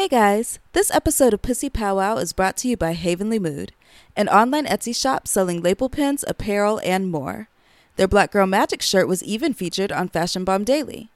Hey 0.00 0.08
guys, 0.08 0.58
this 0.72 0.90
episode 0.92 1.34
of 1.34 1.42
Pussy 1.42 1.68
Pow 1.68 1.96
Wow 1.96 2.16
is 2.16 2.32
brought 2.32 2.56
to 2.56 2.68
you 2.68 2.76
by 2.78 2.94
Havenly 2.94 3.38
Mood, 3.38 3.72
an 4.16 4.30
online 4.30 4.64
Etsy 4.64 4.96
shop 4.96 5.28
selling 5.28 5.60
label 5.60 5.90
pins, 5.90 6.24
apparel, 6.26 6.80
and 6.82 7.10
more. 7.10 7.50
Their 7.96 8.08
Black 8.08 8.32
Girl 8.32 8.46
Magic 8.46 8.80
shirt 8.80 9.06
was 9.06 9.22
even 9.22 9.52
featured 9.52 9.92
on 9.92 10.08
Fashion 10.08 10.42
Bomb 10.42 10.64
Daily. 10.64 11.10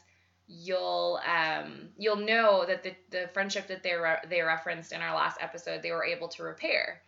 you'll 0.47 1.19
um, 1.27 1.89
you'll 1.97 2.17
know 2.17 2.65
that 2.67 2.83
the, 2.83 2.95
the 3.11 3.29
friendship 3.33 3.69
that 3.69 3.83
they 3.83 3.95
re- 3.95 4.21
they 4.29 4.43
referenced 4.43 4.93
in 4.93 5.01
our 5.01 5.15
last 5.15 5.39
episode 5.41 5.83
they 5.83 5.93
were 5.93 6.05
able 6.05 6.29
to 6.29 6.43
repair. 6.43 7.01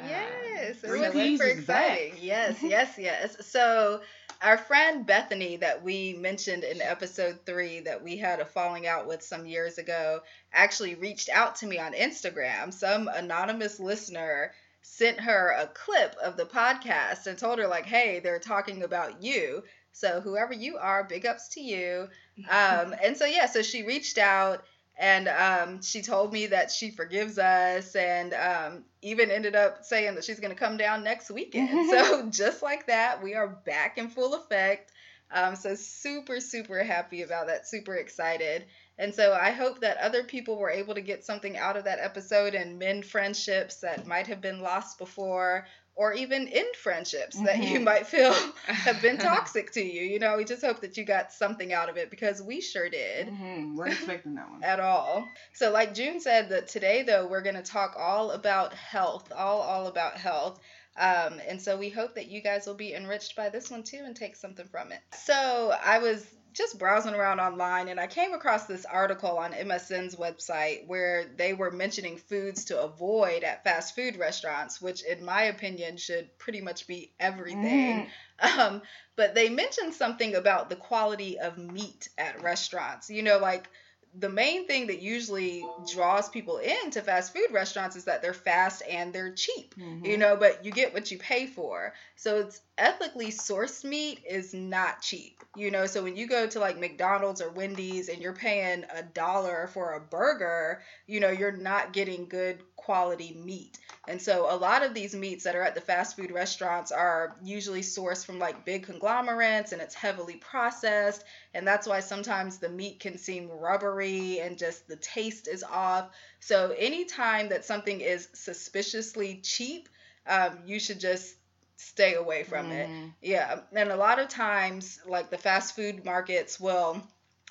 Um, 0.00 0.08
Yes, 0.08 0.76
it 0.82 0.86
Three 0.86 1.00
was 1.00 1.12
super 1.12 1.44
is 1.44 1.64
back. 1.64 1.90
exciting. 1.98 2.14
Yes, 2.22 2.56
yes, 2.62 2.94
yes. 2.98 3.46
So, 3.46 4.00
our 4.42 4.56
friend 4.58 5.04
Bethany, 5.06 5.56
that 5.56 5.82
we 5.82 6.14
mentioned 6.14 6.62
in 6.64 6.80
episode 6.80 7.40
three, 7.44 7.80
that 7.80 8.02
we 8.02 8.16
had 8.16 8.40
a 8.40 8.44
falling 8.44 8.86
out 8.86 9.06
with 9.06 9.22
some 9.22 9.46
years 9.46 9.78
ago, 9.78 10.20
actually 10.52 10.94
reached 10.94 11.28
out 11.28 11.56
to 11.56 11.66
me 11.66 11.78
on 11.78 11.92
Instagram. 11.92 12.72
Some 12.72 13.08
anonymous 13.08 13.80
listener 13.80 14.52
sent 14.82 15.20
her 15.20 15.50
a 15.58 15.66
clip 15.66 16.14
of 16.22 16.36
the 16.36 16.44
podcast 16.46 17.26
and 17.26 17.36
told 17.36 17.58
her, 17.58 17.66
like, 17.66 17.86
hey, 17.86 18.20
they're 18.20 18.38
talking 18.38 18.82
about 18.84 19.22
you. 19.22 19.62
So, 19.92 20.20
whoever 20.20 20.52
you 20.52 20.76
are, 20.78 21.02
big 21.04 21.26
ups 21.26 21.48
to 21.54 21.60
you. 21.60 22.08
Um, 22.48 22.94
and 23.02 23.16
so, 23.16 23.24
yeah, 23.24 23.46
so 23.46 23.62
she 23.62 23.82
reached 23.82 24.16
out 24.16 24.62
and 24.98 25.28
um, 25.28 25.80
she 25.80 26.02
told 26.02 26.32
me 26.32 26.48
that 26.48 26.72
she 26.72 26.90
forgives 26.90 27.38
us 27.38 27.94
and 27.94 28.34
um, 28.34 28.84
even 29.00 29.30
ended 29.30 29.54
up 29.54 29.84
saying 29.84 30.16
that 30.16 30.24
she's 30.24 30.40
going 30.40 30.52
to 30.52 30.58
come 30.58 30.76
down 30.76 31.04
next 31.04 31.30
weekend. 31.30 31.88
so 31.90 32.28
just 32.28 32.62
like 32.62 32.88
that, 32.88 33.22
we 33.22 33.34
are 33.34 33.46
back 33.46 33.96
in 33.96 34.08
full 34.08 34.34
effect. 34.34 34.90
Um, 35.30 35.54
so 35.54 35.76
super, 35.76 36.40
super 36.40 36.82
happy 36.82 37.22
about 37.22 37.46
that. 37.46 37.68
Super 37.68 37.94
excited. 37.94 38.64
And 38.98 39.14
so 39.14 39.38
I 39.40 39.52
hope 39.52 39.80
that 39.82 39.98
other 39.98 40.24
people 40.24 40.56
were 40.56 40.70
able 40.70 40.94
to 40.94 41.00
get 41.00 41.24
something 41.24 41.56
out 41.56 41.76
of 41.76 41.84
that 41.84 42.00
episode 42.00 42.54
and 42.56 42.80
mend 42.80 43.06
friendships 43.06 43.76
that 43.76 44.06
might 44.06 44.26
have 44.26 44.40
been 44.40 44.60
lost 44.60 44.98
before 44.98 45.66
or 45.98 46.12
even 46.14 46.48
end 46.48 46.76
friendships 46.76 47.36
that 47.40 47.58
you 47.58 47.80
Mhm. 47.80 47.84
might 47.84 48.06
feel 48.06 48.32
have 48.66 49.02
been 49.02 49.18
toxic 49.32 49.72
to 49.72 49.82
you. 49.82 50.02
You 50.02 50.18
know, 50.20 50.36
we 50.36 50.44
just 50.44 50.64
hope 50.64 50.80
that 50.82 50.96
you 50.96 51.04
got 51.04 51.32
something 51.32 51.72
out 51.72 51.88
of 51.90 51.96
it 51.98 52.08
because 52.10 52.40
we 52.42 52.60
sure 52.60 52.88
did 52.88 53.28
Mm-hmm. 53.28 53.76
We're 53.76 53.88
expecting 53.88 54.34
that 54.36 54.48
one. 54.50 54.62
at 54.72 54.80
all. 54.80 55.26
So, 55.54 55.70
like 55.72 55.94
June 55.94 56.20
said, 56.20 56.48
that 56.50 56.68
today 56.68 57.02
though 57.02 57.26
we're 57.26 57.42
going 57.42 57.56
to 57.56 57.62
talk 57.62 57.96
all 57.98 58.30
about 58.30 58.72
health, 58.74 59.30
all 59.36 59.60
all 59.60 59.86
about 59.88 60.14
health. 60.16 60.60
Um, 60.96 61.40
and 61.48 61.62
so 61.62 61.76
we 61.76 61.90
hope 61.90 62.14
that 62.16 62.26
you 62.28 62.42
guys 62.42 62.66
will 62.66 62.74
be 62.74 62.92
enriched 62.94 63.36
by 63.36 63.50
this 63.50 63.70
one 63.70 63.84
too 63.84 64.02
and 64.04 64.16
take 64.16 64.34
something 64.36 64.66
from 64.66 64.90
it. 64.92 65.00
So 65.14 65.72
I 65.84 65.98
was 65.98 66.26
just 66.58 66.78
browsing 66.78 67.14
around 67.14 67.38
online 67.38 67.88
and 67.88 68.00
I 68.00 68.08
came 68.08 68.34
across 68.34 68.66
this 68.66 68.84
article 68.84 69.38
on 69.38 69.52
MSN's 69.52 70.16
website 70.16 70.86
where 70.88 71.24
they 71.36 71.54
were 71.54 71.70
mentioning 71.70 72.16
foods 72.16 72.64
to 72.66 72.82
avoid 72.82 73.44
at 73.44 73.62
fast 73.62 73.94
food 73.94 74.16
restaurants, 74.16 74.82
which 74.82 75.04
in 75.04 75.24
my 75.24 75.44
opinion 75.44 75.96
should 75.96 76.36
pretty 76.36 76.60
much 76.60 76.86
be 76.86 77.12
everything. 77.18 78.08
Um, 78.40 78.82
but 79.16 79.34
they 79.34 79.48
mentioned 79.48 79.94
something 79.94 80.36
about 80.36 80.70
the 80.70 80.76
quality 80.76 81.40
of 81.40 81.58
meat 81.58 82.08
at 82.16 82.40
restaurants. 82.40 83.10
You 83.10 83.24
know, 83.24 83.38
like 83.38 83.68
the 84.14 84.28
main 84.28 84.66
thing 84.66 84.86
that 84.88 85.00
usually 85.00 85.72
draws 85.84 86.28
people 86.28 86.58
into 86.58 87.00
fast 87.02 87.32
food 87.34 87.48
restaurants 87.52 87.96
is 87.96 88.04
that 88.04 88.22
they're 88.22 88.32
fast 88.34 88.82
and 88.88 89.12
they're 89.12 89.32
cheap. 89.32 89.74
Mhm. 89.76 90.04
You 90.04 90.16
know, 90.16 90.36
but 90.36 90.64
you 90.64 90.72
get 90.72 90.92
what 90.94 91.10
you 91.10 91.18
pay 91.18 91.46
for. 91.46 91.94
So 92.16 92.38
it's 92.38 92.60
ethically 92.78 93.28
sourced 93.30 93.84
meat 93.84 94.20
is 94.28 94.54
not 94.54 95.00
cheap. 95.02 95.42
You 95.56 95.70
know, 95.70 95.86
so 95.86 96.02
when 96.02 96.16
you 96.16 96.26
go 96.26 96.46
to 96.46 96.58
like 96.60 96.78
McDonald's 96.78 97.40
or 97.40 97.50
Wendy's 97.50 98.08
and 98.08 98.20
you're 98.22 98.34
paying 98.34 98.84
a 98.94 99.02
dollar 99.02 99.68
for 99.68 99.92
a 99.94 100.00
burger, 100.00 100.82
you 101.06 101.20
know, 101.20 101.30
you're 101.30 101.52
not 101.56 101.92
getting 101.92 102.28
good 102.28 102.62
quality 102.78 103.34
meat. 103.34 103.78
And 104.06 104.22
so 104.22 104.46
a 104.50 104.56
lot 104.56 104.82
of 104.82 104.94
these 104.94 105.14
meats 105.14 105.44
that 105.44 105.54
are 105.56 105.62
at 105.62 105.74
the 105.74 105.82
fast 105.82 106.16
food 106.16 106.30
restaurants 106.30 106.90
are 106.92 107.36
usually 107.42 107.82
sourced 107.82 108.24
from 108.24 108.38
like 108.38 108.64
big 108.64 108.84
conglomerates 108.84 109.72
and 109.72 109.82
it's 109.82 109.94
heavily 109.94 110.36
processed. 110.36 111.24
And 111.52 111.66
that's 111.66 111.86
why 111.86 112.00
sometimes 112.00 112.58
the 112.58 112.70
meat 112.70 113.00
can 113.00 113.18
seem 113.18 113.50
rubbery 113.50 114.40
and 114.40 114.56
just 114.56 114.88
the 114.88 114.96
taste 114.96 115.48
is 115.48 115.62
off. 115.64 116.10
So 116.40 116.74
anytime 116.78 117.50
that 117.50 117.66
something 117.66 118.00
is 118.00 118.28
suspiciously 118.32 119.40
cheap, 119.42 119.88
um, 120.26 120.60
you 120.64 120.80
should 120.80 121.00
just 121.00 121.36
stay 121.76 122.14
away 122.14 122.44
from 122.44 122.72
it. 122.72 122.88
Mhm. 122.88 123.14
Yeah, 123.20 123.60
and 123.72 123.90
a 123.90 123.96
lot 123.96 124.18
of 124.18 124.28
times, 124.28 125.00
like 125.06 125.30
the 125.30 125.38
fast 125.38 125.74
food 125.76 126.04
markets 126.04 126.58
will 126.60 127.02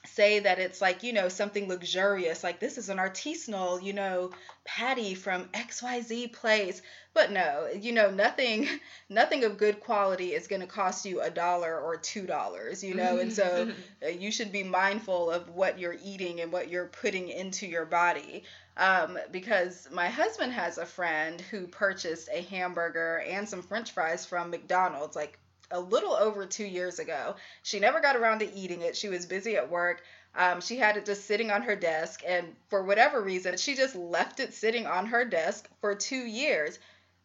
say 0.06 0.40
that 0.40 0.60
it's 0.60 0.82
like, 0.82 1.04
you 1.04 1.14
know, 1.14 1.30
something 1.30 1.68
luxurious, 1.68 2.44
like 2.44 2.60
this 2.60 2.78
is 2.78 2.90
an 2.90 2.98
artisanal, 2.98 3.82
you 3.82 3.94
know, 3.94 4.32
patty 4.64 5.14
from 5.16 5.46
XYZ 5.46 6.34
place. 6.34 6.82
But 7.14 7.32
no, 7.32 7.68
you 7.74 7.94
know, 7.94 8.12
nothing 8.12 8.68
nothing 9.10 9.44
of 9.44 9.58
good 9.58 9.80
quality 9.80 10.34
is 10.34 10.48
going 10.48 10.62
to 10.62 10.68
cost 10.68 11.06
you 11.06 11.22
a 11.22 11.30
dollar 11.30 11.80
or 11.80 11.98
two 11.98 12.26
dollars, 12.26 12.84
you 12.84 12.96
know, 12.96 13.18
and 13.18 13.34
so 13.34 13.72
uh, 14.06 14.10
you 14.10 14.32
should 14.32 14.52
be 14.52 14.64
mindful 14.64 15.32
of 15.32 15.50
what 15.50 15.80
you're 15.80 15.98
eating 16.04 16.42
and 16.42 16.52
what 16.52 16.70
you're 16.70 16.88
putting 16.88 17.30
into 17.30 17.66
your 17.66 17.86
body. 17.86 18.44
Um, 18.78 19.18
because 19.32 19.88
my 19.92 20.08
husband 20.08 20.54
has 20.54 20.78
a 20.78 20.86
friend 20.86 21.42
who 21.42 21.66
purchased 21.66 22.30
a 22.32 22.44
hamburger 22.44 23.24
and 23.28 23.50
some 23.50 23.64
french 23.64 23.92
fries 23.92 24.26
from 24.26 24.52
McDonald's 24.52 25.16
like 25.16 25.40
a 25.72 25.80
little 25.80 26.14
over 26.14 26.46
two 26.46 26.66
years 26.66 27.00
ago. 27.00 27.36
She 27.64 27.80
never 27.80 28.00
got 28.00 28.16
around 28.16 28.40
to 28.40 28.54
eating 28.54 28.82
it. 28.82 28.96
She 28.96 29.10
was 29.10 29.26
busy 29.26 29.58
at 29.58 29.70
work. 29.70 30.04
Um, 30.36 30.62
she 30.62 30.78
had 30.78 30.98
it 30.98 31.06
just 31.06 31.26
sitting 31.26 31.50
on 31.50 31.64
her 31.64 31.76
desk, 31.76 32.22
and 32.26 32.56
for 32.68 32.84
whatever 32.84 33.22
reason, 33.22 33.58
she 33.58 33.76
just 33.76 33.96
left 33.96 34.40
it 34.40 34.54
sitting 34.54 34.86
on 34.86 35.08
her 35.08 35.26
desk 35.26 35.68
for 35.82 35.96
two 35.96 36.16
years. 36.16 36.78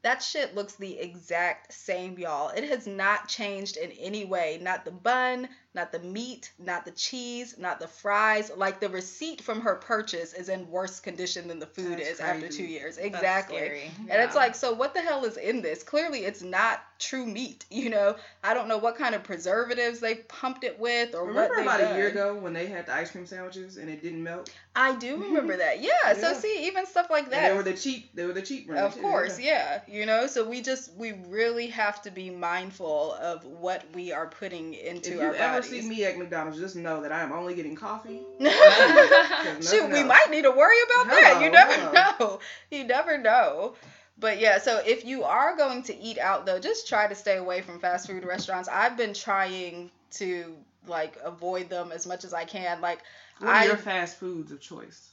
That 0.03 0.23
shit 0.23 0.55
looks 0.55 0.75
the 0.75 0.99
exact 0.99 1.73
same, 1.73 2.19
y'all. 2.19 2.49
It 2.49 2.65
has 2.65 2.87
not 2.87 3.29
changed 3.29 3.77
in 3.77 3.93
any 3.93 4.25
way. 4.25 4.59
Not 4.61 4.85
the 4.85 4.91
bun, 4.91 5.49
not 5.75 5.91
the 5.91 5.99
meat, 6.01 6.53
not 6.59 6.85
the 6.85 6.91
cheese, 6.91 7.57
not 7.59 7.81
the 7.81 7.89
fries. 7.89 8.51
Like 8.57 8.81
the 8.81 8.89
receipt 8.91 9.41
from 9.41 9.61
her 9.63 9.77
purchase 9.77 10.35
is 10.35 10.49
in 10.49 10.71
worse 10.71 11.01
condition 11.01 11.49
than 11.49 11.59
the 11.59 11.67
food 11.67 11.99
That's 11.99 12.11
is 12.11 12.21
after 12.21 12.49
two 12.49 12.65
years. 12.65 12.99
Exactly. 12.99 13.57
scary. 13.57 13.91
And 14.11 14.23
it's 14.23 14.35
like, 14.35 14.55
so 14.55 14.75
what 14.75 14.93
the 14.93 15.01
hell 15.01 15.25
is 15.25 15.39
in 15.39 15.63
this? 15.63 15.83
Clearly, 15.83 16.21
it's 16.21 16.43
not 16.43 16.83
true 16.99 17.27
meat. 17.27 17.65
You 17.83 17.91
know, 17.91 18.15
I 18.45 18.55
don't 18.55 18.69
know 18.69 18.79
what 18.79 18.97
kind 18.97 19.13
of 19.15 19.25
preservatives 19.25 19.99
they 19.99 20.15
pumped 20.15 20.63
it 20.63 20.79
with 20.79 21.17
or 21.17 21.27
Remember 21.27 21.49
what 21.49 21.57
they 21.57 21.63
about 21.63 21.81
a 21.81 21.97
year 21.97 22.09
ago 22.09 22.37
when 22.37 22.53
they 22.53 22.67
had 22.67 22.87
the 22.87 22.95
ice 22.95 23.11
cream 23.11 23.27
sandwiches 23.27 23.77
and 23.77 23.91
it 23.91 24.03
didn't 24.03 24.23
melt? 24.23 24.53
I 24.77 24.95
do 24.95 25.17
remember 25.17 25.57
that. 25.57 25.81
Yeah. 25.83 26.13
So 26.15 26.33
see, 26.35 26.67
even 26.67 26.87
stuff 26.87 27.09
like 27.11 27.25
And 27.25 27.33
they 27.33 27.37
that. 27.41 27.57
were 27.57 27.63
the 27.63 27.73
cheap. 27.73 28.15
They 28.15 28.25
were 28.25 28.33
the 28.33 28.43
cheap 28.43 28.69
brand. 28.69 28.85
Of 28.85 29.01
course, 29.01 29.41
yeah. 29.41 29.81
You 29.89 30.07
know, 30.07 30.27
so 30.29 30.49
we 30.49 30.61
just 30.61 30.95
we 30.97 31.13
really 31.29 31.67
have 31.69 32.03
to 32.03 32.11
be 32.11 32.31
mindful 32.31 33.15
of 33.15 33.45
what 33.45 33.85
we 33.95 34.13
are 34.13 34.27
putting 34.27 34.75
into 34.75 35.13
you 35.15 35.21
our 35.23 35.62
ever 35.65 35.83
see 35.83 35.89
me 35.89 36.05
at 36.05 36.19
McDonald's, 36.19 36.59
just 36.59 36.77
know 36.77 37.03
that 37.03 37.13
I 37.13 37.21
am 37.23 37.33
only 37.33 37.55
getting 37.55 37.75
coffee. 37.77 38.21
Shoot, 38.41 39.91
we 39.91 39.99
else. 39.99 40.09
might 40.09 40.27
need 40.31 40.43
to 40.43 40.51
worry 40.51 40.77
about 40.87 41.09
that. 41.09 41.41
You 41.43 41.51
never 41.51 41.73
hello. 41.73 41.93
know. 42.21 42.39
You 42.71 42.85
never 42.85 43.19
know. 43.19 43.75
But 44.19 44.39
yeah, 44.41 44.59
so 44.59 44.81
if 44.85 45.05
you 45.05 45.25
are 45.25 45.57
going 45.57 45.83
to 45.85 45.97
eat 45.97 46.19
out 46.19 46.47
though, 46.47 46.59
just 46.59 46.89
try 46.89 47.07
to 47.09 47.15
stay 47.15 47.37
away 47.39 47.61
from 47.63 47.81
fast 47.81 48.07
food 48.07 48.25
restaurants. 48.25 48.69
I've 48.69 48.97
been 48.97 49.15
trying 49.15 49.91
to 50.13 50.55
like 50.87 51.17
avoid 51.25 51.69
them 51.71 51.93
as 51.93 52.07
much 52.07 52.25
as 52.25 52.35
I 52.35 52.45
can. 52.45 52.81
Like 52.81 53.01
What 53.39 53.49
are 53.51 53.55
I 53.55 53.65
your 53.65 53.77
fast 53.77 54.19
foods 54.19 54.53
of 54.53 54.61
choice? 54.61 55.09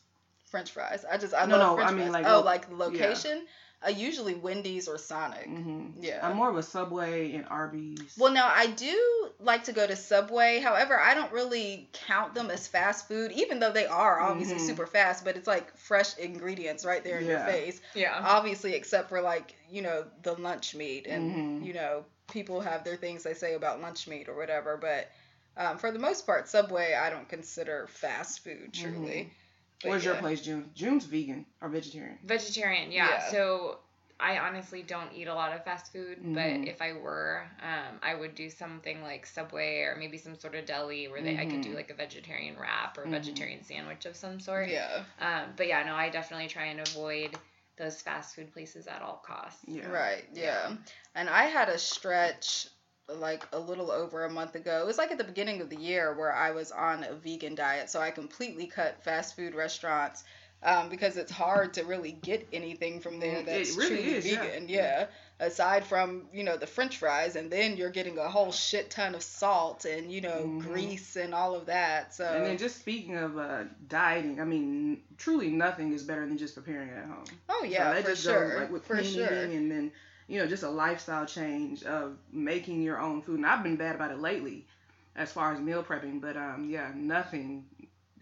French 0.48 0.72
fries. 0.72 1.06
I 1.10 1.18
just 1.18 1.34
I 1.34 1.46
No, 1.46 1.58
love 1.58 1.68
no, 1.70 1.76
French 1.78 1.92
I 1.92 1.94
mean, 1.94 2.12
fries. 2.12 2.24
like, 2.24 2.26
oh, 2.34 2.40
lo- 2.40 2.44
like 2.46 2.72
location. 2.72 3.46
Uh, 3.86 3.90
usually 3.90 4.36
Wendy's 4.36 4.88
or 4.90 4.98
Sonic. 4.98 5.46
hmm 5.46 5.88
Yeah. 6.00 6.20
I'm 6.28 6.36
more 6.36 6.50
of 6.50 6.58
a 6.58 6.64
Subway 6.64 7.34
and 7.34 7.46
Arby's. 7.48 8.16
Well, 8.18 8.34
now 8.34 8.48
I 8.54 8.68
do 8.68 9.30
like 9.40 9.64
to 9.66 9.72
go 9.72 9.88
to 9.88 9.96
Subway. 9.96 10.60
However, 10.60 11.00
I 11.00 11.14
don't 11.14 11.32
really 11.32 11.90
count 12.08 12.34
them 12.34 12.50
as 12.52 12.68
fast 12.68 13.08
food, 13.08 13.32
even 13.32 13.60
though 13.60 13.72
they 13.72 13.86
are 13.86 14.20
obviously 14.20 14.58
Mhm. 14.58 14.66
super 14.66 14.86
fast. 14.86 15.24
But 15.24 15.38
it's 15.38 15.48
like 15.48 15.76
fresh 15.78 16.18
ingredients 16.18 16.84
right 16.84 17.04
there 17.04 17.20
in 17.20 17.26
your 17.28 17.40
face. 17.40 17.80
yeah. 17.94 18.20
Obviously, 18.22 18.74
except 18.76 19.08
for 19.10 19.22
like 19.22 19.56
you 19.70 19.82
know 19.82 20.06
the 20.24 20.34
lunch 20.34 20.76
meat, 20.76 21.08
and 21.08 21.32
Mhm. 21.62 21.66
you 21.66 21.74
know 21.74 22.06
people 22.32 22.60
have 22.60 22.84
their 22.84 22.98
things 22.98 23.24
they 23.24 23.34
say 23.34 23.54
about 23.54 23.82
lunch 23.82 24.08
meat 24.08 24.28
or 24.28 24.36
whatever. 24.36 24.76
But 24.76 25.10
um, 25.56 25.78
for 25.78 25.92
the 25.92 26.00
most 26.00 26.26
part, 26.26 26.50
Subway 26.50 26.94
I 26.96 27.10
don't 27.10 27.30
consider 27.30 27.88
fast 27.88 28.44
food 28.44 28.74
truly. 28.74 29.32
But 29.82 29.90
Where's 29.90 30.06
your 30.06 30.16
place, 30.16 30.42
June? 30.42 30.70
June's 30.76 31.06
vegan 31.06 31.46
or 31.62 31.70
vegetarian? 31.70 32.18
Vegetarian, 32.24 32.92
yeah. 32.92 33.10
Yeah. 33.10 33.30
So 33.30 33.80
I 34.20 34.40
honestly 34.40 34.84
don't 34.84 35.14
eat 35.14 35.28
a 35.28 35.34
lot 35.34 35.54
of 35.54 35.64
fast 35.64 35.94
food, 35.94 36.20
Mhm. 36.22 36.34
but 36.34 36.68
if 36.70 36.82
I 36.82 36.92
were, 36.94 37.48
um, 37.62 38.00
I 38.04 38.14
would 38.16 38.36
do 38.36 38.50
something 38.50 39.02
like 39.02 39.26
Subway 39.26 39.84
or 39.84 39.96
maybe 39.98 40.18
some 40.18 40.38
sort 40.38 40.56
of 40.56 40.66
deli 40.66 41.08
where 41.08 41.22
they 41.22 41.38
I 41.38 41.46
could 41.46 41.62
do 41.62 41.72
Mhm. 41.72 41.76
like 41.76 41.90
a 41.90 41.94
vegetarian 41.94 42.58
wrap 42.60 42.98
or 42.98 43.04
a 43.04 43.08
Mhm. 43.08 43.12
vegetarian 43.12 43.64
sandwich 43.64 44.06
of 44.06 44.18
some 44.18 44.42
sort. 44.42 44.68
Yeah. 44.68 45.06
Um, 45.20 45.54
but 45.56 45.68
yeah, 45.68 45.84
no, 45.84 45.96
I 45.96 46.10
definitely 46.10 46.48
try 46.50 46.66
and 46.66 46.82
avoid 46.82 47.38
those 47.78 48.02
fast 48.02 48.36
food 48.36 48.52
places 48.52 48.88
at 48.88 49.02
all 49.02 49.24
costs. 49.26 49.64
Yeah. 49.66 49.88
Right, 49.88 50.28
yeah. 50.34 50.76
And 51.16 51.30
I 51.30 51.46
had 51.46 51.70
a 51.70 51.78
stretch 51.80 52.68
like 53.16 53.46
a 53.54 53.60
little 53.60 53.92
over 53.92 54.26
a 54.26 54.30
month 54.30 54.56
ago. 54.56 54.82
It 54.82 54.86
was 54.88 54.98
like 54.98 55.12
at 55.12 55.18
the 55.18 55.24
beginning 55.24 55.62
of 55.62 55.70
the 55.70 55.76
year 55.78 56.14
where 56.18 56.34
I 56.34 56.52
was 56.52 56.72
on 56.72 57.04
a 57.04 57.14
vegan 57.14 57.56
diet. 57.56 57.90
So 57.90 58.00
I 58.00 58.12
completely 58.12 58.68
cut 58.68 59.04
fast 59.04 59.36
food 59.36 59.56
restaurants 59.56 60.24
um, 60.62 60.90
because 60.90 61.16
it's 61.18 61.32
hard 61.32 61.74
to 61.76 61.84
really 61.84 62.12
get 62.12 62.48
anything 62.52 63.00
from 63.00 63.20
there 63.20 63.42
Mm, 63.42 63.46
that's 63.46 63.76
really 63.78 63.88
truly 63.96 64.14
is, 64.16 64.28
yeah. 64.28 64.42
vegan. 64.44 64.70
Yeah. 64.70 65.08
Aside 65.42 65.86
from, 65.86 66.26
you 66.34 66.44
know, 66.44 66.58
the 66.58 66.68
french 66.68 66.98
fries 66.98 67.38
and 67.38 67.50
then 67.50 67.78
you're 67.78 67.90
getting 67.92 68.18
a 68.18 68.28
whole 68.28 68.52
shit 68.52 68.90
ton 68.90 69.16
of 69.16 69.24
salt 69.24 69.86
and, 69.86 70.12
you 70.12 70.20
know, 70.20 70.44
Mhm. 70.46 70.60
grease 70.60 71.16
and 71.16 71.34
all 71.34 71.56
of 71.56 71.68
that. 71.68 72.14
So 72.14 72.26
And 72.26 72.46
then 72.46 72.58
just 72.58 72.78
speaking 72.78 73.16
of 73.16 73.38
uh, 73.38 73.64
dieting, 73.88 74.42
I 74.42 74.44
mean, 74.44 75.02
truly 75.18 75.48
nothing 75.50 75.94
is 75.94 76.04
better 76.04 76.26
than 76.28 76.38
just 76.38 76.56
preparing 76.56 76.90
it 76.90 76.98
at 76.98 77.06
home. 77.06 77.24
Oh 77.48 77.60
So 77.62 77.66
yeah, 77.68 77.94
that 77.94 78.04
for 78.04 78.10
just 78.10 78.24
sure. 78.24 78.50
goes 78.50 78.58
like 78.60 78.72
with 78.72 78.86
for 78.86 79.02
sure. 79.02 79.24
and 79.28 79.72
then 79.72 79.92
you 80.30 80.40
know 80.40 80.48
just 80.48 80.64
a 80.64 80.70
lifestyle 80.70 81.26
change 81.26 81.84
of 81.84 82.18
making 82.32 82.82
your 82.84 83.00
own 83.02 83.22
food. 83.22 83.38
And 83.38 83.48
I've 83.48 83.64
been 83.64 83.78
bad 83.78 83.96
about 83.96 84.12
it 84.12 84.20
lately, 84.20 84.68
as 85.16 85.32
far 85.32 85.54
as 85.54 85.60
meal 85.60 85.84
prepping. 85.84 86.22
But 86.22 86.38
um, 86.38 86.68
yeah, 86.70 86.92
nothing 86.96 87.66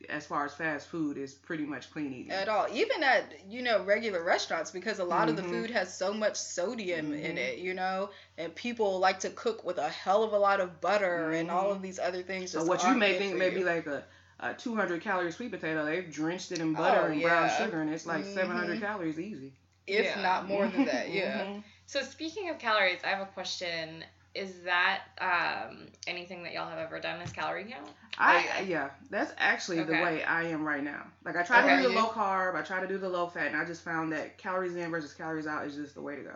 as 0.09 0.25
far 0.25 0.45
as 0.45 0.53
fast 0.53 0.87
food 0.87 1.17
is 1.17 1.33
pretty 1.33 1.65
much 1.65 1.91
clean 1.91 2.13
eating. 2.13 2.31
at 2.31 2.47
all 2.49 2.67
even 2.71 3.03
at 3.03 3.33
you 3.49 3.61
know 3.63 3.83
regular 3.83 4.23
restaurants 4.23 4.71
because 4.71 4.99
a 4.99 5.03
lot 5.03 5.27
of 5.29 5.35
the 5.35 5.43
Mhm. 5.43 5.49
food 5.49 5.71
has 5.71 5.93
so 5.93 6.13
much 6.13 6.35
sodium 6.35 7.13
in 7.13 7.35
Mhm. 7.35 7.37
it 7.37 7.57
you 7.57 7.73
know 7.73 8.09
and 8.37 8.53
people 8.55 8.99
like 8.99 9.19
to 9.19 9.29
cook 9.31 9.63
with 9.65 9.77
a 9.77 9.89
hell 9.89 10.23
of 10.23 10.33
a 10.33 10.37
lot 10.37 10.59
of 10.59 10.79
butter 10.81 11.31
and 11.31 11.49
all 11.49 11.71
of 11.71 11.81
these 11.81 11.99
other 11.99 12.21
things 12.21 12.51
So 12.51 12.63
what 12.63 12.83
you 12.87 12.95
may 12.95 13.13
think 13.13 13.35
may 13.37 13.49
be 13.49 13.63
like 13.63 13.87
a, 13.87 14.03
a 14.39 14.53
200 14.53 15.01
calorie 15.01 15.31
sweet 15.31 15.51
potato, 15.51 15.85
they've 15.85 16.11
drenched 16.11 16.51
it 16.51 16.59
in 16.59 16.73
butter 16.73 16.99
Oh, 16.99 17.11
and 17.11 17.21
brown 17.21 17.49
sugar, 17.49 17.81
and 17.81 17.89
it's 17.89 18.05
like 18.05 18.23
Mhm. 18.23 18.33
700 18.33 18.79
calories 18.79 19.19
easy. 19.19 19.53
if 19.87 20.15
Yeah. 20.15 20.21
not 20.21 20.47
more 20.47 20.67
than 20.67 20.85
that 20.85 21.09
yeah. 21.09 21.43
So 21.87 22.01
speaking 22.01 22.49
of 22.49 22.59
calories, 22.59 22.99
I 23.03 23.07
have 23.07 23.21
a 23.21 23.31
question. 23.31 24.03
Is 24.35 24.61
that 24.65 25.01
um, 25.19 25.87
anything 26.05 26.43
that 26.43 26.53
y'all 26.53 26.69
have 26.69 26.77
ever 26.77 26.99
done 26.99 27.19
as 27.21 27.31
calorie 27.31 27.63
count? 27.63 27.89
I 28.19 28.45
Okay. 28.59 28.65
yeah, 28.67 28.89
that's 29.09 29.33
actually 29.37 29.81
the 29.83 29.93
way 29.93 30.23
I 30.23 30.43
am 30.43 30.63
right 30.63 30.83
now. 30.83 31.05
Like 31.25 31.37
I 31.37 31.43
try 31.43 31.61
to 31.65 31.81
do 31.81 31.89
the 31.89 31.95
low 31.95 32.09
carb, 32.09 32.55
I 32.55 32.61
try 32.61 32.81
to 32.81 32.87
do 32.87 32.97
the 32.97 33.09
low 33.09 33.27
fat, 33.27 33.47
and 33.47 33.55
I 33.55 33.65
just 33.65 33.83
found 33.83 34.11
that 34.11 34.37
calories 34.37 34.75
in 34.75 34.91
versus 34.91 35.13
calories 35.13 35.47
out 35.47 35.65
is 35.65 35.75
just 35.75 35.95
the 35.95 36.01
way 36.01 36.15
to 36.15 36.21
go. 36.21 36.33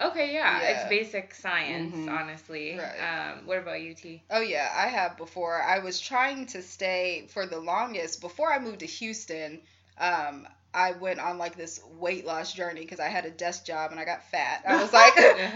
Okay, 0.00 0.32
yeah, 0.34 0.60
Yeah. 0.60 0.68
it's 0.70 0.88
basic 0.88 1.34
science, 1.34 1.94
Mhm. 1.94 2.10
honestly. 2.10 2.76
Right. 2.76 2.98
Um, 2.98 3.46
what 3.46 3.58
about 3.58 3.80
you, 3.80 3.94
T? 3.94 4.22
Oh 4.30 4.40
yeah, 4.40 4.72
I 4.74 4.88
have 4.88 5.16
before. 5.16 5.62
I 5.62 5.78
was 5.78 6.00
trying 6.00 6.46
to 6.46 6.62
stay 6.62 7.26
for 7.28 7.46
the 7.46 7.60
longest 7.60 8.20
before 8.20 8.52
I 8.52 8.58
moved 8.58 8.80
to 8.80 8.86
Houston. 8.86 9.62
Um, 9.98 10.48
I 10.74 10.92
went 10.92 11.20
on 11.20 11.38
like 11.38 11.56
this 11.56 11.80
weight 11.98 12.26
loss 12.26 12.52
journey 12.52 12.80
because 12.82 13.00
I 13.00 13.08
had 13.08 13.24
a 13.26 13.30
desk 13.30 13.64
job 13.66 13.92
and 13.92 14.00
I 14.00 14.04
got 14.04 14.22
fat. 14.30 14.62
I 14.66 14.76
was 14.82 14.92
like, 14.94 15.14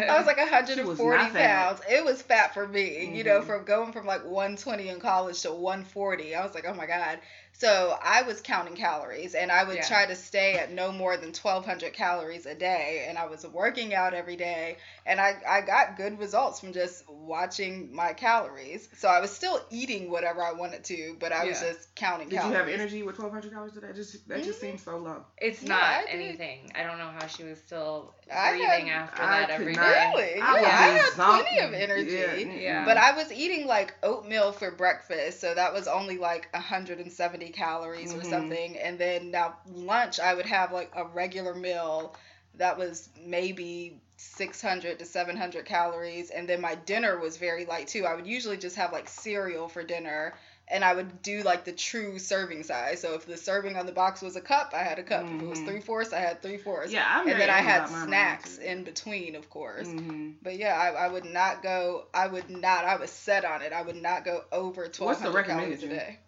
I 0.09 0.19
was 0.19 0.27
like 0.27 0.39
She 0.65 0.83
was 0.83 1.01
140 1.01 1.31
pounds. 1.31 1.81
It 1.89 2.05
was 2.05 2.23
fat 2.23 2.55
for 2.55 2.67
me, 2.67 3.11
you 3.15 3.25
know, 3.25 3.41
Mhm. 3.41 3.43
from 3.43 3.65
going 3.65 3.93
from 3.93 4.07
like 4.07 4.25
120 4.25 4.89
in 4.89 5.01
college 5.01 5.43
to 5.43 5.53
140. 5.53 6.35
I 6.35 6.43
was 6.45 6.55
like, 6.55 6.67
oh 6.69 6.75
my 6.75 6.87
god. 6.87 7.21
So 7.59 7.97
I 8.01 8.23
was 8.23 8.41
counting 8.41 8.77
calories 8.77 9.35
and 9.35 9.51
I 9.51 9.65
would 9.65 9.77
Yeah. 9.77 9.87
try 9.87 10.07
to 10.07 10.15
stay 10.15 10.59
at 10.59 10.71
no 10.71 10.93
more 10.93 11.17
than 11.17 11.33
1,200 11.33 11.93
calories 11.93 12.47
a 12.47 12.55
day. 12.55 13.07
And 13.09 13.19
I 13.19 13.27
was 13.27 13.45
working 13.45 13.95
out 13.95 14.15
every 14.15 14.37
day 14.37 14.77
and 15.05 15.21
I, 15.21 15.35
I 15.47 15.61
got 15.63 15.97
good 15.97 16.21
results 16.21 16.61
from 16.61 16.73
just 16.73 17.03
watching 17.09 17.93
my 17.93 18.13
calories. 18.13 18.89
So 18.99 19.09
I 19.09 19.21
was 19.21 19.33
still 19.33 19.61
eating 19.71 20.09
whatever 20.09 20.41
I 20.41 20.53
wanted 20.53 20.85
to, 20.85 21.17
but 21.19 21.33
I 21.33 21.47
was 21.47 21.61
just 21.61 21.95
counting 21.97 22.29
Did 22.29 22.37
calories. 22.37 22.53
you 22.53 22.59
have 22.59 22.69
energy 22.69 23.03
with 23.03 23.19
1200 23.19 23.53
calories 23.53 23.75
today? 23.75 23.89
Just 23.93 24.29
that 24.29 24.45
just 24.45 24.59
Mhm. 24.59 24.61
seems 24.61 24.83
so 24.85 24.97
low. 24.99 25.25
It's 25.37 25.61
Yeah, 25.61 25.71
not 25.71 25.81
I 25.81 26.05
anything. 26.11 26.71
I 26.77 26.85
don't 26.85 26.99
know 26.99 27.11
how 27.11 27.27
she 27.27 27.43
was 27.43 27.59
still 27.59 28.15
I 28.31 28.57
had- 28.57 28.89
after 28.89 29.23
I 29.23 29.41
that 29.41 29.49
could 29.49 29.55
every 29.55 29.75
day. 29.75 29.81
Really? 29.81 30.43
I 30.43 30.61
yeah, 30.61 30.67
I 30.67 30.87
had 30.99 31.13
plenty 31.13 31.59
of 31.61 31.73
energy. 31.75 32.13
Yeah. 32.13 32.61
Yeah. 32.61 32.85
But 32.85 32.97
I 32.97 33.13
was 33.17 33.33
eating 33.33 33.67
like 33.67 33.95
oatmeal 34.03 34.53
for 34.53 34.71
breakfast, 34.71 35.41
so 35.41 35.55
that 35.55 35.73
was 35.73 35.89
only 35.89 36.19
like 36.19 36.49
170 36.53 37.51
calories 37.51 38.13
or 38.15 38.19
Mhm. 38.19 38.31
something. 38.31 38.79
And 38.79 38.99
then 38.99 39.31
now 39.31 39.57
lunch, 39.67 40.21
I 40.21 40.35
would 40.35 40.47
have 40.47 40.73
like 40.73 40.93
a 40.95 41.05
regular 41.05 41.55
meal 41.55 42.15
that 42.55 42.77
was 42.79 43.09
maybe 43.21 44.01
600 44.17 44.99
to 44.99 45.05
700 45.05 45.65
calories. 45.65 46.31
And 46.31 46.49
then 46.49 46.61
my 46.61 46.75
dinner 46.75 47.19
was 47.19 47.37
very 47.37 47.65
light 47.67 47.89
too. 47.89 48.05
I 48.05 48.15
would 48.15 48.27
usually 48.27 48.57
just 48.57 48.77
have 48.77 48.93
like 48.93 49.09
cereal 49.09 49.69
for 49.69 49.83
dinner. 49.85 50.35
And 50.71 50.85
I 50.85 50.95
would 50.95 51.23
do 51.23 51.43
like 51.43 51.65
the 51.65 51.73
true 51.73 52.19
serving 52.19 52.63
size. 52.63 53.01
So 53.01 53.15
if 53.15 53.25
the 53.25 53.37
serving 53.37 53.77
on 53.77 53.87
the 53.87 53.93
box 53.93 54.21
was 54.21 54.37
a 54.37 54.41
cup, 54.41 54.73
I 54.75 54.83
had 54.83 54.99
a 54.99 55.03
cup. 55.03 55.25
If 55.25 55.43
it 55.43 55.49
was 55.49 55.61
Mhm. 55.61 55.65
three 55.65 55.81
fourths, 55.81 56.13
I 56.13 56.21
had 56.21 56.43
three 56.43 56.59
fourths. 56.59 56.93
Yeah, 56.93 57.07
I'm 57.09 57.27
and 57.29 57.41
then 57.41 57.49
I 57.51 57.61
had 57.61 57.87
snacks 57.87 58.59
in 58.59 58.85
between, 58.85 59.35
of 59.35 59.49
course. 59.49 59.89
Mhm. 59.89 60.37
But 60.43 60.57
yeah, 60.57 60.77
I, 60.77 61.07
I 61.07 61.09
would 61.09 61.25
not 61.25 61.63
go. 61.63 62.07
I 62.13 62.27
would 62.27 62.51
not. 62.51 62.85
I 62.85 62.97
was 62.97 63.11
set 63.11 63.45
on 63.45 63.63
it. 63.63 63.73
I 63.73 63.83
would 63.83 63.97
not 63.97 64.25
go 64.25 64.45
over 64.53 64.89
twelve 64.89 65.09
What's 65.11 65.21
the 65.21 65.31
hundred 65.31 65.47
calories 65.47 65.83
recommended, 65.83 65.93
a 65.93 65.97
day. 66.11 66.19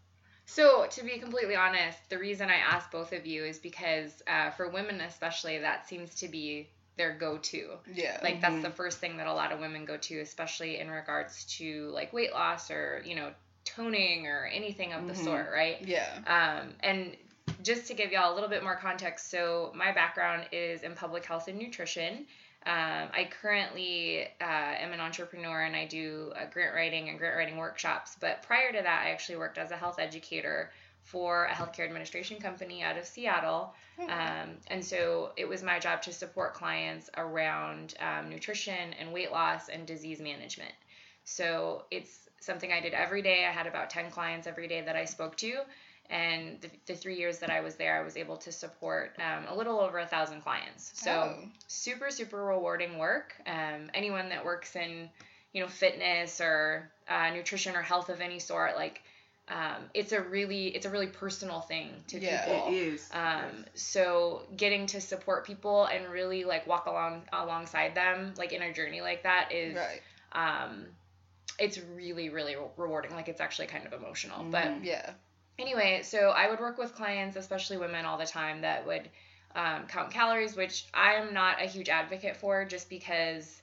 So, 0.46 0.86
to 0.86 1.04
be 1.04 1.18
completely 1.18 1.54
honest, 1.54 1.98
the 2.08 2.18
reason 2.18 2.50
I 2.50 2.56
asked 2.56 2.90
both 2.90 3.12
of 3.12 3.24
you 3.26 3.44
is 3.44 3.58
because 3.58 4.22
uh, 4.26 4.50
for 4.50 4.68
women 4.68 5.00
especially, 5.00 5.58
that 5.58 5.86
seems 5.88 6.14
to 6.16 6.28
be 6.28 6.68
their 6.96 7.12
go-to. 7.12 7.78
Yeah. 7.94 8.18
Like 8.22 8.40
that's 8.40 8.56
Mhm. 8.56 8.62
the 8.62 8.70
first 8.70 8.98
thing 8.98 9.18
that 9.18 9.26
a 9.26 9.32
lot 9.32 9.52
of 9.52 9.60
women 9.60 9.84
go 9.84 9.96
to, 9.96 10.20
especially 10.20 10.78
in 10.78 10.90
regards 10.90 11.44
to 11.58 11.88
like 11.90 12.12
weight 12.12 12.32
loss 12.32 12.70
or 12.70 13.02
you 13.04 13.14
know 13.14 13.32
toning 13.64 14.26
or 14.26 14.46
anything 14.46 14.92
of 14.92 15.06
the 15.06 15.12
Mhm. 15.12 15.24
sort, 15.24 15.50
right? 15.52 15.80
yeah. 15.82 16.06
Um, 16.26 16.74
and 16.80 17.16
just 17.62 17.86
to 17.88 17.94
give 17.94 18.12
y'all 18.12 18.32
a 18.32 18.34
little 18.34 18.48
bit 18.48 18.62
more 18.62 18.76
context, 18.76 19.30
so 19.30 19.72
my 19.74 19.92
background 19.92 20.48
is 20.52 20.82
in 20.82 20.94
public 20.94 21.24
health 21.26 21.48
and 21.48 21.58
nutrition. 21.58 22.26
Um, 22.66 23.08
I 23.14 23.30
currently 23.40 24.26
uh, 24.40 24.44
am 24.44 24.92
an 24.92 25.00
entrepreneur 25.00 25.62
and 25.62 25.74
I 25.74 25.86
do 25.86 26.32
uh, 26.36 26.44
grant 26.52 26.74
writing 26.74 27.08
and 27.08 27.18
grant 27.18 27.36
writing 27.36 27.56
workshops. 27.56 28.16
But 28.20 28.42
prior 28.42 28.70
to 28.72 28.82
that, 28.82 29.06
I 29.06 29.10
actually 29.10 29.36
worked 29.38 29.56
as 29.56 29.70
a 29.70 29.76
health 29.76 29.98
educator 29.98 30.70
for 31.02 31.46
a 31.46 31.52
healthcare 31.52 31.86
administration 31.86 32.38
company 32.38 32.82
out 32.82 32.98
of 32.98 33.06
Seattle. 33.06 33.74
Um, 33.98 34.56
and 34.68 34.84
so 34.84 35.32
it 35.36 35.48
was 35.48 35.62
my 35.62 35.78
job 35.78 36.02
to 36.02 36.12
support 36.12 36.54
clients 36.54 37.10
around 37.16 37.94
um, 38.00 38.28
nutrition 38.30 38.94
and 38.98 39.12
weight 39.12 39.30
loss 39.32 39.68
and 39.68 39.86
disease 39.86 40.20
management. 40.20 40.72
So 41.24 41.84
it's 41.90 42.28
something 42.40 42.72
I 42.72 42.80
did 42.80 42.92
every 42.94 43.22
day. 43.22 43.44
I 43.46 43.52
had 43.52 43.66
about 43.66 43.90
10 43.90 44.10
clients 44.10 44.46
every 44.46 44.66
day 44.68 44.80
that 44.80 44.96
I 44.96 45.04
spoke 45.04 45.36
to. 45.38 45.60
And 46.08 46.60
the, 46.60 46.70
the 46.86 46.94
three 46.96 47.16
years 47.16 47.38
that 47.38 47.50
I 47.50 47.60
was 47.60 47.76
there, 47.76 47.96
I 48.00 48.02
was 48.04 48.16
able 48.16 48.36
to 48.38 48.50
support 48.50 49.16
um, 49.20 49.44
a 49.48 49.56
little 49.56 49.78
over 49.78 49.98
a 49.98 50.06
thousand 50.06 50.40
clients. 50.42 50.90
So 50.96 51.10
Oh. 51.12 51.48
super, 51.68 52.10
super 52.10 52.42
rewarding 52.42 52.98
work. 52.98 53.34
Um, 53.46 53.90
anyone 53.94 54.30
that 54.30 54.44
works 54.44 54.74
in, 54.74 55.08
you 55.52 55.62
know, 55.62 55.68
fitness 55.68 56.40
or 56.40 56.90
uh, 57.08 57.30
nutrition 57.30 57.76
or 57.76 57.82
health 57.82 58.08
of 58.08 58.20
any 58.20 58.40
sort, 58.40 58.74
like, 58.74 59.02
um, 59.48 59.84
it's 59.94 60.12
a 60.12 60.20
really, 60.20 60.68
it's 60.68 60.86
a 60.86 60.90
really 60.90 61.08
personal 61.08 61.60
thing 61.60 61.92
to 62.08 62.18
Yeah. 62.18 62.44
people. 62.44 62.72
It 62.72 62.74
is. 62.74 63.08
Um, 63.12 63.64
so 63.74 64.42
getting 64.56 64.86
to 64.88 65.00
support 65.00 65.46
people 65.46 65.84
and 65.86 66.08
really 66.08 66.44
like 66.44 66.66
walk 66.66 66.86
along 66.86 67.22
alongside 67.32 67.94
them, 67.94 68.34
like 68.36 68.52
in 68.52 68.62
a 68.62 68.72
journey 68.72 69.00
like 69.00 69.22
that, 69.24 69.52
is 69.52 69.76
Right. 69.76 70.00
um, 70.32 70.86
it's 71.58 71.78
really 71.96 72.28
really 72.30 72.56
rewarding. 72.76 73.12
Like 73.14 73.28
it's 73.28 73.40
actually 73.40 73.68
kind 73.68 73.86
of 73.86 73.92
emotional. 73.92 74.44
But 74.44 74.64
Mhm. 74.64 74.84
Yeah. 74.84 75.10
anyway, 75.58 76.02
so 76.02 76.30
I 76.30 76.48
would 76.48 76.60
work 76.60 76.78
with 76.78 76.94
clients, 76.94 77.36
especially 77.36 77.76
women, 77.76 78.04
all 78.04 78.18
the 78.18 78.26
time 78.26 78.62
that 78.62 78.86
would 78.86 79.08
um, 79.54 79.86
count 79.88 80.12
calories, 80.12 80.54
which 80.56 80.86
I 80.94 81.14
am 81.14 81.34
not 81.34 81.60
a 81.60 81.64
huge 81.66 81.88
advocate 81.88 82.36
for, 82.36 82.64
just 82.64 82.88
because 82.88 83.60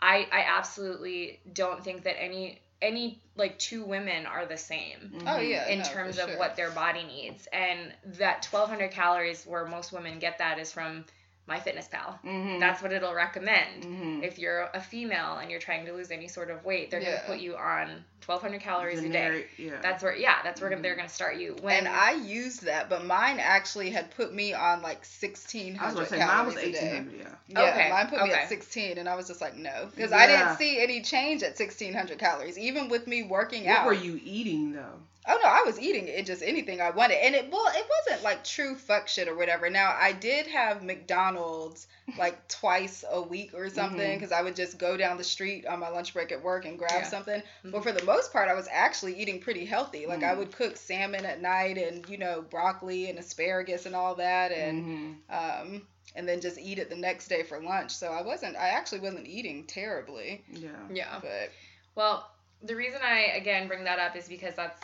I 0.00 0.26
I 0.32 0.44
absolutely 0.48 1.40
don't 1.52 1.84
think 1.84 2.04
that 2.04 2.20
any 2.20 2.60
any 2.82 3.20
like 3.36 3.58
two 3.58 3.84
women 3.84 4.24
are 4.24 4.46
the 4.46 4.56
same 4.56 5.12
Oh 5.26 5.36
Mhm. 5.38 5.50
yeah. 5.50 5.66
in 5.68 5.78
no, 5.80 5.84
terms 5.84 6.18
of 6.18 6.30
sure. 6.30 6.38
what 6.38 6.56
their 6.56 6.70
body 6.70 7.04
needs. 7.04 7.46
And 7.52 7.92
that 8.18 8.46
1200 8.50 8.90
calories 8.90 9.44
where 9.46 9.66
most 9.66 9.92
women 9.92 10.18
get 10.18 10.38
that 10.38 10.58
is 10.58 10.72
from 10.72 11.04
MyFitnessPal. 11.50 12.22
Mhm. 12.24 12.60
That's 12.60 12.80
what 12.82 12.92
it'll 12.92 13.14
recommend. 13.14 13.82
Mhm. 13.84 14.22
If 14.22 14.38
you're 14.38 14.68
a 14.72 14.80
female 14.80 15.38
and 15.38 15.50
you're 15.50 15.60
trying 15.60 15.84
to 15.86 15.92
lose 15.92 16.10
any 16.10 16.28
sort 16.28 16.50
of 16.50 16.64
weight, 16.64 16.90
they're 16.90 17.00
Yeah. 17.00 17.06
going 17.10 17.20
to 17.20 17.26
put 17.26 17.38
you 17.40 17.56
on 17.56 18.04
1200 18.26 18.60
calories 18.60 19.00
a 19.02 19.08
day. 19.08 19.46
Yeah. 19.56 19.72
That's 19.82 20.02
where 20.02 20.14
yeah, 20.14 20.36
that's 20.44 20.60
where 20.60 20.70
Mhm. 20.70 20.82
they're 20.82 20.94
going 20.94 21.08
to 21.08 21.14
start 21.14 21.36
you. 21.36 21.56
When 21.60 21.74
And 21.74 21.88
I 21.88 22.12
used 22.12 22.62
that, 22.64 22.88
but 22.88 23.04
mine 23.04 23.38
actually 23.40 23.90
had 23.90 24.10
put 24.12 24.32
me 24.32 24.52
on 24.52 24.82
like 24.82 25.04
1,600 25.04 25.80
I 25.82 25.86
was 25.86 25.94
gonna 25.94 26.06
say 26.06 26.18
mine 26.18 26.28
calories 26.28 26.54
was 26.54 26.64
a 26.64 26.72
day. 26.72 26.78
eighteen 26.78 26.94
hundred. 26.96 27.18
Yeah. 27.20 27.28
Yeah, 27.48 27.70
Okay, 27.72 27.90
mine 27.90 28.06
put 28.08 28.22
me 28.22 28.30
at 28.32 28.48
16, 28.48 28.98
and 28.98 29.08
I 29.08 29.16
was 29.16 29.26
just 29.26 29.40
like, 29.40 29.56
no, 29.56 29.90
because 29.94 30.12
I 30.12 30.26
didn't 30.28 30.56
see 30.56 30.80
any 30.80 31.02
change 31.02 31.42
at 31.42 31.56
1600 31.56 32.18
calories, 32.18 32.56
even 32.58 32.88
with 32.88 33.08
me 33.08 33.24
working 33.24 33.64
What 33.64 33.72
out. 33.78 33.86
What 33.86 33.96
were 33.96 34.02
you 34.04 34.20
eating 34.22 34.72
though? 34.72 35.00
Oh 35.28 35.38
no, 35.42 35.48
I 35.48 35.62
was 35.66 35.78
eating 35.78 36.08
it 36.08 36.24
just 36.24 36.42
anything 36.42 36.80
I 36.80 36.90
wanted, 36.90 37.18
and 37.22 37.34
it 37.34 37.50
well, 37.52 37.66
it 37.74 37.86
wasn't 38.06 38.24
like 38.24 38.42
true 38.42 38.74
fuck 38.74 39.06
shit 39.06 39.28
or 39.28 39.36
whatever. 39.36 39.68
Now 39.68 39.94
I 39.98 40.12
did 40.12 40.46
have 40.46 40.82
McDonald's 40.82 41.86
like 42.18 42.48
twice 42.48 43.04
a 43.08 43.20
week 43.20 43.52
or 43.54 43.68
something 43.68 44.18
because 44.18 44.32
I 44.32 44.42
would 44.42 44.56
just 44.56 44.78
go 44.78 44.96
down 44.96 45.18
the 45.18 45.24
street 45.24 45.66
on 45.66 45.78
my 45.78 45.88
lunch 45.90 46.14
break 46.14 46.32
at 46.32 46.42
work 46.42 46.64
and 46.64 46.78
grab 46.78 47.02
Yeah. 47.02 47.08
something. 47.08 47.42
Mhm. 47.64 47.70
But 47.72 47.82
for 47.82 47.92
the 47.92 48.02
most 48.04 48.32
part, 48.32 48.48
I 48.48 48.54
was 48.54 48.66
actually 48.70 49.14
eating 49.20 49.40
pretty 49.40 49.64
healthy. 49.66 50.06
Like 50.06 50.22
I 50.22 50.34
Mhm. 50.34 50.38
would 50.38 50.52
cook 50.52 50.76
salmon 50.78 51.26
at 51.26 51.40
night 51.42 51.76
and 51.76 52.08
you 52.08 52.16
know 52.16 52.40
broccoli 52.42 53.10
and 53.10 53.18
asparagus 53.18 53.84
and 53.86 53.94
all 53.94 54.14
that, 54.16 54.52
and 54.52 54.84
Mhm. 55.30 55.62
um, 55.62 55.86
and 56.16 56.26
then 56.28 56.40
just 56.40 56.58
eat 56.58 56.78
it 56.78 56.88
the 56.90 56.96
next 56.96 57.28
day 57.28 57.42
for 57.42 57.60
lunch. 57.62 57.92
So 57.92 58.10
I 58.10 58.22
wasn't, 58.22 58.56
I 58.56 58.70
actually 58.70 59.00
wasn't 59.00 59.28
eating 59.28 59.64
terribly, 59.66 60.42
Yeah. 60.50 60.70
yeah. 60.90 61.18
but 61.20 61.50
Well, 61.94 62.28
the 62.62 62.74
reason 62.74 63.00
I 63.02 63.20
again 63.36 63.68
bring 63.68 63.84
that 63.84 63.98
up 63.98 64.16
is 64.16 64.26
because 64.28 64.54
that's 64.54 64.80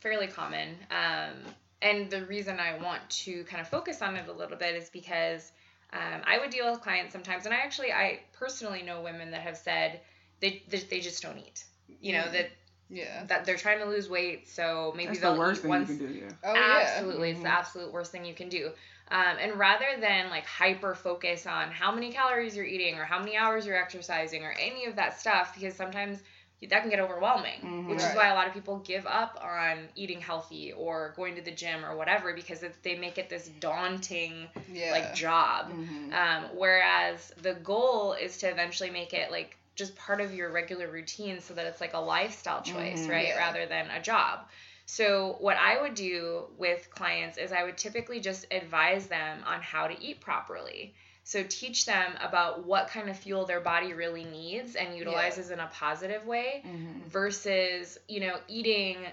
fairly 0.00 0.26
common. 0.26 0.76
Um, 0.90 1.34
and 1.82 2.10
the 2.10 2.24
reason 2.24 2.58
I 2.60 2.78
want 2.82 3.08
to 3.10 3.44
kind 3.44 3.60
of 3.60 3.68
focus 3.68 4.00
on 4.02 4.16
it 4.16 4.28
a 4.28 4.32
little 4.32 4.56
bit 4.56 4.74
is 4.74 4.88
because 4.90 5.52
um, 5.92 6.22
I 6.24 6.38
would 6.38 6.50
deal 6.50 6.70
with 6.70 6.80
clients 6.80 7.12
sometimes, 7.12 7.44
and 7.44 7.54
I 7.54 7.58
actually, 7.58 7.92
I 7.92 8.20
personally 8.32 8.82
know 8.82 9.02
women 9.02 9.30
that 9.32 9.42
have 9.42 9.56
said 9.56 10.00
they 10.40 10.62
they, 10.68 10.78
they 10.78 11.00
just 11.00 11.22
don't 11.22 11.38
eat. 11.38 11.64
You 12.00 12.14
know 12.14 12.24
Mm. 12.24 12.32
that 12.32 12.50
yeah. 12.90 13.24
that 13.26 13.44
they're 13.44 13.56
trying 13.56 13.78
to 13.78 13.86
lose 13.86 14.08
weight, 14.08 14.48
so 14.48 14.92
maybe 14.96 15.08
That's 15.08 15.20
they'll 15.20 15.34
the 15.34 15.38
worst 15.40 15.60
eat 15.60 15.62
thing 15.62 15.70
once. 15.70 15.90
you 15.90 15.96
can 15.98 16.06
do. 16.06 16.18
Yeah. 16.20 16.30
Oh 16.44 16.54
yeah. 16.54 16.78
Absolutely, 16.82 17.30
it's 17.30 17.40
the 17.40 17.48
Mhm. 17.48 17.52
absolute 17.52 17.92
worst 17.92 18.12
thing 18.12 18.24
you 18.24 18.34
can 18.34 18.48
do. 18.48 18.70
Um, 19.10 19.36
and 19.38 19.58
rather 19.58 20.00
than 20.00 20.30
like 20.30 20.46
hyper 20.46 20.94
focus 20.94 21.46
on 21.46 21.70
how 21.70 21.92
many 21.92 22.10
calories 22.12 22.56
you're 22.56 22.64
eating 22.64 22.98
or 22.98 23.04
how 23.04 23.18
many 23.18 23.36
hours 23.36 23.66
you're 23.66 23.76
exercising 23.76 24.44
or 24.44 24.52
any 24.52 24.86
of 24.86 24.96
that 24.96 25.20
stuff, 25.20 25.54
because 25.54 25.74
sometimes 25.74 26.18
that 26.66 26.80
can 26.80 26.90
get 26.90 27.00
overwhelming, 27.00 27.60
Mhm. 27.62 27.88
which 27.88 27.98
Right. 28.00 28.10
is 28.10 28.16
why 28.16 28.28
a 28.28 28.34
lot 28.34 28.46
of 28.46 28.52
people 28.54 28.78
give 28.78 29.06
up 29.06 29.38
on 29.42 29.88
eating 29.94 30.20
healthy 30.20 30.72
or 30.72 31.12
going 31.16 31.34
to 31.36 31.42
the 31.42 31.50
gym 31.50 31.84
or 31.84 31.96
whatever 31.96 32.32
because 32.34 32.62
it, 32.62 32.74
they 32.82 32.96
make 32.96 33.18
it 33.18 33.28
this 33.28 33.48
daunting 33.48 34.48
Yeah. 34.68 34.92
like 34.92 35.14
job. 35.14 35.70
Mhm. 35.72 36.12
Um, 36.12 36.44
whereas 36.56 37.32
the 37.38 37.54
goal 37.54 38.12
is 38.14 38.38
to 38.38 38.48
eventually 38.48 38.90
make 38.90 39.12
it 39.12 39.30
like 39.30 39.56
just 39.76 39.96
part 39.96 40.20
of 40.20 40.32
your 40.32 40.50
regular 40.52 40.88
routine 40.88 41.40
so 41.40 41.54
that 41.54 41.66
it's 41.66 41.80
like 41.80 41.94
a 41.94 41.98
lifestyle 41.98 42.62
choice, 42.62 43.06
Mhm. 43.06 43.10
right? 43.10 43.28
Yeah. 43.28 43.38
Rather 43.38 43.66
than 43.66 43.90
a 43.90 44.00
job. 44.00 44.48
So, 44.86 45.36
what 45.40 45.56
I 45.56 45.80
would 45.80 45.94
do 45.94 46.46
with 46.58 46.90
clients 46.90 47.38
is 47.38 47.52
I 47.52 47.64
would 47.64 47.78
typically 47.78 48.20
just 48.20 48.46
advise 48.50 49.06
them 49.06 49.42
on 49.46 49.62
how 49.62 49.86
to 49.88 49.98
eat 50.02 50.20
properly. 50.20 50.94
So, 51.24 51.42
teach 51.42 51.86
them 51.86 52.12
about 52.20 52.66
what 52.66 52.88
kind 52.88 53.08
of 53.08 53.18
fuel 53.18 53.46
their 53.46 53.60
body 53.60 53.94
really 53.94 54.24
needs 54.24 54.76
and 54.76 54.96
utilizes 54.96 55.50
in 55.50 55.58
a 55.58 55.66
positive 55.68 56.26
way 56.26 56.62
Mhm. 56.66 57.06
versus, 57.06 57.98
you 58.08 58.20
know, 58.20 58.38
eating 58.46 59.06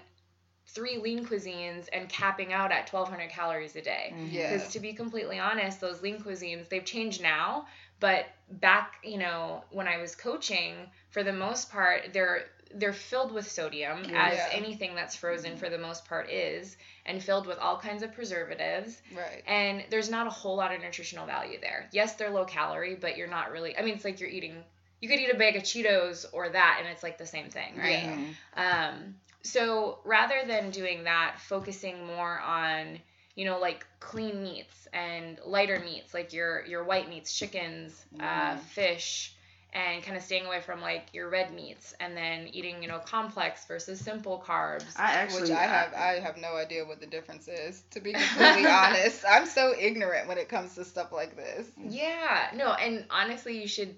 three 0.67 0.97
lean 0.97 1.25
cuisines 1.25 1.87
and 1.91 2.07
capping 2.09 2.53
out 2.53 2.71
at 2.71 2.87
1200 2.87 3.29
calories 3.29 3.75
a 3.75 3.81
day. 3.81 4.13
Mhm. 4.13 4.33
Yeah. 4.33 4.49
Because 4.57 4.73
to 4.73 4.79
be 4.79 4.93
completely 4.93 5.39
honest, 5.39 5.81
those 5.81 6.01
lean 6.01 6.21
cuisines, 6.21 6.69
they've 6.69 6.85
changed 6.85 7.21
now, 7.21 7.67
but 7.99 8.25
back, 8.49 8.95
you 9.03 9.17
know, 9.17 9.63
when 9.69 9.87
I 9.87 9.97
was 9.97 10.15
coaching, 10.15 10.75
for 11.09 11.23
the 11.23 11.33
most 11.33 11.71
part, 11.71 12.13
they're 12.13 12.45
they're 12.75 12.93
filled 12.93 13.31
with 13.31 13.49
sodium 13.49 14.03
as 14.15 14.37
Yeah. 14.37 14.49
anything 14.51 14.95
that's 14.95 15.15
frozen 15.15 15.57
for 15.57 15.69
the 15.69 15.77
most 15.77 16.05
part 16.05 16.29
is 16.29 16.77
and 17.05 17.21
filled 17.23 17.47
with 17.47 17.57
all 17.59 17.77
kinds 17.79 18.03
of 18.03 18.13
preservatives 18.13 19.01
Right. 19.15 19.43
and 19.47 19.83
there's 19.89 20.09
not 20.09 20.27
a 20.27 20.29
whole 20.29 20.55
lot 20.55 20.73
of 20.73 20.81
nutritional 20.81 21.25
value 21.25 21.59
there. 21.59 21.87
Yes, 21.91 22.15
they're 22.15 22.29
low 22.29 22.45
calorie, 22.45 22.95
but 22.95 23.17
you're 23.17 23.27
not 23.27 23.51
really 23.51 23.77
I 23.77 23.81
mean 23.81 23.95
it's 23.95 24.05
like 24.05 24.19
you're 24.19 24.29
eating 24.29 24.63
you 24.99 25.09
could 25.09 25.19
eat 25.19 25.31
a 25.33 25.37
bag 25.37 25.55
of 25.55 25.63
Cheetos 25.63 26.25
or 26.31 26.49
that 26.49 26.77
and 26.79 26.87
it's 26.87 27.03
like 27.03 27.17
the 27.17 27.25
same 27.25 27.49
thing, 27.49 27.75
right? 27.77 28.07
Mhm. 28.07 28.35
Um, 28.55 29.15
so 29.43 29.99
rather 30.05 30.43
than 30.45 30.69
doing 30.69 31.05
that, 31.05 31.39
focusing 31.39 32.05
more 32.05 32.39
on, 32.39 32.99
you 33.35 33.45
know, 33.45 33.59
like 33.59 33.85
clean 33.99 34.43
meats 34.43 34.87
and 34.93 35.39
lighter 35.43 35.79
meats, 35.79 36.13
like 36.13 36.33
your 36.33 36.63
your 36.65 36.83
white 36.83 37.09
meats, 37.09 37.33
chickens, 37.35 38.05
uh, 38.19 38.55
Mhm. 38.55 38.59
fish, 38.59 39.33
and 39.73 40.03
kind 40.03 40.17
of 40.17 40.23
staying 40.23 40.45
away 40.45 40.59
from 40.61 40.81
like 40.81 41.07
your 41.13 41.29
red 41.29 41.53
meats, 41.53 41.93
and 41.99 42.15
then 42.15 42.47
eating, 42.51 42.81
you 42.81 42.89
know, 42.89 42.99
complex 42.99 43.65
versus 43.65 43.99
simple 43.99 44.43
carbs. 44.45 44.83
I 44.97 45.13
actually. 45.13 45.41
Which 45.43 45.51
I 45.51 45.63
have, 45.63 45.93
I 45.93 46.19
have 46.19 46.37
no 46.37 46.55
idea 46.55 46.83
what 46.85 46.99
the 46.99 47.07
difference 47.07 47.47
is. 47.47 47.83
To 47.91 47.99
be 47.99 48.13
completely 48.13 48.65
honest, 48.69 49.23
I'm 49.29 49.45
so 49.45 49.73
ignorant 49.77 50.27
when 50.27 50.37
it 50.37 50.49
comes 50.49 50.75
to 50.75 50.83
stuff 50.85 51.11
like 51.11 51.35
this. 51.35 51.67
Yeah, 51.89 52.51
no, 52.55 52.73
and 52.73 53.05
honestly, 53.09 53.61
you 53.61 53.67
should 53.67 53.95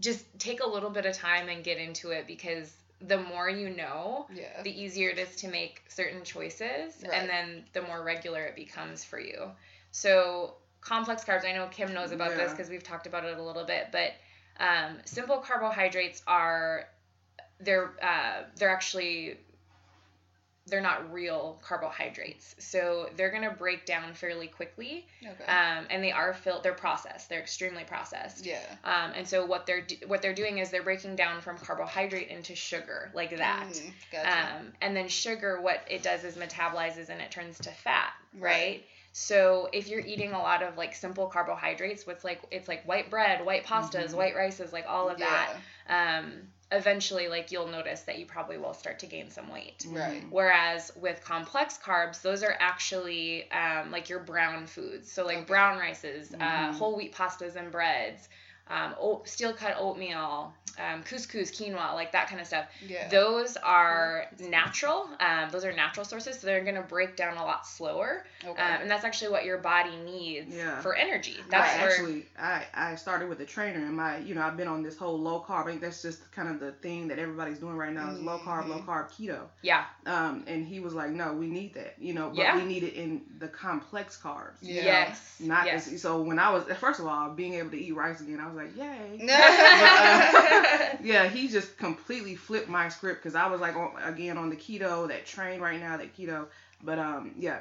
just 0.00 0.24
take 0.38 0.62
a 0.62 0.68
little 0.68 0.90
bit 0.90 1.06
of 1.06 1.14
time 1.14 1.48
and 1.48 1.64
get 1.64 1.78
into 1.78 2.10
it 2.10 2.26
because 2.26 2.72
the 3.00 3.18
more 3.18 3.48
you 3.48 3.70
know, 3.70 4.26
Yeah. 4.32 4.62
the 4.62 4.82
easier 4.82 5.10
it 5.10 5.18
is 5.18 5.36
to 5.36 5.48
make 5.48 5.82
certain 5.88 6.22
choices 6.24 6.94
Right. 7.02 7.12
and 7.14 7.28
then 7.28 7.64
the 7.72 7.82
more 7.82 8.02
regular 8.02 8.44
it 8.44 8.56
becomes 8.56 9.04
for 9.04 9.18
you 9.20 9.50
so 9.90 10.54
complex 10.80 11.24
carbs 11.24 11.44
i 11.44 11.52
know 11.52 11.66
kim 11.68 11.92
knows 11.94 12.12
about 12.12 12.36
this 12.36 12.52
because 12.52 12.68
we've 12.68 12.82
talked 12.82 13.06
about 13.06 13.24
it 13.24 13.36
a 13.38 13.42
little 13.42 13.64
bit 13.64 13.88
but 13.90 14.12
um, 14.60 14.96
simple 15.04 15.38
carbohydrates 15.38 16.22
are 16.26 16.84
they're 17.60 17.90
uh, 18.02 18.42
they're 18.56 18.70
actually 18.70 19.36
they're 20.66 20.80
not 20.82 21.10
real 21.14 21.58
carbohydrates 21.64 22.54
so 22.58 23.08
they're 23.16 23.30
going 23.30 23.42
to 23.42 23.50
break 23.56 23.86
down 23.86 24.12
fairly 24.12 24.46
quickly 24.46 25.06
Okay. 25.22 25.50
um, 25.50 25.86
and 25.88 26.04
they 26.04 26.12
are 26.12 26.34
filled 26.34 26.62
they're 26.62 26.74
processed 26.74 27.30
they're 27.30 27.40
extremely 27.40 27.84
processed 27.84 28.44
yeah. 28.44 28.60
um, 28.84 29.12
and 29.16 29.26
so 29.26 29.46
what 29.46 29.64
they're 29.64 29.80
do- 29.80 29.96
what 30.06 30.20
they're 30.20 30.34
doing 30.34 30.58
is 30.58 30.68
they're 30.70 30.82
breaking 30.82 31.16
down 31.16 31.40
from 31.40 31.56
carbohydrate 31.56 32.28
into 32.28 32.54
sugar 32.54 33.10
like 33.14 33.34
that 33.38 33.66
Mm, 33.70 33.92
gotcha. 34.12 34.28
um, 34.58 34.72
and 34.82 34.94
then 34.94 35.08
sugar, 35.08 35.58
what 35.62 35.80
it 35.90 36.02
does 36.02 36.22
is 36.24 36.36
metabolizes 36.36 37.08
and 37.08 37.20
it 37.22 37.30
turns 37.30 37.58
to 37.60 37.70
fat, 37.70 38.12
right? 38.38 38.42
Right. 38.42 38.84
So 39.12 39.68
if 39.72 39.88
you're 39.88 40.00
eating 40.00 40.32
a 40.32 40.38
lot 40.38 40.62
of 40.62 40.76
like 40.76 40.94
simple 40.94 41.26
carbohydrates, 41.26 42.06
what's 42.06 42.24
like 42.24 42.40
it's 42.50 42.68
like 42.68 42.84
white 42.86 43.10
bread, 43.10 43.44
white 43.44 43.64
pastas, 43.64 44.10
Mhm. 44.10 44.16
white 44.16 44.36
rices, 44.36 44.72
like 44.72 44.86
all 44.88 45.08
of 45.08 45.18
yeah. 45.18 45.46
that. 45.88 46.18
Um, 46.20 46.32
eventually, 46.70 47.28
like 47.28 47.50
you'll 47.50 47.68
notice 47.68 48.02
that 48.02 48.18
you 48.18 48.26
probably 48.26 48.58
will 48.58 48.74
start 48.74 48.98
to 49.00 49.06
gain 49.06 49.30
some 49.30 49.50
weight. 49.50 49.86
Right. 49.88 50.24
Whereas 50.30 50.92
with 50.96 51.22
complex 51.24 51.78
carbs, 51.82 52.20
those 52.22 52.42
are 52.42 52.54
actually 52.60 53.50
um, 53.50 53.90
like 53.90 54.08
your 54.08 54.20
brown 54.20 54.66
foods. 54.66 55.10
So 55.10 55.24
like 55.24 55.38
Okay. 55.38 55.46
brown 55.46 55.78
rices, 55.78 56.32
uh, 56.34 56.72
Mhm. 56.72 56.74
whole 56.74 56.96
wheat 56.96 57.14
pastas 57.14 57.56
and 57.56 57.72
breads, 57.72 58.28
um, 58.70 58.94
oat, 59.00 59.28
steel 59.28 59.52
cut 59.52 59.76
oatmeal, 59.78 60.52
um, 60.78 61.02
couscous, 61.02 61.50
quinoa, 61.50 61.94
like 61.94 62.12
that 62.12 62.28
kind 62.28 62.40
of 62.40 62.46
stuff. 62.46 62.66
Yeah. 62.86 63.08
Those 63.08 63.56
are 63.56 64.26
natural. 64.38 65.08
Um, 65.18 65.50
those 65.50 65.64
are 65.64 65.72
natural 65.72 66.04
sources, 66.04 66.38
so 66.38 66.46
they're 66.46 66.62
going 66.62 66.76
to 66.76 66.82
break 66.82 67.16
down 67.16 67.36
a 67.36 67.44
lot 67.44 67.66
slower. 67.66 68.24
Okay. 68.44 68.62
Um, 68.62 68.82
and 68.82 68.90
that's 68.90 69.04
actually 69.04 69.30
what 69.32 69.44
your 69.44 69.58
body 69.58 69.96
needs 70.04 70.54
Yeah. 70.54 70.80
for 70.80 70.94
energy. 70.94 71.36
I 71.38 71.50
That's 71.50 71.78
where, 71.78 71.90
actually 71.90 72.26
I, 72.38 72.64
I 72.74 72.94
started 72.94 73.28
with 73.28 73.40
a 73.40 73.44
trainer 73.44 73.80
and 73.84 73.96
my 73.96 74.18
you 74.18 74.36
know 74.36 74.42
I've 74.42 74.56
been 74.56 74.68
on 74.68 74.82
this 74.84 74.96
whole 74.96 75.18
low 75.18 75.40
carb 75.46 75.62
I 75.64 75.70
think 75.70 75.80
that's 75.80 76.00
just 76.02 76.30
kind 76.30 76.48
of 76.48 76.60
the 76.60 76.70
thing 76.70 77.08
that 77.08 77.18
everybody's 77.18 77.58
doing 77.58 77.76
right 77.76 77.92
now 77.92 78.12
is 78.12 78.20
low 78.20 78.38
carb 78.38 78.68
low 78.68 78.76
Mhm. 78.78 78.86
carb 78.86 79.10
keto 79.10 79.40
yeah, 79.62 79.84
um 80.06 80.44
and 80.46 80.64
he 80.66 80.78
was 80.78 80.94
like 80.94 81.10
no 81.10 81.32
we 81.32 81.46
need 81.48 81.74
that 81.74 81.96
you 81.98 82.14
know 82.14 82.28
but 82.28 82.38
Yeah. 82.38 82.56
we 82.56 82.64
need 82.64 82.84
it 82.84 82.94
in 82.94 83.22
the 83.40 83.48
complex 83.48 84.16
carbs 84.22 84.54
Yeah. 84.60 84.82
yes, 84.84 85.36
not 85.40 85.66
yes. 85.66 85.86
this, 85.86 86.00
so 86.02 86.22
when 86.22 86.38
I 86.38 86.52
was 86.52 86.64
first 86.78 87.00
of 87.00 87.06
all 87.06 87.30
being 87.30 87.54
able 87.54 87.70
to 87.70 87.78
eat 87.80 87.94
rice 87.96 88.20
again 88.20 88.38
I 88.38 88.46
was 88.46 88.54
like 88.58 88.76
yay 88.76 89.18
No. 89.22 89.34
uh, 89.34 90.96
yeah 91.02 91.28
he 91.28 91.48
just 91.48 91.76
completely 91.78 92.34
flipped 92.34 92.68
my 92.68 92.88
script 92.88 93.22
because 93.22 93.34
I 93.34 93.46
was 93.48 93.60
like 93.60 93.76
on, 93.76 93.92
again 94.04 94.36
on 94.36 94.50
the 94.50 94.56
keto 94.56 95.08
that 95.08 95.24
train 95.26 95.60
right 95.60 95.80
now 95.80 95.96
that 95.96 96.16
keto 96.16 96.46
but 96.82 96.98
um 96.98 97.32
yeah 97.38 97.60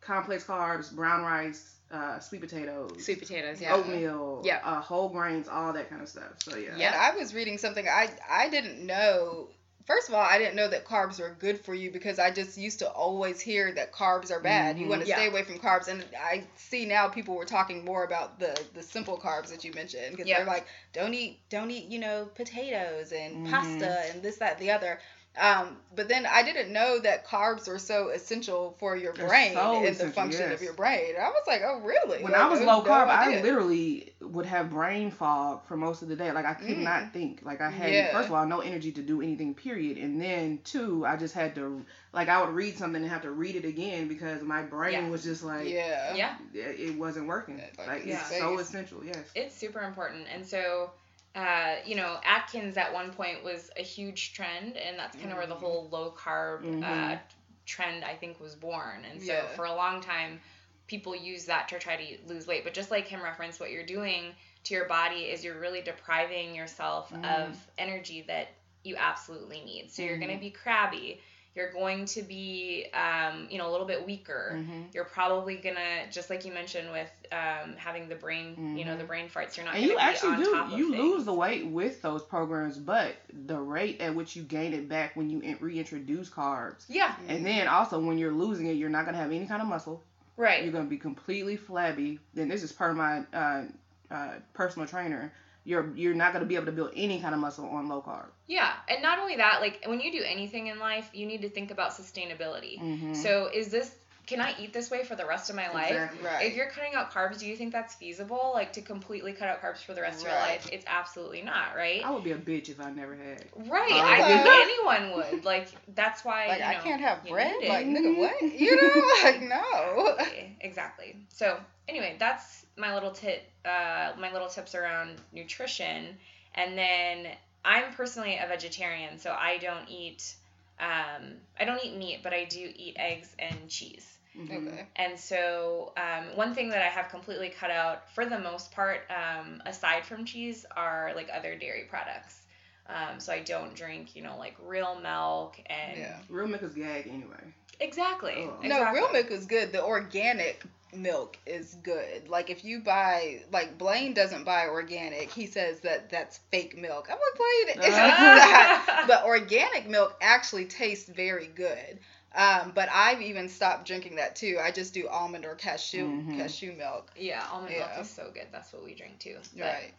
complex 0.00 0.44
carbs 0.44 0.94
brown 0.94 1.22
rice 1.22 1.74
uh, 1.90 2.18
sweet 2.18 2.42
potatoes 2.42 3.02
Sweet 3.02 3.18
potatoes, 3.18 3.60
yeah. 3.62 3.70
Yeah. 3.70 3.76
oatmeal, 3.76 4.42
Yeah. 4.44 4.60
uh, 4.62 4.78
whole 4.82 5.08
grains, 5.08 5.48
all 5.48 5.72
that 5.72 5.88
kind 5.88 6.02
of 6.02 6.08
stuff. 6.10 6.34
So 6.42 6.54
yeah, 6.54 6.76
Yeah. 6.76 6.88
And 6.88 6.94
I 6.94 7.18
was 7.18 7.32
reading 7.34 7.56
something 7.56 7.88
I 7.88 8.10
I 8.30 8.50
didn't 8.50 8.84
know. 8.84 9.48
First 9.88 10.10
of 10.10 10.14
all, 10.14 10.20
I 10.20 10.36
didn't 10.36 10.54
know 10.54 10.68
that 10.68 10.84
carbs 10.84 11.18
were 11.18 11.30
good 11.30 11.58
for 11.64 11.74
you 11.74 11.90
because 11.90 12.18
I 12.18 12.30
just 12.30 12.58
used 12.58 12.80
to 12.80 12.90
always 12.90 13.40
hear 13.40 13.72
that 13.72 13.90
carbs 13.90 14.30
are 14.30 14.38
bad. 14.38 14.78
You 14.78 14.84
Mhm. 14.84 14.88
want 14.90 15.00
to 15.00 15.08
Yeah. 15.08 15.16
stay 15.16 15.28
away 15.28 15.44
from 15.44 15.58
carbs, 15.58 15.88
and 15.88 16.04
I 16.14 16.44
see 16.56 16.84
now 16.84 17.08
people 17.08 17.34
were 17.34 17.46
talking 17.46 17.86
more 17.86 18.04
about 18.04 18.38
the 18.38 18.54
the 18.74 18.82
simple 18.82 19.18
carbs 19.18 19.48
that 19.48 19.64
you 19.64 19.72
mentioned 19.72 20.10
because 20.10 20.28
Yeah. 20.28 20.36
they're 20.36 20.46
like, 20.46 20.66
don't 20.92 21.14
eat 21.14 21.40
don't 21.48 21.70
eat 21.70 21.84
you 21.88 21.98
know 22.00 22.26
potatoes 22.34 23.12
and 23.12 23.34
Mhm. 23.38 23.50
pasta 23.50 24.04
and 24.10 24.22
this 24.22 24.36
that 24.36 24.58
the 24.58 24.70
other. 24.72 25.00
Um, 25.38 25.76
but 25.94 26.08
then 26.08 26.26
I 26.26 26.42
didn't 26.42 26.72
know 26.72 26.98
that 27.00 27.26
carbs 27.26 27.68
were 27.68 27.78
so 27.78 28.08
essential 28.10 28.76
for 28.78 28.96
your 28.96 29.12
They're 29.14 29.28
brain 29.28 29.52
so 29.54 29.76
and 29.76 29.84
the 29.86 29.90
essential, 29.90 30.12
function 30.12 30.52
of 30.52 30.62
your 30.62 30.72
brain. 30.74 31.14
I 31.20 31.28
was 31.28 31.42
like, 31.46 31.62
oh 31.64 31.80
really? 31.80 32.22
When 32.22 32.32
Like, 32.32 32.40
I 32.40 32.48
was 32.48 32.58
had 32.60 32.68
low 32.68 32.82
no 32.82 32.90
carb, 32.90 33.06
I 33.08 33.28
idea. 33.28 33.42
literally 33.42 34.12
would 34.20 34.46
have 34.46 34.70
brain 34.70 35.10
fog 35.10 35.64
for 35.66 35.76
most 35.76 36.02
of 36.02 36.08
the 36.08 36.16
day. 36.16 36.30
Like 36.32 36.44
I 36.44 36.54
could 36.54 36.68
Mm. 36.68 36.82
not 36.82 37.12
think. 37.12 37.40
Like 37.44 37.60
I 37.60 37.70
had 37.70 37.92
Yeah. 37.92 38.12
first 38.12 38.28
of 38.28 38.34
all 38.34 38.46
no 38.46 38.60
energy 38.60 38.92
to 38.92 39.02
do 39.02 39.22
anything. 39.22 39.54
Period. 39.54 39.96
And 39.98 40.20
then 40.20 40.60
two, 40.64 41.04
I 41.06 41.16
just 41.16 41.34
had 41.34 41.54
to 41.56 41.84
like 42.12 42.28
I 42.28 42.44
would 42.44 42.54
read 42.54 42.76
something 42.76 43.00
and 43.02 43.10
have 43.10 43.22
to 43.22 43.30
read 43.30 43.56
it 43.56 43.64
again 43.64 44.08
because 44.08 44.42
my 44.42 44.62
brain 44.62 44.92
Yeah. 45.04 45.08
was 45.08 45.24
just 45.24 45.42
like 45.44 45.68
yeah. 45.68 46.14
yeah. 46.14 46.36
it, 46.54 46.80
it 46.90 46.98
wasn't 46.98 47.26
working. 47.28 47.58
Yeah, 47.58 47.64
like 47.78 47.88
Like, 47.88 48.06
it's 48.06 48.26
space. 48.26 48.38
so 48.40 48.58
essential. 48.58 49.04
Yes. 49.04 49.18
It's 49.34 49.54
super 49.54 49.80
important. 49.80 50.26
And 50.34 50.44
so, 50.46 50.90
uh, 51.34 51.76
you 51.84 51.94
know, 51.94 52.18
Atkins 52.24 52.76
at 52.76 52.92
one 52.92 53.12
point 53.12 53.44
was 53.44 53.70
a 53.76 53.82
huge 53.82 54.32
trend, 54.32 54.76
and 54.76 54.98
that's 54.98 55.16
kind 55.16 55.30
of 55.32 55.38
where 55.38 55.46
the 55.46 55.54
Mhm. 55.54 55.60
whole 55.60 55.88
low 55.90 56.10
carb 56.12 56.60
uh, 56.82 57.16
Mhm. 57.16 57.20
trend, 57.66 58.04
I 58.04 58.14
think, 58.16 58.40
was 58.40 58.54
born. 58.54 59.04
And 59.04 59.20
so, 59.22 59.32
Yeah. 59.34 59.46
for 59.48 59.64
a 59.66 59.74
long 59.74 60.00
time, 60.00 60.40
people 60.86 61.14
use 61.14 61.44
that 61.46 61.68
to 61.68 61.78
try 61.78 61.96
to 61.96 62.18
lose 62.26 62.46
weight. 62.46 62.64
But 62.64 62.74
just 62.74 62.90
like 62.90 63.06
him 63.06 63.22
referenced, 63.22 63.60
what 63.60 63.70
you're 63.70 63.84
doing 63.86 64.34
to 64.64 64.74
your 64.74 64.86
body 64.86 65.26
is 65.30 65.44
you're 65.44 65.58
really 65.60 65.82
depriving 65.82 66.54
yourself 66.54 67.12
Mhm. 67.12 67.24
of 67.24 67.70
energy 67.78 68.22
that 68.22 68.48
you 68.84 68.96
absolutely 68.96 69.60
need. 69.60 69.90
So, 69.90 70.02
you're 70.02 70.18
going 70.18 70.30
to 70.30 70.36
Mhm. 70.36 70.40
be 70.40 70.50
crabby. 70.50 71.20
You're 71.58 71.72
going 71.72 72.04
to 72.06 72.22
be, 72.22 72.86
um, 72.94 73.48
you 73.50 73.58
know, 73.58 73.68
a 73.68 73.72
little 73.72 73.86
bit 73.86 74.06
weaker 74.06 74.44
hmm 74.64 74.82
you're 74.94 75.04
probably 75.04 75.56
gonna 75.56 76.06
just 76.10 76.30
like 76.30 76.44
you 76.46 76.52
mentioned 76.52 76.90
with 76.92 77.10
um, 77.32 77.74
having 77.76 78.08
the 78.08 78.14
brain 78.14 78.56
you 78.78 78.84
know 78.86 78.96
the 78.96 79.04
Mhm. 79.04 79.06
brain 79.08 79.28
farts 79.28 79.56
you're 79.56 79.66
not 79.66 79.74
And 79.74 79.82
gonna 79.82 79.92
you 79.92 79.98
be 79.98 80.02
actually 80.02 80.34
on 80.34 80.70
do 80.70 80.76
you 80.76 80.90
things. 80.92 81.02
lose 81.04 81.24
the 81.26 81.34
weight 81.34 81.66
with 81.66 82.00
those 82.00 82.22
programs, 82.22 82.78
but 82.78 83.16
the 83.46 83.58
rate 83.58 84.00
at 84.00 84.14
which 84.14 84.34
you 84.36 84.42
gain 84.44 84.72
it 84.72 84.88
back 84.88 85.14
when 85.16 85.28
you 85.30 85.38
reintroduce 85.60 86.30
carbs 86.30 86.84
yeah 86.88 87.14
And 87.28 87.44
then 87.44 87.68
also 87.68 88.00
when 88.00 88.16
you're 88.18 88.32
losing 88.32 88.66
it, 88.68 88.74
you're 88.80 88.88
not 88.98 89.04
gonna 89.04 89.18
have 89.18 89.32
any 89.32 89.46
kind 89.46 89.60
of 89.60 89.68
muscle. 89.68 90.02
Right. 90.36 90.62
You're 90.62 90.72
gonna 90.72 90.84
be 90.96 90.98
completely 90.98 91.56
flabby. 91.56 92.20
Then 92.34 92.48
this 92.48 92.62
is 92.62 92.72
part 92.72 92.92
of 92.92 92.96
my 92.96 93.24
uh, 93.34 93.62
uh, 94.10 94.34
personal 94.54 94.86
trainer. 94.88 95.32
You're 95.68 95.86
you're 95.94 96.14
not 96.14 96.32
gonna 96.32 96.46
be 96.46 96.54
able 96.54 96.64
to 96.72 96.72
build 96.72 96.92
any 96.96 97.20
kind 97.20 97.34
of 97.34 97.40
muscle 97.40 97.66
on 97.78 97.88
low 97.92 98.00
carb. 98.00 98.28
yeah 98.46 98.72
and 98.88 99.02
not 99.02 99.18
only 99.18 99.36
that 99.36 99.60
like 99.60 99.76
when 99.90 100.00
you 100.00 100.10
do 100.10 100.22
anything 100.24 100.68
in 100.68 100.78
life 100.78 101.10
you 101.12 101.26
need 101.26 101.42
to 101.42 101.50
think 101.50 101.70
about 101.70 101.90
sustainability 101.90 102.80
Mm-hmm. 102.80 103.12
so 103.24 103.50
is 103.60 103.68
this 103.76 103.88
can 104.28 104.40
i 104.40 104.54
eat 104.60 104.72
this 104.72 104.90
way 104.90 105.02
for 105.02 105.16
the 105.16 105.26
rest 105.26 105.50
of 105.50 105.56
my 105.56 105.68
life 105.72 105.90
Exactly. 105.90 106.24
Right. 106.24 106.46
if 106.46 106.54
you're 106.54 106.68
cutting 106.70 106.94
out 106.94 107.10
carbs 107.12 107.38
do 107.40 107.46
you 107.46 107.56
think 107.56 107.72
that's 107.72 107.94
feasible 107.94 108.52
like 108.54 108.72
to 108.74 108.82
completely 108.82 109.32
cut 109.32 109.48
out 109.48 109.60
carbs 109.60 109.78
for 109.78 109.94
the 109.94 110.02
rest 110.02 110.20
of 110.20 110.26
your 110.28 110.36
life 110.36 110.68
it's 110.72 110.84
absolutely 110.86 111.42
not 111.42 111.74
right 111.76 112.04
I 112.04 112.10
would 112.10 112.22
be 112.24 112.32
a 112.32 112.38
bitch 112.38 112.68
if 112.68 112.80
I 112.80 112.90
never 112.90 113.16
had. 113.16 113.44
right 113.68 113.90
i 113.90 114.22
think 114.22 114.46
anyone 115.02 115.16
would 115.16 115.44
like 115.44 115.68
that's 115.94 116.24
why 116.24 116.46
Like 116.48 116.58
you 116.58 116.64
I 116.64 116.74
can't 116.74 117.00
have 117.00 117.24
bread. 117.24 117.56
Like 117.66 117.86
nigga, 117.86 118.16
what? 118.18 118.42
You 118.42 118.76
know, 118.76 119.02
like 119.24 119.42
no. 119.42 120.08
exactly, 120.18 120.56
exactly. 120.60 121.16
So 121.28 121.58
anyway, 121.88 122.16
that's 122.18 122.66
my 122.76 122.94
little 122.94 123.10
tip. 123.10 123.42
Uh, 123.64 124.12
my 124.18 124.32
little 124.32 124.48
tips 124.48 124.74
around 124.74 125.12
nutrition, 125.32 126.16
and 126.54 126.76
then 126.76 127.28
I'm 127.64 127.92
personally 127.94 128.38
a 128.42 128.46
vegetarian, 128.46 129.18
so 129.18 129.30
I 129.32 129.58
don't 129.58 129.88
eat. 129.88 130.34
Um, 130.80 131.34
I 131.58 131.64
don't 131.64 131.82
eat 131.84 131.96
meat, 131.96 132.20
but 132.22 132.32
I 132.32 132.44
do 132.44 132.70
eat 132.76 132.96
eggs 132.98 133.34
and 133.38 133.68
cheese. 133.68 134.17
Mhm. 134.36 134.68
Okay. 134.68 134.86
And 134.96 135.18
so, 135.18 135.92
um, 135.96 136.36
one 136.36 136.54
thing 136.54 136.68
that 136.70 136.82
I 136.82 136.88
have 136.88 137.08
completely 137.08 137.48
cut 137.50 137.70
out, 137.70 138.10
for 138.14 138.24
the 138.24 138.38
most 138.38 138.70
part, 138.72 139.00
um, 139.10 139.62
aside 139.66 140.04
from 140.04 140.24
cheese, 140.24 140.64
are 140.76 141.12
like 141.14 141.28
other 141.32 141.56
dairy 141.56 141.84
products. 141.88 142.42
Um, 142.88 143.20
so 143.20 143.32
I 143.32 143.40
don't 143.40 143.74
drink, 143.74 144.16
you 144.16 144.22
know, 144.22 144.36
like 144.38 144.56
real 144.62 144.98
milk 145.00 145.60
and 145.66 145.98
Yeah. 145.98 146.18
Real 146.28 146.46
milk 146.46 146.62
is 146.62 146.74
gag 146.74 147.06
anyway. 147.06 147.52
exactly. 147.80 148.34
Oh. 148.38 148.60
exactly. 148.62 148.68
No, 148.68 148.92
real 148.92 149.12
milk 149.12 149.30
is 149.30 149.46
good. 149.46 149.72
The 149.72 149.84
organic 149.84 150.64
milk 150.94 151.36
is 151.46 151.74
good. 151.82 152.28
Like 152.28 152.48
if 152.48 152.64
you 152.64 152.80
buy, 152.80 153.42
like 153.52 153.76
Blaine 153.76 154.14
doesn't 154.14 154.44
buy 154.44 154.68
organic. 154.68 155.30
He 155.30 155.46
says 155.46 155.80
that 155.80 156.08
that's 156.10 156.38
fake 156.50 156.78
milk. 156.78 157.08
I'm 157.10 157.18
like 157.18 157.76
Blaine, 157.76 157.86
it's 157.86 158.96
not. 158.96 159.06
But 159.06 159.24
organic 159.24 159.86
milk 159.88 160.16
actually 160.22 160.64
tastes 160.64 161.08
very 161.08 161.46
good. 161.46 161.98
Um, 162.34 162.72
but 162.74 162.88
I've 162.92 163.22
even 163.22 163.48
stopped 163.48 163.86
drinking 163.86 164.16
that 164.16 164.36
too. 164.36 164.58
I 164.62 164.70
just 164.70 164.92
do 164.94 165.08
almond 165.08 165.44
or 165.44 165.54
cashew 165.54 166.08
Mhm. 166.08 166.36
cashew 166.36 166.72
milk. 166.74 167.10
Yeah, 167.16 167.46
almond 167.50 167.72
Yeah. 167.74 167.86
milk 167.88 168.00
is 168.00 168.10
so 168.10 168.30
good. 168.32 168.46
That's 168.52 168.72
what 168.72 168.84
we 168.84 168.94
drink 168.94 169.18
too. 169.18 169.36
But, 169.56 169.62
Right. 169.64 169.94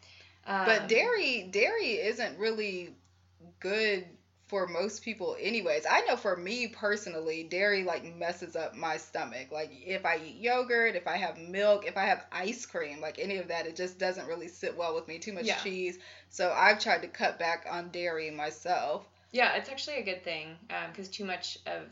um, 0.46 0.66
But 0.66 0.88
dairy 0.88 1.44
dairy 1.52 1.94
isn't 2.00 2.38
really 2.38 2.96
good 3.60 4.06
for 4.48 4.68
most 4.68 5.04
people 5.04 5.36
anyways. 5.40 5.86
I 5.86 6.02
know 6.02 6.16
for 6.16 6.36
me 6.36 6.68
personally, 6.68 7.44
dairy 7.44 7.84
like 7.84 8.04
messes 8.04 8.56
up 8.56 8.76
my 8.76 8.98
stomach. 8.98 9.52
Like 9.52 9.72
if 9.86 10.06
I 10.06 10.18
eat 10.18 10.38
yogurt, 10.38 10.96
if 10.96 11.08
I 11.08 11.18
have 11.18 11.38
milk, 11.38 11.86
if 11.88 11.98
I 11.98 12.06
have 12.06 12.26
ice 12.32 12.66
cream, 12.66 13.00
like 13.00 13.20
any 13.20 13.38
of 13.38 13.48
that, 13.50 13.68
it 13.68 13.76
just 13.76 14.00
doesn't 14.00 14.28
really 14.28 14.48
sit 14.48 14.76
well 14.76 14.96
with 14.96 15.08
me. 15.08 15.20
Too 15.20 15.34
much 15.34 15.46
Yeah. 15.46 15.62
cheese. 15.62 16.00
So 16.30 16.52
I've 16.52 16.80
tried 16.80 17.02
to 17.04 17.08
cut 17.08 17.38
back 17.38 17.66
on 17.70 17.90
dairy 17.90 18.32
myself. 18.32 19.08
Yeah, 19.32 19.54
it's 19.56 19.70
actually 19.70 19.98
a 19.98 20.04
good 20.04 20.24
thing 20.24 20.58
because 20.92 21.08
too 21.10 21.26
much 21.26 21.60
of 21.68 21.84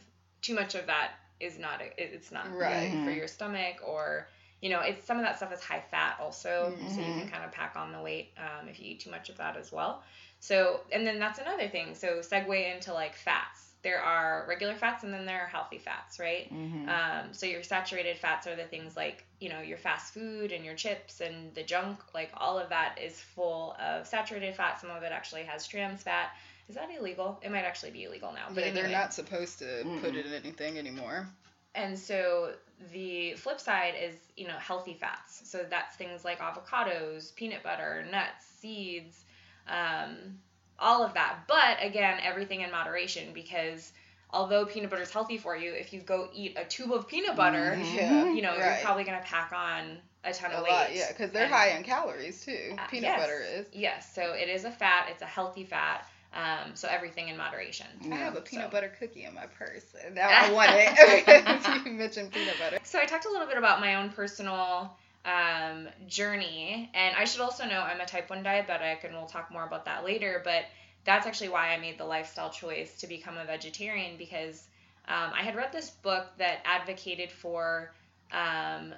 too 0.47 0.55
much 0.55 0.75
of 0.75 0.85
that 0.87 1.11
is 1.39 1.59
not 1.59 1.81
a, 1.81 1.87
it's 2.15 2.31
not 2.31 2.45
Right. 2.57 2.91
good 2.91 3.03
for 3.05 3.11
your 3.11 3.27
stomach 3.27 3.77
or 3.85 4.27
you 4.61 4.69
know 4.71 4.81
it's 4.81 5.05
some 5.05 5.17
of 5.17 5.23
that 5.23 5.37
stuff 5.37 5.53
is 5.53 5.61
high 5.61 5.83
fat 5.91 6.17
also 6.19 6.73
so 6.89 6.99
you 7.01 7.13
can 7.19 7.27
kind 7.29 7.43
of 7.45 7.51
pack 7.51 7.75
on 7.75 7.91
the 7.91 8.01
weight 8.01 8.29
um, 8.37 8.67
if 8.67 8.79
you 8.79 8.85
eat 8.91 8.99
too 9.01 9.11
much 9.11 9.29
of 9.29 9.37
that 9.37 9.55
as 9.57 9.71
well 9.71 10.01
so 10.39 10.81
and 10.91 11.05
then 11.05 11.19
that's 11.19 11.39
another 11.39 11.67
thing 11.67 11.93
so 11.93 12.07
segue 12.19 12.73
into 12.75 12.91
like 12.93 13.15
fats 13.15 13.65
there 13.83 14.01
are 14.01 14.45
regular 14.49 14.73
fats 14.75 15.03
and 15.03 15.13
then 15.13 15.25
there 15.27 15.41
are 15.41 15.47
healthy 15.47 15.77
fats 15.77 16.19
right 16.19 16.51
Mm-hmm. 16.51 16.89
Um, 16.89 17.33
so 17.33 17.45
your 17.45 17.63
saturated 17.63 18.17
fats 18.17 18.47
are 18.47 18.55
the 18.55 18.63
things 18.63 18.95
like 18.95 19.25
you 19.39 19.49
know 19.49 19.61
your 19.61 19.77
fast 19.77 20.13
food 20.13 20.51
and 20.51 20.63
your 20.65 20.73
chips 20.75 21.19
and 21.21 21.53
the 21.53 21.63
junk, 21.63 21.99
like 22.13 22.31
all 22.35 22.57
of 22.57 22.69
that 22.69 22.97
is 23.07 23.19
full 23.19 23.75
of 23.79 24.07
saturated 24.07 24.55
fat. 24.55 24.79
Some 24.79 24.89
of 24.89 25.03
it 25.03 25.11
actually 25.11 25.43
has 25.43 25.67
trans 25.67 26.01
fat. 26.03 26.29
Is 26.69 26.75
that 26.75 26.89
illegal? 26.97 27.39
It 27.41 27.51
might 27.51 27.63
actually 27.63 27.91
be 27.91 28.03
illegal 28.03 28.31
now, 28.33 28.47
but 28.53 28.65
yeah, 28.65 28.71
they're 28.71 28.89
not 28.89 29.13
supposed 29.13 29.59
to 29.59 29.83
put 30.01 30.13
Mm-mm. 30.13 30.17
it 30.17 30.25
in 30.25 30.33
anything 30.33 30.77
anymore. 30.77 31.27
And 31.75 31.97
so 31.97 32.53
the 32.91 33.33
flip 33.33 33.59
side 33.59 33.93
is 34.01 34.15
you 34.35 34.47
know 34.47 34.57
healthy 34.57 34.93
fats. 34.93 35.41
So 35.49 35.65
that's 35.69 35.95
things 35.95 36.25
like 36.25 36.39
avocados, 36.39 37.33
peanut 37.35 37.63
butter, 37.63 38.05
nuts, 38.11 38.45
seeds, 38.59 39.23
um, 39.67 40.39
all 40.79 41.03
of 41.03 41.13
that. 41.13 41.39
But 41.47 41.77
again, 41.81 42.19
everything 42.23 42.61
in 42.61 42.71
moderation 42.71 43.31
because 43.33 43.91
although 44.31 44.65
peanut 44.65 44.89
butter 44.89 45.03
is 45.03 45.11
healthy 45.11 45.37
for 45.37 45.55
you, 45.55 45.71
if 45.73 45.93
you 45.93 46.01
go 46.01 46.29
eat 46.33 46.57
a 46.57 46.65
tube 46.65 46.91
of 46.91 47.07
peanut 47.07 47.35
butter, 47.37 47.77
Mhm. 47.79 47.95
Yeah. 47.95 48.25
you 48.33 48.41
know, 48.41 48.55
you're 48.55 48.77
probably 48.81 49.03
gonna 49.05 49.21
pack 49.23 49.53
on 49.53 49.99
a 50.25 50.33
ton 50.33 50.51
A 50.51 50.55
of 50.55 50.63
weight. 50.63 50.71
lot, 50.71 50.93
yeah, 50.93 51.07
because 51.09 51.31
they're 51.31 51.45
And- 51.45 51.53
high 51.53 51.69
in 51.69 51.83
calories 51.83 52.43
too. 52.43 52.75
Uh, 52.77 52.87
Peanut 52.87 53.03
yes, 53.11 53.19
butter 53.21 53.39
is. 53.41 53.67
Yes, 53.71 54.13
so 54.13 54.33
it 54.33 54.49
is 54.49 54.65
a 54.65 54.71
fat. 54.71 55.07
It's 55.11 55.21
a 55.21 55.25
healthy 55.27 55.63
fat. 55.63 56.05
Um, 56.33 56.75
so 56.75 56.87
everything 56.87 57.29
in 57.29 57.37
moderation. 57.37 57.87
I 58.11 58.15
have 58.15 58.35
a 58.35 58.41
peanut 58.41 58.67
so- 58.67 58.71
butter 58.71 58.91
cookie 58.99 59.23
in 59.23 59.33
my 59.33 59.45
purse, 59.45 59.85
now 60.13 60.29
I 60.29 60.51
want 60.51 60.71
it. 60.73 61.85
you 61.85 61.93
mentioned 61.93 62.31
peanut 62.31 62.55
butter. 62.59 62.79
So 62.83 62.99
I 62.99 63.05
talked 63.05 63.25
a 63.25 63.29
little 63.29 63.47
bit 63.47 63.57
about 63.57 63.79
my 63.79 63.95
own 63.95 64.09
personal 64.09 64.91
um, 65.27 65.89
journey. 66.07 66.89
And 66.93 67.15
I 67.15 67.25
should 67.25 67.41
also 67.41 67.65
know 67.65 67.81
I'm 67.81 67.99
a 68.01 68.05
type 68.05 68.29
1 68.29 68.43
diabetic, 68.43 69.03
and 69.03 69.13
we'll 69.13 69.25
talk 69.25 69.51
more 69.51 69.65
about 69.65 69.85
that 69.85 70.03
later. 70.03 70.41
But 70.43 70.65
that's 71.03 71.27
actually 71.27 71.49
why 71.49 71.69
I 71.69 71.77
made 71.77 71.97
the 71.97 72.05
lifestyle 72.05 72.49
choice 72.49 72.97
to 72.99 73.07
become 73.07 73.37
a 73.37 73.45
vegetarian 73.45 74.17
because 74.17 74.67
um, 75.07 75.31
I 75.33 75.41
had 75.43 75.55
read 75.55 75.71
this 75.71 75.89
book 75.89 76.27
that 76.37 76.59
advocated 76.65 77.31
for 77.31 77.93
um, 78.31 78.93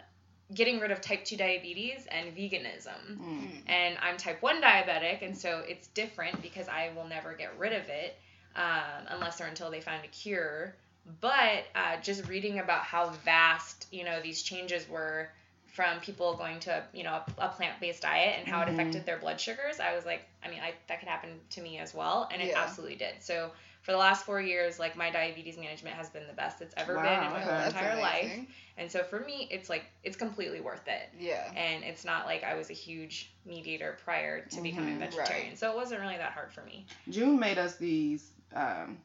getting 0.53 0.79
rid 0.79 0.91
of 0.91 1.01
type 1.01 1.23
2 1.25 1.37
diabetes 1.37 2.05
and 2.11 2.35
veganism. 2.35 3.19
Mm. 3.19 3.61
And 3.67 3.97
I'm 4.01 4.17
type 4.17 4.41
1 4.41 4.61
diabetic, 4.61 5.21
and 5.21 5.37
so 5.37 5.63
it's 5.67 5.87
different 5.87 6.41
because 6.41 6.67
I 6.67 6.91
will 6.95 7.05
never 7.05 7.33
get 7.33 7.57
rid 7.57 7.73
of 7.73 7.87
it 7.89 8.17
um, 8.55 9.05
unless 9.09 9.39
or 9.41 9.45
until 9.45 9.69
they 9.71 9.81
find 9.81 10.03
a 10.03 10.07
cure. 10.07 10.73
But 11.21 11.65
uh, 11.75 11.97
just 12.01 12.27
reading 12.27 12.59
about 12.59 12.83
how 12.83 13.09
vast, 13.25 13.87
you 13.91 14.03
know, 14.03 14.19
these 14.21 14.41
changes 14.41 14.87
were 14.87 15.29
from 15.65 15.99
people 15.99 16.35
going 16.35 16.59
to, 16.61 16.83
you 16.93 17.03
know, 17.03 17.13
a, 17.13 17.23
a 17.45 17.49
plant-based 17.49 18.01
diet 18.01 18.35
and 18.37 18.47
how 18.47 18.59
Mhm. 18.59 18.63
it 18.63 18.69
affected 18.69 19.05
their 19.05 19.17
blood 19.17 19.39
sugars, 19.39 19.79
I 19.79 19.95
was 19.95 20.05
like, 20.05 20.21
I 20.43 20.49
mean, 20.49 20.59
I, 20.61 20.73
that 20.87 20.99
could 20.99 21.07
happen 21.09 21.29
to 21.51 21.61
me 21.61 21.77
as 21.77 21.93
well, 21.93 22.27
and 22.31 22.41
it 22.41 22.49
Yeah. 22.49 22.61
absolutely 22.61 22.95
did. 22.95 23.13
So 23.21 23.51
for 23.89 23.93
the 23.93 23.97
last 23.97 24.23
four 24.23 24.39
years, 24.39 24.77
like 24.77 24.95
my 24.95 25.09
diabetes 25.09 25.57
management 25.57 25.95
has 25.95 26.09
been 26.11 26.27
the 26.27 26.33
best 26.33 26.61
it's 26.61 26.75
ever 26.77 26.93
been 26.93 27.05
in 27.05 27.31
my 27.31 27.39
whole 27.39 27.51
That's 27.51 27.73
entire 27.73 27.99
life. 27.99 28.39
And 28.77 28.91
so 28.91 29.01
for 29.03 29.19
me, 29.19 29.47
it's 29.49 29.67
like 29.67 29.83
it's 30.03 30.15
completely 30.15 30.61
worth 30.61 30.87
it. 30.87 31.09
Yeah. 31.19 31.51
And 31.55 31.83
it's 31.83 32.05
not 32.05 32.27
like 32.27 32.43
I 32.43 32.53
was 32.53 32.69
a 32.69 32.73
huge 32.73 33.31
meat 33.47 33.65
eater 33.65 33.97
prior 34.05 34.41
to 34.45 34.61
becoming 34.61 34.97
Mhm. 34.97 34.99
vegetarian. 34.99 35.47
Right. 35.49 35.57
So 35.57 35.71
it 35.71 35.75
wasn't 35.75 36.01
really 36.01 36.17
that 36.17 36.33
hard 36.33 36.53
for 36.53 36.61
me. 36.61 36.85
June 37.09 37.39
made 37.39 37.57
us 37.57 37.77
these 37.77 38.29
um, 38.53 38.99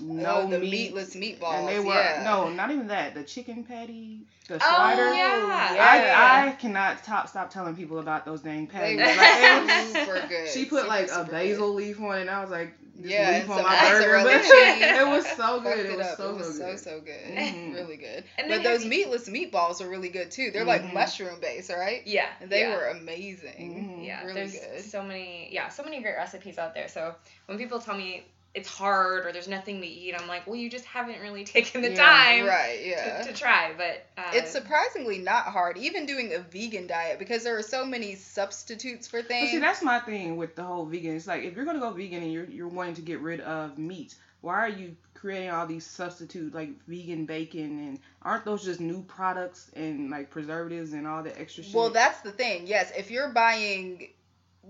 no 0.00 0.42
oh, 0.42 0.46
the 0.46 0.60
meat, 0.60 0.70
meatless 0.94 1.16
meatballs. 1.16 1.54
and 1.54 1.68
they 1.68 1.80
were 1.80 1.92
yeah. 1.92 2.22
no, 2.24 2.48
not 2.50 2.70
even 2.70 2.86
that. 2.86 3.14
The 3.14 3.24
chicken 3.24 3.64
patty, 3.64 4.20
the 4.46 4.54
Oh, 4.54 4.58
slider. 4.58 5.12
yeah. 5.12 5.74
yeah. 5.74 6.44
I, 6.46 6.48
I 6.48 6.52
cannot 6.52 7.02
top 7.02 7.28
stop 7.28 7.50
telling 7.50 7.74
people 7.74 7.98
about 7.98 8.24
those 8.24 8.40
dang 8.42 8.66
They 8.68 8.72
patties. 8.72 8.98
were 8.98 9.04
Like, 9.04 9.18
it 9.18 9.82
was- 9.84 9.92
super 10.06 10.26
good. 10.28 10.48
she 10.50 10.64
put 10.66 10.76
super, 10.82 10.88
like 10.88 11.10
a 11.10 11.24
basil 11.24 11.70
good. 11.70 11.76
leaf 11.76 12.00
on 12.00 12.18
it, 12.18 12.20
and 12.22 12.30
I 12.30 12.40
was 12.40 12.50
like, 12.50 12.72
this 12.78 12.79
Yeah, 13.02 13.30
leaf 13.30 13.42
and 13.42 13.50
on 13.52 13.56
some 13.58 13.66
my 13.66 13.80
burger. 13.90 13.94
mozzarella 13.98 14.24
But 14.24 14.42
cheese. 14.42 15.00
it 15.00 15.06
was 15.08 15.26
so 15.36 15.60
good. 15.60 15.78
It 15.78 15.86
it 15.86 15.96
was 15.98 16.16
so 16.16 16.30
it 16.30 16.36
was 16.36 16.46
so 16.46 16.52
so 16.52 16.66
good. 16.66 16.78
so 16.80 17.00
good. 17.00 17.36
Mhm. 17.38 17.74
Really 17.80 17.96
good. 17.96 18.24
And 18.38 18.48
but 18.48 18.62
those 18.62 18.82
have 18.82 18.84
you- 18.84 18.90
meatless 18.90 19.28
meatballs 19.28 19.80
are 19.80 19.88
really 19.88 20.08
good 20.10 20.30
too. 20.30 20.50
They're 20.50 20.64
like 20.64 20.82
Mhm. 20.82 20.94
mushroom 20.94 21.40
based, 21.40 21.70
right? 21.70 22.02
Yeah. 22.06 22.26
And 22.40 22.50
they 22.50 22.60
yeah. 22.60 22.74
were 22.76 22.86
amazing. 22.88 23.98
Mhm. 24.00 24.06
Yeah, 24.06 24.22
really 24.24 24.34
there's 24.34 24.52
good. 24.58 24.80
so 24.84 25.02
many 25.02 25.48
yeah, 25.52 25.68
so 25.68 25.82
many 25.82 26.00
great 26.02 26.16
recipes 26.16 26.58
out 26.58 26.74
there. 26.74 26.88
So 26.88 27.14
when 27.46 27.58
people 27.58 27.80
tell 27.80 27.96
me 27.96 28.24
it's 28.54 28.68
hard 28.68 29.26
or 29.26 29.32
there's 29.32 29.46
nothing 29.48 29.80
to 29.80 29.86
eat, 29.86 30.14
I'm 30.18 30.26
like, 30.26 30.46
well, 30.46 30.56
you 30.56 30.68
just 30.68 30.84
haven't 30.84 31.20
really 31.20 31.44
taken 31.56 31.82
the 31.82 31.90
Yeah, 31.90 31.96
time 31.96 32.46
Right, 32.46 32.78
to, 32.82 32.88
yeah. 32.88 33.22
to 33.22 33.32
try. 33.32 33.72
But 33.76 34.04
uh, 34.18 34.30
it's 34.34 34.50
surprisingly 34.50 35.18
not 35.18 35.44
hard, 35.44 35.76
even 35.78 36.04
doing 36.06 36.32
a 36.34 36.40
vegan 36.40 36.86
diet, 36.88 37.18
because 37.18 37.44
there 37.44 37.56
are 37.58 37.62
so 37.62 37.84
many 37.84 38.16
substitutes 38.16 39.06
for 39.06 39.18
But 39.20 39.28
things. 39.28 39.50
see, 39.50 39.58
that's 39.58 39.82
my 39.82 40.00
thing 40.00 40.36
with 40.36 40.56
the 40.56 40.62
whole 40.64 40.84
vegan. 40.86 41.14
It's 41.16 41.26
like 41.28 41.44
if 41.44 41.54
you're 41.54 41.64
gonna 41.64 41.78
go 41.80 41.90
vegan 41.90 42.22
and 42.22 42.32
you're 42.32 42.44
you're 42.46 42.68
wanting 42.68 42.94
to 42.94 43.02
get 43.02 43.20
rid 43.20 43.40
of 43.40 43.78
meat, 43.78 44.14
why 44.40 44.54
are 44.56 44.68
you 44.68 44.96
creating 45.14 45.50
all 45.50 45.66
these 45.66 45.84
substitute 45.86 46.54
like 46.54 46.70
vegan 46.88 47.26
bacon 47.26 47.78
and 47.86 47.98
aren't 48.22 48.44
those 48.46 48.64
just 48.64 48.80
new 48.80 49.02
products 49.02 49.70
and 49.76 50.10
like 50.10 50.30
preservatives 50.30 50.92
and 50.94 51.06
all 51.06 51.22
the 51.22 51.38
extra 51.40 51.62
shit? 51.62 51.74
Well, 51.74 51.90
that's 51.90 52.20
the 52.22 52.32
thing. 52.32 52.66
Yes, 52.66 52.90
if 52.96 53.10
you're 53.10 53.28
buying, 53.28 54.08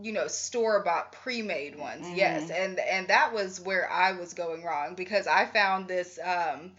you 0.03 0.13
know, 0.13 0.27
store 0.29 0.83
bought 0.83 1.13
pre-made 1.13 1.77
ones, 1.77 2.11
Mhm. 2.11 2.17
yes, 2.17 2.51
and 2.51 2.79
and 2.79 3.09
that 3.09 3.33
was 3.33 3.61
where 3.61 3.91
I 3.91 4.13
was 4.13 4.35
going 4.35 4.63
wrong 4.65 4.95
because 4.95 5.27
I 5.27 5.47
found 5.47 5.89
this 5.89 6.19
um, 6.25 6.73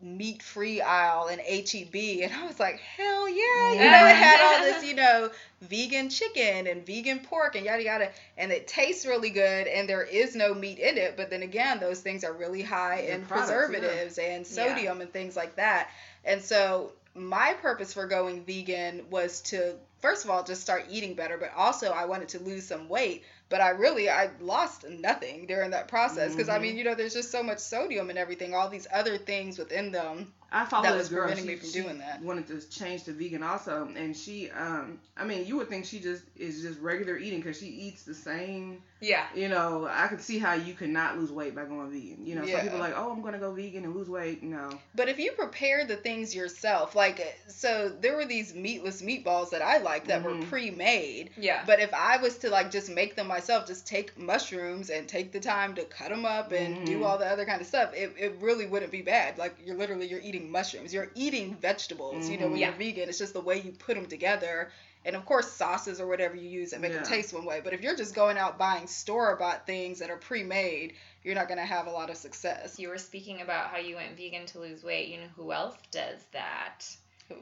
meat-free 0.00 0.80
aisle 0.82 1.28
in 1.28 1.40
HEB, 1.40 2.22
and 2.22 2.32
I 2.32 2.46
was 2.46 2.58
like, 2.60 2.78
hell 2.78 3.28
yeah, 3.28 3.72
you 3.74 3.90
know, 3.90 4.06
it 4.06 4.16
had 4.16 4.40
all 4.40 4.60
this, 4.60 4.82
you 4.82 4.94
know, 4.94 5.30
vegan 5.62 6.08
chicken 6.10 6.66
and 6.66 6.84
vegan 6.86 7.20
pork 7.20 7.54
and 7.56 7.64
yada 7.64 7.82
yada, 7.82 8.10
and 8.36 8.52
it 8.52 8.66
tastes 8.66 9.06
really 9.06 9.30
good, 9.30 9.66
and 9.66 9.88
there 9.88 10.02
is 10.02 10.34
no 10.34 10.54
meat 10.54 10.78
in 10.78 10.98
it, 10.98 11.16
but 11.16 11.30
then 11.30 11.42
again, 11.42 11.78
those 11.80 12.00
things 12.00 12.24
are 12.24 12.32
really 12.32 12.62
high 12.62 13.00
in 13.00 13.24
products, 13.24 13.70
yeah. 13.72 13.88
preservatives 13.88 14.18
and 14.18 14.46
Yeah. 14.46 14.46
sodium 14.46 15.00
and 15.00 15.12
things 15.12 15.36
like 15.36 15.56
that, 15.56 15.88
and 16.24 16.42
so 16.42 16.92
my 17.14 17.54
purpose 17.62 17.92
for 17.92 18.06
going 18.06 18.44
vegan 18.44 19.02
was 19.08 19.40
to 19.40 19.74
first 20.00 20.24
of 20.24 20.30
all 20.30 20.42
just 20.42 20.60
start 20.60 20.84
eating 20.90 21.14
better 21.14 21.38
but 21.38 21.52
also 21.56 21.90
i 21.92 22.04
wanted 22.04 22.28
to 22.28 22.40
lose 22.40 22.66
some 22.66 22.88
weight 22.88 23.22
but 23.48 23.60
i 23.60 23.70
really 23.70 24.10
i 24.10 24.28
lost 24.40 24.88
nothing 24.88 25.46
during 25.46 25.70
that 25.70 25.86
process 25.86 26.32
because 26.32 26.48
i 26.48 26.58
Mhm. 26.58 26.62
mean 26.62 26.76
you 26.76 26.84
know 26.84 26.94
there's 26.94 27.14
just 27.14 27.30
so 27.30 27.42
much 27.42 27.58
sodium 27.60 28.10
and 28.10 28.18
everything 28.18 28.52
all 28.54 28.68
these 28.68 28.88
other 28.92 29.16
things 29.16 29.58
within 29.58 29.92
them 29.92 30.32
I 30.54 30.64
followed 30.64 30.84
that 30.86 30.92
this 30.92 31.00
was 31.02 31.08
girl. 31.10 31.26
preventing 31.26 31.44
she, 31.46 31.50
me 31.54 31.56
from 31.56 31.82
doing 31.82 31.98
that. 31.98 32.22
Wanted 32.22 32.46
to 32.48 32.70
change 32.70 33.04
to 33.04 33.12
vegan 33.12 33.42
also, 33.42 33.88
and 33.96 34.16
she, 34.16 34.50
um, 34.50 34.98
I 35.16 35.24
mean, 35.24 35.46
you 35.46 35.56
would 35.56 35.68
think 35.68 35.84
she 35.84 35.98
just 36.00 36.22
is 36.36 36.62
just 36.62 36.80
regular 36.80 37.18
eating 37.18 37.40
because 37.40 37.58
she 37.58 37.66
eats 37.66 38.04
the 38.04 38.14
same. 38.14 38.80
yeah. 39.00 39.26
You 39.34 39.48
know, 39.48 39.86
I 39.90 40.06
could 40.06 40.20
see 40.22 40.38
how 40.38 40.54
you 40.54 40.72
could 40.74 40.88
not 40.88 41.18
lose 41.18 41.30
weight 41.32 41.54
by 41.54 41.64
going 41.64 41.90
vegan. 41.90 42.24
You 42.26 42.36
know, 42.36 42.44
Yeah. 42.44 42.52
some 42.56 42.60
people 42.62 42.76
are 42.78 42.88
like, 42.88 42.94
oh, 42.96 43.10
I'm 43.12 43.20
gonna 43.20 43.38
go 43.38 43.52
vegan 43.52 43.84
and 43.84 43.94
lose 43.94 44.08
weight. 44.08 44.42
No. 44.42 44.70
but 44.94 45.08
if 45.08 45.18
you 45.18 45.32
prepare 45.32 45.84
the 45.84 45.96
things 45.96 46.34
yourself 46.34 46.94
like 46.94 47.20
so 47.48 47.88
there 48.00 48.16
were 48.16 48.24
these 48.24 48.54
meatless 48.54 49.02
meatballs 49.02 49.50
that 49.50 49.60
i 49.62 49.78
liked 49.78 50.06
that 50.08 50.22
were 50.22 50.30
Mhm. 50.32 50.48
pre-made 50.48 51.30
Yeah. 51.36 51.62
But 51.66 51.80
if 51.80 51.92
I 51.92 52.16
was 52.18 52.38
to 52.38 52.50
like 52.50 52.70
just 52.70 52.88
make 52.90 53.16
them 53.16 53.26
myself, 53.26 53.66
just 53.66 53.86
take 53.86 54.16
mushrooms 54.18 54.90
and 54.90 55.06
take 55.08 55.32
the 55.32 55.40
time 55.40 55.74
to 55.74 55.84
cut 55.84 56.08
them 56.10 56.24
up 56.24 56.52
and 56.52 56.86
do 56.86 57.00
Mhm. 57.00 57.04
all 57.06 57.18
the 57.18 57.26
other 57.26 57.44
kind 57.44 57.60
of 57.60 57.66
stuff, 57.66 57.92
it, 57.94 58.14
it 58.18 58.36
really 58.40 58.66
wouldn't 58.66 58.92
be 58.92 59.02
bad. 59.02 59.36
Like 59.38 59.54
you're 59.64 59.76
literally 59.76 60.06
you're 60.08 60.20
eating 60.20 60.43
mushrooms, 60.50 60.92
you're 60.94 61.10
eating 61.14 61.54
vegetables. 61.56 62.28
You 62.28 62.38
know, 62.38 62.48
when 62.48 62.58
Mhm. 62.58 62.64
you're 62.64 62.72
vegan, 62.72 63.08
it's 63.08 63.18
just 63.18 63.32
the 63.32 63.40
way 63.40 63.60
you 63.60 63.72
put 63.72 63.94
them 63.96 64.06
together. 64.06 64.70
And 65.06 65.14
of 65.16 65.26
course, 65.26 65.50
sauces 65.52 66.00
or 66.00 66.06
whatever 66.06 66.34
you 66.34 66.48
use 66.48 66.70
that 66.70 66.80
make 66.80 66.92
them 66.92 67.02
taste 67.04 67.34
one 67.34 67.44
way. 67.44 67.60
But 67.62 67.74
if 67.74 67.82
you're 67.82 67.94
just 67.96 68.14
going 68.14 68.38
out 68.38 68.58
buying 68.58 68.86
store 68.86 69.36
bought 69.36 69.66
things 69.66 69.98
that 69.98 70.08
are 70.10 70.16
pre-made, 70.16 70.94
you're 71.22 71.34
not 71.34 71.46
gonna 71.48 71.64
have 71.66 71.86
a 71.86 71.90
lot 71.90 72.08
of 72.08 72.16
success. 72.16 72.78
You 72.78 72.88
were 72.88 72.96
speaking 72.98 73.42
about 73.42 73.68
how 73.68 73.76
you 73.78 73.96
went 73.96 74.16
vegan 74.16 74.46
to 74.46 74.60
lose 74.60 74.82
weight. 74.82 75.08
You 75.08 75.18
know 75.18 75.28
who 75.36 75.52
else 75.52 75.76
does 75.90 76.20
that? 76.32 76.86
Who? 77.28 77.36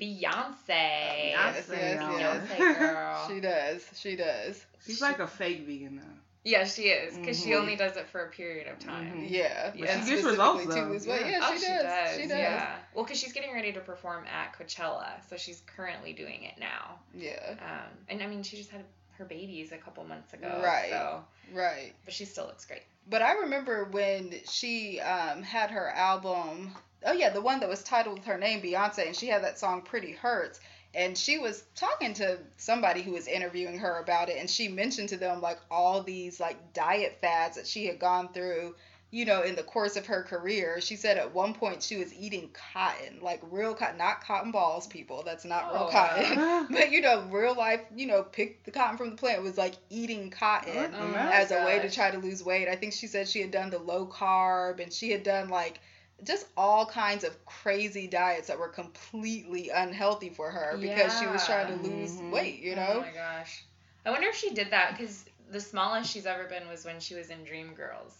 Beyonce. 0.00 0.54
Beyonce, 0.68 1.68
yes, 1.68 2.00
y'all. 2.00 2.18
yes. 2.18 2.48
Beyonce 2.48 2.78
girl. 2.78 3.26
She 3.28 3.40
does. 3.40 3.86
She 3.96 4.16
does. 4.16 4.64
She's 4.86 5.00
like 5.02 5.18
a 5.18 5.26
fake 5.26 5.62
vegan 5.66 5.96
though. 5.96 6.19
Yeah, 6.42 6.64
she 6.64 6.84
is 6.84 7.18
because 7.18 7.38
she 7.42 7.50
Mhm. 7.50 7.58
only 7.60 7.76
does 7.76 7.96
it 7.98 8.08
for 8.08 8.24
a 8.24 8.30
period 8.30 8.66
of 8.68 8.78
time. 8.78 9.12
Mhm. 9.12 9.30
Yeah. 9.30 9.70
But 9.70 9.74
and 9.74 9.78
she 9.80 9.84
gets 9.84 10.06
specifically 10.06 10.30
results, 10.30 10.62
to 10.62 10.68
though. 10.70 10.86
lose 10.86 11.06
weight. 11.06 11.20
Yeah. 11.20 11.30
Yeah, 11.30 11.38
oh, 11.42 11.52
she, 11.54 11.58
she 11.60 11.66
does. 11.66 11.82
does. 11.82 12.14
She 12.16 12.22
does. 12.22 12.38
Yeah. 12.38 12.76
Well, 12.94 13.04
because 13.04 13.20
she's 13.20 13.32
getting 13.34 13.52
ready 13.52 13.72
to 13.72 13.80
perform 13.80 14.24
at 14.26 14.54
Coachella, 14.58 15.08
so 15.28 15.36
she's 15.36 15.60
currently 15.76 16.14
doing 16.14 16.44
it 16.44 16.56
now. 16.58 16.98
Yeah. 17.14 17.54
Um, 17.60 17.90
and 18.08 18.22
I 18.22 18.26
mean, 18.26 18.42
she 18.42 18.56
just 18.56 18.70
had 18.70 18.84
her 19.18 19.26
babies 19.26 19.72
a 19.72 19.76
couple 19.76 20.02
months 20.04 20.32
ago. 20.32 20.60
Right. 20.64 20.88
So, 20.90 21.24
Right. 21.52 21.92
but 22.06 22.14
she 22.14 22.24
still 22.24 22.46
looks 22.46 22.64
great. 22.64 22.82
But 23.06 23.20
I 23.20 23.32
remember 23.40 23.84
when 23.84 24.32
she 24.48 24.98
um, 25.00 25.42
had 25.42 25.70
her 25.70 25.90
album. 25.90 26.74
Oh 27.04 27.12
yeah, 27.12 27.30
the 27.30 27.40
one 27.40 27.60
that 27.60 27.68
was 27.68 27.82
titled 27.82 28.18
with 28.18 28.26
her 28.26 28.38
name, 28.38 28.62
Beyonce, 28.62 29.06
and 29.06 29.16
she 29.16 29.26
had 29.26 29.42
that 29.44 29.58
song 29.58 29.82
"Pretty 29.82 30.12
Hurts." 30.12 30.60
And 30.94 31.16
she 31.16 31.38
was 31.38 31.62
talking 31.74 32.14
to 32.14 32.38
somebody 32.56 33.02
who 33.02 33.12
was 33.12 33.26
interviewing 33.28 33.78
her 33.78 33.98
about 33.98 34.28
it, 34.28 34.36
and 34.38 34.50
she 34.50 34.68
mentioned 34.68 35.10
to 35.10 35.16
them 35.16 35.40
like 35.40 35.58
all 35.70 36.02
these 36.02 36.40
like 36.40 36.72
diet 36.72 37.18
fads 37.20 37.56
that 37.56 37.66
she 37.66 37.86
had 37.86 37.98
gone 37.98 38.32
through, 38.32 38.74
you 39.10 39.24
know, 39.24 39.42
in 39.42 39.54
the 39.54 39.62
course 39.62 39.96
of 39.96 40.06
her 40.06 40.22
career. 40.22 40.80
She 40.80 40.96
said 40.96 41.16
at 41.18 41.32
one 41.34 41.54
point 41.54 41.82
she 41.82 41.96
was 41.96 42.12
eating 42.14 42.50
cotton, 42.72 43.18
like 43.20 43.40
real 43.50 43.74
cotton, 43.74 43.98
not 43.98 44.22
cotton 44.24 44.50
balls, 44.52 44.86
people. 44.86 45.22
That's 45.24 45.44
not 45.44 45.72
real 45.72 45.86
Oh, 45.88 45.90
cotton. 45.90 46.66
But 46.70 46.90
you 46.90 47.00
know, 47.00 47.22
real 47.30 47.54
life, 47.54 47.80
you 47.94 48.06
know, 48.06 48.22
pick 48.22 48.64
the 48.64 48.70
cotton 48.70 48.96
from 48.96 49.10
the 49.10 49.16
plant 49.16 49.42
was 49.42 49.56
like 49.58 49.74
eating 49.90 50.30
cotton 50.30 50.92
Oh, 50.94 51.14
as 51.14 51.50
a 51.50 51.64
way 51.64 51.78
to 51.80 51.90
try 51.90 52.10
to 52.10 52.18
lose 52.18 52.42
weight. 52.42 52.68
I 52.68 52.76
think 52.76 52.92
she 52.92 53.06
said 53.06 53.28
she 53.28 53.40
had 53.40 53.50
done 53.50 53.70
the 53.70 53.78
low 53.78 54.06
carb 54.06 54.80
and 54.80 54.92
she 54.92 55.10
had 55.10 55.22
done 55.22 55.48
like 55.48 55.80
just 56.24 56.46
all 56.56 56.86
kinds 56.86 57.24
of 57.24 57.44
crazy 57.46 58.06
diets 58.06 58.48
that 58.48 58.58
were 58.58 58.68
completely 58.68 59.70
unhealthy 59.70 60.30
for 60.30 60.50
her 60.50 60.76
because 60.80 61.18
she 61.18 61.26
was 61.26 61.44
trying 61.46 61.66
to 61.68 61.88
lose 61.88 62.12
Mhm. 62.16 62.30
weight, 62.30 62.60
you 62.60 62.76
know? 62.76 62.94
Oh 62.96 63.00
my 63.00 63.10
gosh. 63.12 63.64
I 64.04 64.10
wonder 64.10 64.28
if 64.28 64.36
she 64.36 64.50
did 64.50 64.70
that 64.70 64.96
because 64.96 65.24
the 65.50 65.60
smallest 65.60 66.10
she's 66.10 66.26
ever 66.26 66.44
been 66.44 66.68
was 66.68 66.84
when 66.84 67.00
she 67.00 67.14
was 67.14 67.28
in 67.30 67.44
Dreamgirls, 67.44 68.14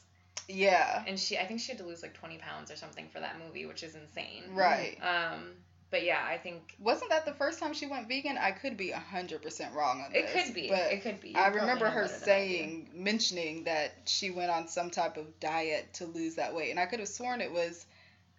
Yeah. 0.49 1.05
and 1.07 1.19
she 1.19 1.39
I 1.39 1.47
think 1.47 1.61
she 1.61 1.69
had 1.73 1.79
to 1.79 1.85
lose 1.85 2.03
like 2.03 2.15
20 2.15 2.39
pounds 2.39 2.71
or 2.71 2.77
something 2.77 3.09
for 3.09 3.21
that 3.21 3.39
movie, 3.39 3.67
which 3.67 3.83
is 3.83 3.95
insane. 3.95 4.45
Right. 4.55 4.99
Um, 5.03 5.53
but 5.91 6.05
yeah, 6.05 6.25
I 6.25 6.39
think 6.39 6.77
Wasn't 6.79 7.11
that 7.11 7.25
the 7.25 7.35
first 7.35 7.59
time 7.59 7.73
she 7.75 7.87
went 7.87 8.07
vegan? 8.09 8.39
I 8.39 8.53
could 8.53 8.77
be 8.77 8.93
100% 8.93 9.75
wrong 9.75 10.03
on 10.03 10.13
this. 10.13 10.31
it 10.31 10.45
could 10.45 10.55
be. 10.55 10.69
But 10.69 10.93
It 10.93 11.03
could 11.03 11.21
be. 11.21 11.31
You 11.31 11.37
I 11.37 11.49
remember 11.49 11.89
her 11.91 12.03
better 12.03 12.13
than 12.13 12.17
I 12.17 12.19
do. 12.19 12.25
saying, 12.25 12.91
mentioning 12.95 13.65
that 13.65 13.93
she 14.07 14.31
went 14.31 14.51
on 14.51 14.69
some 14.69 14.91
type 14.91 15.17
of 15.17 15.41
diet 15.41 15.93
to 15.95 16.07
lose 16.07 16.37
that 16.37 16.55
weight. 16.55 16.71
And 16.71 16.79
I 16.79 16.87
could 16.87 17.01
have 17.01 17.09
sworn 17.09 17.41
it 17.41 17.51
was 17.53 17.87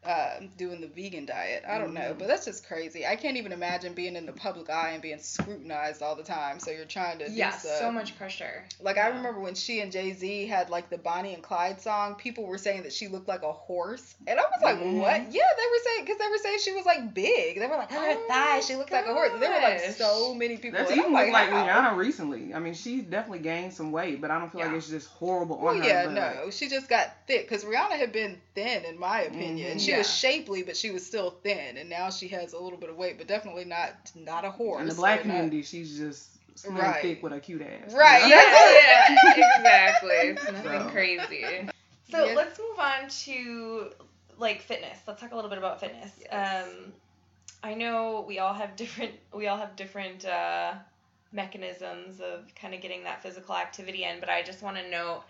uh, 0.03 0.39
doing 0.57 0.81
the 0.81 0.87
vegan 0.87 1.27
diet. 1.27 1.63
I 1.67 1.77
don't 1.77 1.93
know, 1.93 2.13
Mhm. 2.13 2.17
but 2.17 2.27
that's 2.27 2.45
just 2.45 2.65
crazy. 2.67 3.05
I 3.05 3.15
can't 3.15 3.37
even 3.37 3.51
imagine 3.51 3.93
being 3.93 4.15
in 4.15 4.25
the 4.25 4.31
public 4.33 4.67
eye 4.69 4.91
and 4.93 5.01
being 5.01 5.19
scrutinized 5.19 6.01
all 6.01 6.15
the 6.15 6.23
time. 6.23 6.59
So 6.59 6.71
you're 6.71 6.85
trying 6.85 7.19
to 7.19 7.29
Yeah, 7.29 7.51
so 7.51 7.91
much 7.91 8.17
pressure. 8.17 8.63
Like 8.79 8.97
I 8.97 9.09
remember 9.09 9.39
when 9.39 9.53
she 9.53 9.79
and 9.79 9.91
Jay 9.91 10.13
Z 10.13 10.47
had 10.47 10.71
like 10.71 10.89
the 10.89 10.97
Bonnie 10.97 11.35
and 11.35 11.43
Clyde 11.43 11.81
song, 11.81 12.15
people 12.15 12.45
were 12.45 12.57
saying 12.57 12.81
that 12.83 12.93
she 12.93 13.07
looked 13.09 13.27
like 13.27 13.43
a 13.43 13.51
horse, 13.51 14.15
and 14.25 14.39
I 14.39 14.41
was 14.43 14.61
like, 14.63 14.77
Mhm. 14.79 15.01
"What?" 15.01 15.31
Yeah, 15.31 15.43
they 15.57 15.65
were 15.69 15.83
saying 15.83 16.05
because 16.05 16.17
they 16.17 16.27
were 16.29 16.37
saying 16.39 16.59
she 16.61 16.71
was 16.73 16.85
like 16.85 17.13
big. 17.13 17.59
They 17.59 17.67
were 17.67 17.77
like, 17.77 17.91
"Oh, 17.91 17.99
her 18.03 18.27
thighs, 18.27 18.65
she 18.65 18.75
looked 18.75 18.91
like 18.91 19.05
a 19.05 19.13
horse." 19.13 19.31
There 19.39 19.51
were 19.51 19.61
like 19.61 19.81
so 19.97 20.33
many 20.33 20.57
people. 20.57 20.79
That's 20.79 20.91
even 20.91 21.13
like, 21.13 21.31
like? 21.31 21.49
Rihanna 21.49 21.95
recently. 21.95 22.55
I 22.55 22.59
mean, 22.59 22.73
she 22.73 23.01
definitely 23.01 23.39
gained 23.43 23.73
some 23.73 23.91
weight, 23.91 24.19
but 24.19 24.31
I 24.31 24.39
don't 24.39 24.51
feel 24.51 24.61
Yeah. 24.61 24.67
like 24.67 24.77
it's 24.77 24.89
just 24.89 25.09
horrible 25.09 25.59
Well, 25.59 25.75
on 25.75 25.81
her. 25.81 25.87
yeah, 25.87 26.05
no, 26.09 26.45
like, 26.45 26.53
she 26.53 26.69
just 26.69 26.89
got 26.89 27.11
thick 27.27 27.47
because 27.47 27.63
Rihanna 27.63 27.97
had 27.99 28.11
been 28.11 28.41
thin, 28.55 28.83
in 28.85 28.97
my 28.97 29.21
opinion. 29.21 29.77
Mhm. 29.77 29.81
She 29.81 29.90
was 29.97 30.07
Yeah. 30.07 30.29
shapely, 30.29 30.63
but 30.63 30.75
she 30.77 30.91
was 30.91 31.05
still 31.05 31.31
thin, 31.43 31.77
and 31.77 31.89
now 31.89 32.09
she 32.09 32.27
has 32.29 32.53
a 32.53 32.59
little 32.59 32.77
bit 32.79 32.89
of 32.89 32.95
weight, 32.97 33.17
but 33.17 33.27
definitely 33.27 33.65
not 33.65 33.93
not 34.15 34.45
a 34.45 34.51
horse. 34.51 34.81
in 34.81 34.87
the 34.87 34.95
black 34.95 35.21
or 35.21 35.27
not- 35.27 35.33
community, 35.33 35.61
she's 35.63 35.97
just 35.97 36.29
slim 36.55 36.75
Right. 36.77 37.01
thick 37.01 37.23
with 37.23 37.33
a 37.33 37.39
cute 37.39 37.61
ass. 37.61 37.93
Right, 37.93 38.23
you 38.23 38.29
know? 38.29 38.35
Yeah, 38.35 39.33
yeah, 39.37 39.57
exactly. 39.57 40.11
It's 40.29 40.43
nothing 40.51 40.81
So. 40.81 40.89
crazy. 40.89 41.69
So 42.11 42.25
Yeah. 42.25 42.33
let's 42.35 42.59
move 42.59 42.77
on 42.79 43.07
to 43.09 43.91
like 44.37 44.61
fitness. 44.61 44.97
Let's 45.07 45.21
talk 45.21 45.31
a 45.31 45.35
little 45.35 45.49
bit 45.49 45.57
about 45.59 45.79
fitness. 45.79 46.11
Yes. 46.19 46.65
Um, 46.67 46.93
I 47.63 47.73
know 47.75 48.25
we 48.27 48.39
all 48.39 48.53
have 48.53 48.75
different 48.75 49.13
we 49.33 49.47
all 49.47 49.57
have 49.57 49.75
different 49.75 50.25
uh, 50.25 50.73
mechanisms 51.31 52.19
of 52.19 52.53
kind 52.55 52.73
of 52.73 52.81
getting 52.81 53.03
that 53.05 53.23
physical 53.23 53.55
activity 53.55 54.03
in, 54.03 54.19
but 54.19 54.29
I 54.29 54.41
just 54.43 54.61
want 54.61 54.77
to 54.77 54.89
note 54.89 55.23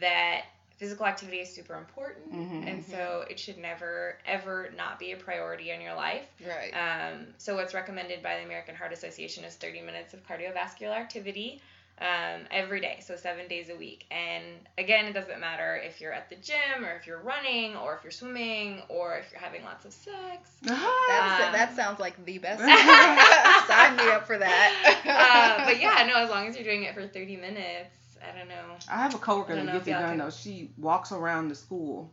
that 0.00 0.44
physical 0.76 1.06
activity 1.06 1.38
is 1.38 1.52
super 1.54 1.74
important, 1.76 2.32
Mhm. 2.32 2.66
and 2.68 2.84
so 2.84 3.24
it 3.30 3.38
should 3.38 3.58
never 3.58 4.18
ever 4.26 4.70
not 4.76 4.98
be 4.98 5.12
a 5.12 5.16
priority 5.16 5.70
in 5.70 5.80
your 5.80 5.94
life. 5.94 6.26
Right. 6.46 6.72
Um, 6.72 7.26
so 7.38 7.54
what's 7.54 7.74
recommended 7.74 8.22
by 8.22 8.38
the 8.38 8.44
American 8.44 8.74
Heart 8.74 8.92
Association 8.92 9.44
is 9.44 9.54
30 9.56 9.80
minutes 9.82 10.14
of 10.14 10.26
cardiovascular 10.26 10.96
activity 10.96 11.60
um, 12.00 12.40
every 12.50 12.80
day, 12.80 12.98
so 13.06 13.14
seven 13.14 13.46
days 13.46 13.70
a 13.70 13.76
week. 13.76 14.04
And 14.10 14.42
again, 14.78 15.04
it 15.06 15.12
doesn't 15.12 15.38
matter 15.38 15.76
if 15.76 16.00
you're 16.00 16.12
at 16.12 16.28
the 16.28 16.34
gym 16.34 16.84
or 16.84 16.96
if 16.96 17.06
you're 17.06 17.20
running 17.20 17.76
or 17.76 17.94
if 17.94 18.02
you're 18.02 18.10
swimming 18.10 18.82
or 18.88 19.16
if 19.18 19.30
you're 19.30 19.40
having 19.40 19.62
lots 19.64 19.84
of 19.84 19.92
sex. 19.92 20.50
Um, 21.06 21.52
that 21.52 21.76
sounds 21.76 22.00
like 22.00 22.22
the 22.24 22.38
best. 22.38 22.58
Sign 23.68 23.96
me 23.96 24.10
up 24.10 24.26
for 24.26 24.38
that. 24.38 25.00
uh, 25.04 25.64
but 25.66 25.78
yeah, 25.80 26.04
no, 26.08 26.16
as 26.16 26.30
long 26.30 26.48
as 26.48 26.56
you're 26.56 26.64
doing 26.64 26.82
it 26.82 26.94
for 26.94 27.06
30 27.06 27.36
minutes, 27.36 27.90
I 28.32 28.38
don't 28.38 28.48
know. 28.48 28.76
I 28.90 28.96
have 28.98 29.14
a 29.14 29.18
coworker 29.18 29.54
that 29.56 29.66
gets 29.66 29.86
it 29.86 29.90
done 29.90 30.08
can- 30.10 30.18
though. 30.18 30.30
She 30.30 30.70
walks 30.78 31.12
around 31.12 31.48
the 31.48 31.54
school, 31.54 32.10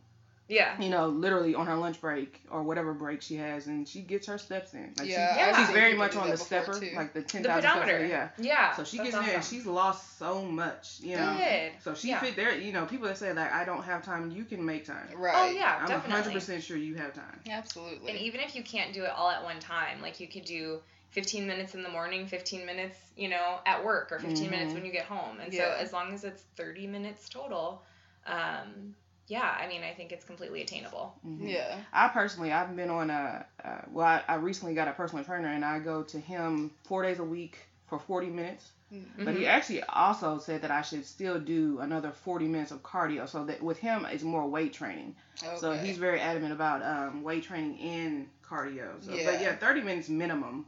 Yeah. 0.48 0.80
you 0.82 0.90
know, 0.90 1.08
literally 1.08 1.56
on 1.56 1.66
her 1.68 1.76
lunch 1.76 2.02
break 2.02 2.42
or 2.52 2.64
whatever 2.64 2.94
break 2.94 3.22
she 3.22 3.36
has, 3.38 3.68
and 3.68 3.88
she 3.88 4.02
gets 4.02 4.28
her 4.28 4.38
steps 4.38 4.74
in. 4.74 4.94
Like 5.00 5.08
Yeah, 5.08 5.34
she, 5.36 5.42
I've 5.42 5.56
she's 5.68 5.74
very 5.74 5.94
much 5.96 6.16
on 6.16 6.30
the 6.30 6.38
stepper, 6.38 6.80
too. 6.80 6.90
like 6.96 7.14
the 7.14 7.22
ten 7.22 7.44
thousand 7.44 7.62
The 7.62 7.70
steps. 7.70 7.80
pedometer. 7.86 8.06
Yeah. 8.06 8.30
Yeah. 8.38 8.76
So 8.76 8.84
she 8.84 8.98
that's 8.98 9.12
gets 9.12 9.20
in 9.20 9.26
there 9.26 9.36
and 9.36 9.46
she's 9.46 9.66
lost 9.66 10.18
so 10.20 10.42
much, 10.44 11.00
you 11.02 11.16
know. 11.18 11.36
Good. 11.38 11.72
So 11.84 11.94
she 11.96 12.10
Yeah. 12.10 12.20
fit 12.20 12.36
there. 12.36 12.54
You 12.58 12.74
know, 12.74 12.86
people 12.86 13.08
that 13.08 13.18
say 13.18 13.32
like 13.34 13.52
I 13.52 13.64
don't 13.64 13.84
have 13.84 14.04
time, 14.04 14.30
you 14.32 14.44
can 14.44 14.66
make 14.66 14.86
time. 14.86 15.08
right. 15.16 15.34
Oh 15.38 15.50
yeah, 15.52 15.78
I'm 15.82 15.88
definitely. 15.88 16.12
hundred 16.12 16.34
percent 16.34 16.64
sure 16.64 16.78
you 16.78 16.96
have 16.96 17.14
time. 17.14 17.40
Absolutely. 17.50 18.12
And 18.12 18.20
even 18.20 18.42
if 18.42 18.56
you 18.56 18.64
can't 18.64 18.94
do 18.94 19.04
it 19.04 19.12
all 19.12 19.30
at 19.30 19.44
one 19.44 19.60
time, 19.60 20.02
like 20.02 20.20
you 20.20 20.28
could 20.28 20.46
do 20.46 20.80
15 21.12 21.46
minutes 21.46 21.76
in 21.76 21.84
the 21.84 21.90
morning, 21.90 22.26
15 22.28 22.66
minutes, 22.66 22.98
you 23.16 23.30
know, 23.30 23.60
at 23.66 23.84
work, 23.84 24.12
or 24.12 24.20
15 24.20 24.50
minutes 24.50 24.72
Mhm. 24.72 24.76
when 24.76 24.86
you 24.86 24.92
get 24.92 25.06
home. 25.06 25.40
And 25.40 25.54
Yeah. 25.54 25.78
so 25.78 25.84
as 25.84 25.94
long 25.94 26.14
as 26.14 26.24
it's 26.24 26.42
30 26.56 26.88
minutes 26.88 27.30
total, 27.30 27.84
um, 28.26 28.96
yeah, 29.28 29.56
I 29.60 29.68
mean, 29.68 29.84
I 29.84 29.94
think 29.94 30.12
it's 30.12 30.26
completely 30.26 30.62
attainable. 30.62 31.14
Mhm. 31.26 31.50
yeah. 31.50 31.80
I 31.94 32.08
personally, 32.10 32.52
I've 32.52 32.76
been 32.76 32.90
on 32.90 33.10
a, 33.10 33.46
uh, 33.64 33.82
well, 33.92 34.06
I, 34.06 34.24
I 34.28 34.36
recently 34.36 34.74
got 34.74 34.88
a 34.88 34.94
personal 34.94 35.24
trainer 35.24 35.48
and 35.50 35.64
I 35.64 35.80
go 35.80 36.04
to 36.04 36.20
him 36.20 36.72
four 36.86 37.04
days 37.04 37.20
a 37.20 37.24
week 37.24 37.58
for 37.88 38.00
40 38.00 38.28
minutes. 38.28 38.72
But 39.18 39.36
he 39.36 39.46
Mhm. 39.46 39.48
actually 39.48 39.84
also 39.84 40.38
said 40.40 40.64
that 40.64 40.72
I 40.72 40.82
should 40.82 41.06
still 41.06 41.40
do 41.40 41.80
another 41.80 42.12
40 42.12 42.48
minutes 42.48 42.72
of 42.72 42.82
cardio. 42.84 43.28
So 43.28 43.46
that 43.46 43.62
with 43.62 43.78
him, 43.78 44.06
it's 44.06 44.24
more 44.24 44.46
weight 44.48 44.74
training. 44.74 45.16
Okay. 45.44 45.58
So 45.58 45.72
he's 45.74 45.98
very 45.98 46.20
adamant 46.20 46.52
about 46.54 46.82
um, 46.84 47.24
weight 47.24 47.44
training 47.44 47.80
and 47.80 48.28
cardio. 48.44 49.02
So, 49.02 49.14
Yeah. 49.14 49.26
But 49.26 49.42
yeah, 49.42 49.56
30 49.56 49.82
minutes 49.82 50.10
minimum. 50.10 50.66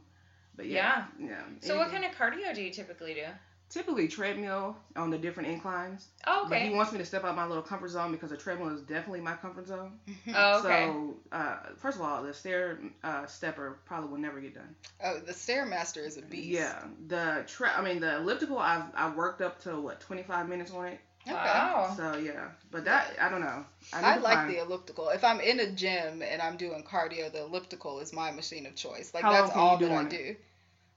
But 0.56 0.66
yeah. 0.66 1.04
Yeah. 1.18 1.42
So 1.60 1.76
what 1.78 1.90
kind 1.90 2.04
of 2.04 2.12
cardio 2.12 2.54
do 2.54 2.62
you 2.62 2.70
typically 2.70 3.14
do? 3.14 3.24
Typically 3.70 4.06
treadmill 4.06 4.76
on 4.94 5.10
the 5.10 5.18
different 5.18 5.48
inclines. 5.48 6.06
Oh, 6.26 6.46
But 6.48 6.60
he 6.60 6.70
wants 6.70 6.92
me 6.92 6.98
to 6.98 7.04
step 7.04 7.24
out 7.24 7.34
my 7.34 7.46
little 7.46 7.62
comfort 7.62 7.88
zone 7.88 8.12
because 8.12 8.30
the 8.30 8.36
treadmill 8.36 8.68
is 8.68 8.82
definitely 8.82 9.22
my 9.22 9.34
comfort 9.34 9.66
zone. 9.66 9.98
Oh, 10.32 10.60
okay. 10.60 10.86
So, 10.86 11.16
uh, 11.32 11.56
first 11.78 11.96
of 11.96 12.02
all, 12.02 12.22
the 12.22 12.32
stair 12.34 12.78
uh, 13.02 13.26
stepper 13.26 13.78
probably 13.86 14.10
will 14.10 14.18
never 14.18 14.38
get 14.40 14.54
done. 14.54 14.76
oh, 15.02 15.18
the 15.18 15.32
Stairmaster 15.32 16.06
is 16.06 16.18
a 16.18 16.22
beast. 16.22 16.46
Yeah, 16.46 16.84
the 17.08 17.44
tre- 17.48 17.70
I 17.70 17.82
mean 17.82 18.00
the 18.00 18.16
elliptical. 18.16 18.58
I've 18.58 18.84
I 18.94 19.10
worked 19.10 19.40
up 19.40 19.60
to 19.62 19.80
what 19.80 19.98
25 20.00 20.48
minutes 20.48 20.70
on 20.70 20.86
it. 20.86 21.00
Okay. 21.26 21.34
Wow. 21.34 21.94
So 21.96 22.16
yeah, 22.18 22.48
but 22.70 22.84
that 22.84 23.16
I 23.20 23.28
don't 23.30 23.40
know. 23.40 23.64
I, 23.92 24.00
I 24.14 24.16
like 24.16 24.34
find- 24.38 24.50
the 24.50 24.58
elliptical. 24.60 25.08
If 25.08 25.24
I'm 25.24 25.40
in 25.40 25.60
a 25.60 25.70
gym 25.70 26.22
and 26.22 26.42
I'm 26.42 26.56
doing 26.56 26.82
cardio, 26.84 27.32
the 27.32 27.42
elliptical 27.44 28.00
is 28.00 28.12
my 28.12 28.30
machine 28.30 28.66
of 28.66 28.74
choice. 28.74 29.12
Like 29.14 29.22
How 29.22 29.32
that's 29.32 29.50
all 29.56 29.78
do 29.78 29.86
that 29.86 29.92
I 29.92 29.96
on 29.96 30.06
it? 30.06 30.10
do. 30.10 30.36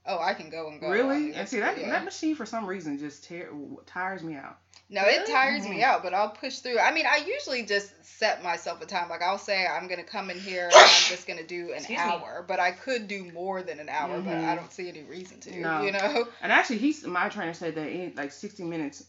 Oh, 0.10 0.20
I 0.20 0.34
can 0.34 0.50
go 0.50 0.70
and 0.70 0.80
go. 0.80 0.90
Really? 0.90 1.34
And 1.34 1.48
see 1.50 1.60
that 1.60 1.74
elliptical, 1.78 1.92
that 1.92 2.06
machine 2.06 2.36
for 2.36 2.46
some 2.46 2.66
reason 2.66 2.98
just 2.98 3.26
tear, 3.26 3.50
tires 3.86 4.24
me 4.24 4.36
out. 4.36 4.58
No, 4.90 5.02
it 5.02 5.18
Really? 5.18 5.32
tires 5.34 5.66
Mhm. 5.66 5.70
me 5.72 5.84
out, 5.84 6.02
but 6.02 6.14
I'll 6.14 6.30
push 6.30 6.60
through. 6.60 6.80
I 6.80 6.94
mean, 6.94 7.06
I 7.06 7.18
usually 7.18 7.64
just 7.64 7.92
set 8.06 8.42
myself 8.42 8.82
a 8.82 8.86
time. 8.86 9.10
Like 9.10 9.22
I'll 9.22 9.38
say 9.38 9.66
I'm 9.68 9.88
gonna 9.88 10.06
come 10.06 10.30
in 10.30 10.40
here 10.40 10.66
and 10.66 10.74
I'm 10.76 11.10
just 11.10 11.28
gonna 11.28 11.44
do 11.44 11.72
an 11.72 11.80
Excuse 11.80 12.00
me. 12.00 12.04
hour, 12.06 12.44
but 12.48 12.60
I 12.62 12.72
could 12.72 13.08
do 13.10 13.30
more 13.34 13.62
than 13.64 13.80
an 13.82 13.90
hour, 13.90 14.20
but 14.22 14.32
Mhm. 14.34 14.48
I 14.48 14.56
don't 14.56 14.72
see 14.72 14.88
any 14.88 15.04
reason 15.04 15.40
to. 15.42 15.56
No. 15.60 15.82
You 15.82 15.92
know? 15.92 16.28
And 16.42 16.52
actually, 16.54 16.78
he's 16.80 17.06
my 17.06 17.28
trainer 17.28 17.54
said 17.54 17.76
that 17.76 17.88
any, 17.90 18.14
like 18.14 18.32
60 18.32 18.64
minutes, 18.64 19.04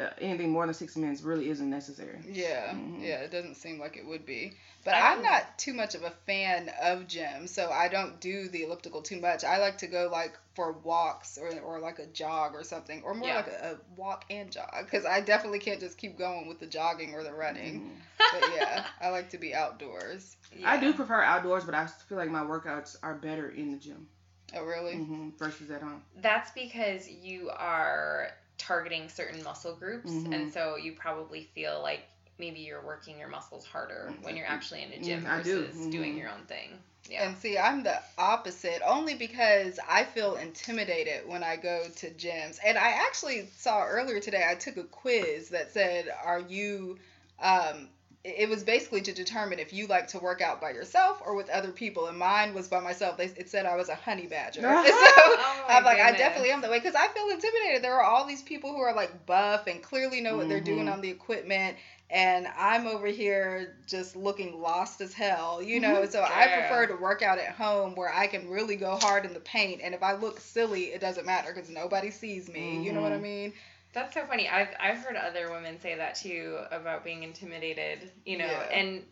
uh, 0.00 0.10
anything 0.20 0.50
more 0.50 0.64
than 0.66 0.74
60 0.74 1.00
minutes 1.00 1.22
really 1.22 1.48
isn't 1.50 1.68
necessary. 1.68 2.18
Yeah, 2.26 2.72
Mhm. 2.74 3.02
yeah. 3.02 3.20
It 3.20 3.30
doesn't 3.30 3.56
seem 3.56 3.78
like 3.78 3.96
it 3.96 4.06
would 4.06 4.24
be. 4.26 4.52
But 4.84 4.94
I 4.94 5.12
I'm 5.12 5.22
can- 5.22 5.30
not 5.30 5.58
too 5.58 5.74
much 5.74 5.94
of 5.94 6.02
a 6.04 6.10
fan 6.26 6.70
of 6.80 7.06
gym, 7.06 7.46
so 7.46 7.70
I 7.70 7.88
don't 7.88 8.20
do 8.20 8.48
the 8.48 8.62
elliptical 8.62 9.02
too 9.02 9.20
much. 9.20 9.44
I 9.44 9.58
like 9.58 9.78
to 9.78 9.86
go 9.86 10.08
like 10.10 10.38
for 10.54 10.72
walks 10.72 11.38
or, 11.38 11.50
or 11.60 11.78
like 11.80 11.98
a 11.98 12.06
jog 12.06 12.54
or 12.54 12.64
something, 12.64 13.02
or 13.04 13.14
more 13.14 13.28
Yeah. 13.28 13.36
like 13.36 13.48
a, 13.48 13.72
a 13.72 13.78
walk 14.00 14.24
and 14.30 14.50
jog, 14.50 14.70
because 14.84 15.04
I 15.04 15.20
definitely 15.20 15.58
can't 15.58 15.80
just 15.80 15.98
keep 15.98 16.16
going 16.16 16.48
with 16.48 16.60
the 16.60 16.66
jogging 16.66 17.14
or 17.14 17.22
the 17.22 17.32
running. 17.32 17.80
Mhm. 17.80 18.00
But 18.32 18.50
yeah, 18.54 18.84
I 19.00 19.08
like 19.10 19.30
to 19.30 19.38
be 19.38 19.54
outdoors. 19.54 20.36
I 20.64 20.78
do 20.78 20.92
prefer 20.94 21.22
outdoors, 21.22 21.64
but 21.64 21.74
I 21.74 21.86
feel 21.86 22.18
like 22.18 22.30
my 22.30 22.42
workouts 22.42 22.96
are 23.02 23.14
better 23.14 23.48
in 23.50 23.72
the 23.72 23.78
gym 23.78 24.08
Oh 24.54 24.64
really? 24.64 24.96
hmm 24.96 25.30
versus 25.38 25.70
at 25.70 25.82
home. 25.82 26.02
That's 26.20 26.50
because 26.52 27.08
you 27.08 27.50
are 27.50 28.28
targeting 28.60 29.08
certain 29.08 29.42
muscle 29.42 29.74
groups, 29.74 30.10
Mhm. 30.10 30.32
and 30.34 30.52
so 30.52 30.76
you 30.76 30.92
probably 30.92 31.44
feel 31.54 31.80
like 31.82 32.02
maybe 32.38 32.60
you're 32.60 32.82
working 32.82 33.18
your 33.18 33.28
muscles 33.28 33.66
harder 33.66 34.12
when 34.22 34.36
you're 34.36 34.46
actually 34.46 34.82
in 34.82 34.92
a 34.92 34.98
gym 35.02 35.24
Mm, 35.24 35.44
do. 35.44 35.62
versus 35.62 35.86
doing 35.86 36.14
Mhm. 36.14 36.18
your 36.18 36.28
own 36.28 36.44
thing. 36.46 36.78
Yeah. 37.08 37.24
And 37.24 37.36
see, 37.38 37.58
I'm 37.58 37.82
the 37.82 38.00
opposite, 38.18 38.82
only 38.86 39.14
because 39.14 39.80
I 39.88 40.04
feel 40.04 40.36
intimidated 40.36 41.26
when 41.26 41.42
I 41.42 41.56
go 41.56 41.88
to 41.96 42.10
gyms. 42.10 42.58
And 42.64 42.78
I 42.78 42.90
actually 42.90 43.48
saw 43.56 43.84
earlier 43.84 44.20
today, 44.20 44.44
I 44.48 44.54
took 44.54 44.76
a 44.76 44.84
quiz 44.84 45.48
that 45.48 45.72
said, 45.72 46.08
Are 46.24 46.40
you, 46.40 46.98
um, 47.40 47.88
it 48.24 48.48
was 48.48 48.62
basically 48.64 49.00
to 49.02 49.12
determine 49.12 49.58
if 49.58 49.72
you 49.72 49.86
like 49.86 50.08
to 50.08 50.18
work 50.18 50.40
out 50.40 50.60
by 50.60 50.70
yourself 50.70 51.20
or 51.24 51.34
with 51.34 51.48
other 51.48 51.70
people. 51.70 52.06
And 52.06 52.18
mine 52.18 52.54
was 52.54 52.68
by 52.68 52.80
myself. 52.80 53.16
They, 53.16 53.26
it 53.26 53.48
said 53.48 53.66
I 53.66 53.76
was 53.76 53.88
a 53.88 53.94
honey 53.94 54.26
badger. 54.26 54.60
Uh-huh. 54.66 54.84
so 54.86 55.36
Oh 55.38 55.64
I'm 55.68 55.84
like, 55.84 55.98
I 56.00 56.12
definitely 56.12 56.50
am 56.50 56.60
that 56.62 56.70
way 56.70 56.78
because 56.78 56.94
I 56.94 57.08
feel 57.08 57.28
intimidated. 57.30 57.82
There 57.82 57.94
are 57.94 58.02
all 58.02 58.26
these 58.26 58.42
people 58.42 58.70
who 58.72 58.80
are 58.80 58.94
like 58.94 59.26
buff 59.26 59.66
and 59.66 59.82
clearly 59.82 60.20
know 60.20 60.36
what 60.36 60.48
they're 60.48 60.60
doing 60.60 60.86
Mhm. 60.86 60.92
on 60.92 61.00
the 61.00 61.10
equipment. 61.10 61.76
And 62.10 62.46
I'm 62.56 62.86
over 62.86 63.06
here 63.06 63.76
just 63.86 64.16
looking 64.16 64.60
lost 64.60 65.00
as 65.00 65.12
hell, 65.14 65.62
you 65.62 65.80
know. 65.80 66.04
Mhm. 66.04 66.10
So 66.10 66.22
I 66.22 66.48
prefer 66.48 66.86
to 66.86 66.94
work 66.96 67.22
out 67.22 67.38
at 67.38 67.52
home 67.52 67.94
where 67.94 68.12
I 68.12 68.26
can 68.26 68.48
really 68.48 68.76
go 68.76 68.96
hard 68.96 69.24
in 69.24 69.32
the 69.34 69.40
paint. 69.40 69.80
And 69.82 69.94
if 69.94 70.02
I 70.02 70.14
look 70.14 70.40
silly, 70.40 70.84
it 70.84 71.00
doesn't 71.00 71.26
matter 71.26 71.52
because 71.54 71.70
nobody 71.70 72.10
sees 72.10 72.48
me. 72.48 72.78
You 72.78 72.92
know 72.92 73.00
what 73.00 73.12
I 73.12 73.18
Mhm. 73.18 73.22
mean? 73.22 73.52
That's 73.92 74.14
so 74.14 74.24
funny. 74.24 74.48
I've 74.48 74.68
I've 74.78 74.98
heard 74.98 75.16
other 75.16 75.50
women 75.50 75.80
say 75.80 75.96
that 75.96 76.14
too 76.14 76.58
about 76.70 77.04
being 77.04 77.22
intimidated, 77.22 78.10
you 78.24 78.38
know. 78.38 78.46
Yeah. 78.46 78.68
And 78.72 79.02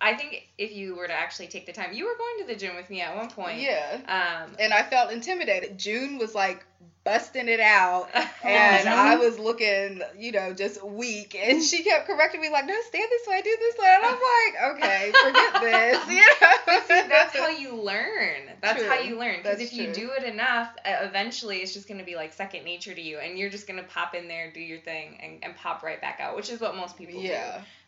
I 0.00 0.14
think 0.14 0.48
if 0.58 0.72
you 0.72 0.94
were 0.96 1.06
to 1.06 1.12
actually 1.12 1.48
take 1.48 1.66
the 1.66 1.72
time, 1.72 1.92
you 1.92 2.04
were 2.04 2.16
going 2.16 2.46
to 2.46 2.52
the 2.52 2.58
gym 2.58 2.76
with 2.76 2.88
me 2.88 3.00
at 3.00 3.16
one 3.16 3.30
point. 3.30 3.60
Yeah. 3.60 3.98
Um, 4.06 4.54
And 4.58 4.72
I 4.72 4.82
felt 4.82 5.12
intimidated. 5.12 5.78
June 5.78 6.18
was 6.18 6.34
like 6.34 6.64
busting 7.04 7.48
it 7.48 7.60
out. 7.60 8.08
and 8.14 8.28
And. 8.44 8.88
I 8.88 9.16
was 9.16 9.38
looking, 9.38 10.02
you 10.16 10.32
know, 10.32 10.52
just 10.52 10.84
weak. 10.84 11.34
And 11.38 11.62
she 11.62 11.82
kept 11.82 12.06
correcting 12.06 12.40
me, 12.40 12.50
like, 12.50 12.66
no, 12.66 12.74
stand 12.86 13.08
this 13.10 13.26
way, 13.26 13.40
do 13.42 13.56
this 13.58 13.76
way. 13.78 13.96
And 13.96 14.04
I'm 14.04 14.12
like, 14.12 14.82
okay, 14.84 15.12
forget 15.12 15.62
this. 15.62 15.98
You 16.08 16.20
know? 16.20 16.80
See, 16.86 17.08
that's 17.08 17.36
how 17.36 17.48
you 17.48 17.74
learn. 17.74 18.42
That's 18.60 18.82
how 18.82 19.00
you 19.00 19.18
learn. 19.18 19.36
Because 19.38 19.60
if 19.60 19.72
you 19.72 19.92
do 19.92 20.10
it 20.12 20.24
enough, 20.24 20.74
eventually 20.84 21.58
it's 21.58 21.72
just 21.72 21.88
going 21.88 21.98
to 21.98 22.04
be 22.04 22.14
like 22.16 22.32
second 22.32 22.64
nature 22.64 22.94
to 22.94 23.00
you. 23.00 23.18
And 23.18 23.38
you're 23.38 23.50
just 23.50 23.66
going 23.66 23.80
to 23.80 23.88
pop 23.88 24.14
in 24.14 24.28
there, 24.28 24.50
do 24.52 24.60
your 24.60 24.80
thing, 24.80 25.18
and, 25.22 25.38
and 25.42 25.56
pop 25.56 25.82
right 25.82 26.00
back 26.00 26.20
out, 26.20 26.36
which 26.36 26.50
is 26.50 26.60
what 26.60 26.76
most 26.76 26.96
people 26.98 27.20
do. 27.20 27.28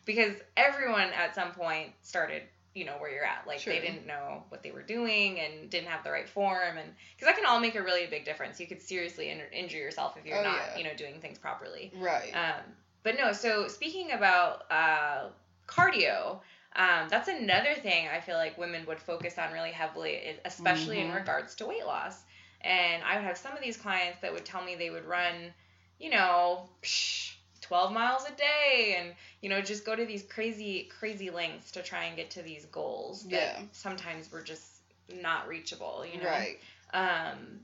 Because 0.05 0.35
everyone 0.57 1.09
at 1.13 1.35
some 1.35 1.51
point 1.51 1.89
started 2.01 2.43
you 2.73 2.85
know 2.85 2.93
where 2.93 3.11
you're 3.11 3.25
at 3.25 3.45
like 3.45 3.61
they 3.65 3.81
didn't 3.81 4.07
know 4.07 4.43
what 4.47 4.63
they 4.63 4.71
were 4.71 4.81
doing 4.81 5.37
and 5.41 5.69
didn't 5.69 5.89
have 5.89 6.05
the 6.05 6.09
right 6.09 6.29
form 6.29 6.77
and 6.77 6.89
because 7.13 7.25
that 7.27 7.35
can 7.35 7.45
all 7.45 7.59
make 7.59 7.75
a 7.75 7.83
really 7.83 8.05
big 8.05 8.23
difference 8.23 8.61
you 8.61 8.65
could 8.65 8.81
seriously 8.81 9.29
in- 9.29 9.41
injure 9.51 9.75
yourself 9.77 10.15
if 10.17 10.25
you're 10.25 10.37
Oh, 10.39 10.43
not 10.43 10.55
yeah. 10.55 10.77
you 10.77 10.85
know 10.85 10.93
doing 10.95 11.19
things 11.19 11.37
properly 11.37 11.91
Right. 11.97 12.31
um, 12.33 12.61
but 13.03 13.17
no, 13.17 13.33
so 13.33 13.67
speaking 13.67 14.11
about 14.11 14.71
uh, 14.71 15.29
cardio, 15.67 16.39
um, 16.75 17.07
that's 17.09 17.27
another 17.27 17.73
thing 17.73 18.07
I 18.07 18.19
feel 18.21 18.37
like 18.37 18.57
women 18.57 18.85
would 18.85 18.99
focus 18.99 19.37
on 19.37 19.51
really 19.51 19.71
heavily, 19.71 20.37
especially 20.45 20.99
in 20.99 21.07
Mhm. 21.07 21.15
regards 21.15 21.55
to 21.55 21.65
weight 21.65 21.85
loss. 21.85 22.21
And 22.61 23.03
I 23.03 23.15
would 23.15 23.25
have 23.25 23.37
some 23.37 23.53
of 23.53 23.61
these 23.61 23.75
clients 23.75 24.19
that 24.21 24.31
would 24.31 24.45
tell 24.45 24.63
me 24.63 24.75
they 24.75 24.91
would 24.91 25.05
run, 25.05 25.51
you 25.99 26.11
know, 26.11 26.69
psh, 26.83 27.30
12 27.61 27.91
miles 27.93 28.25
a 28.25 28.31
day 28.35 28.97
and, 28.99 29.13
you 29.41 29.49
know, 29.49 29.61
just 29.61 29.85
go 29.85 29.95
to 29.95 30.05
these 30.05 30.23
crazy, 30.23 30.89
crazy 30.99 31.29
lengths 31.29 31.71
to 31.71 31.81
try 31.81 32.05
and 32.05 32.15
get 32.15 32.31
to 32.31 32.41
these 32.41 32.65
goals 32.65 33.23
that 33.23 33.31
Yeah. 33.31 33.61
sometimes 33.71 34.31
were 34.31 34.41
just 34.41 34.65
not 35.21 35.47
reachable, 35.47 36.05
you 36.05 36.19
know? 36.19 36.27
Right. 36.27 36.59
Um, 36.93 37.61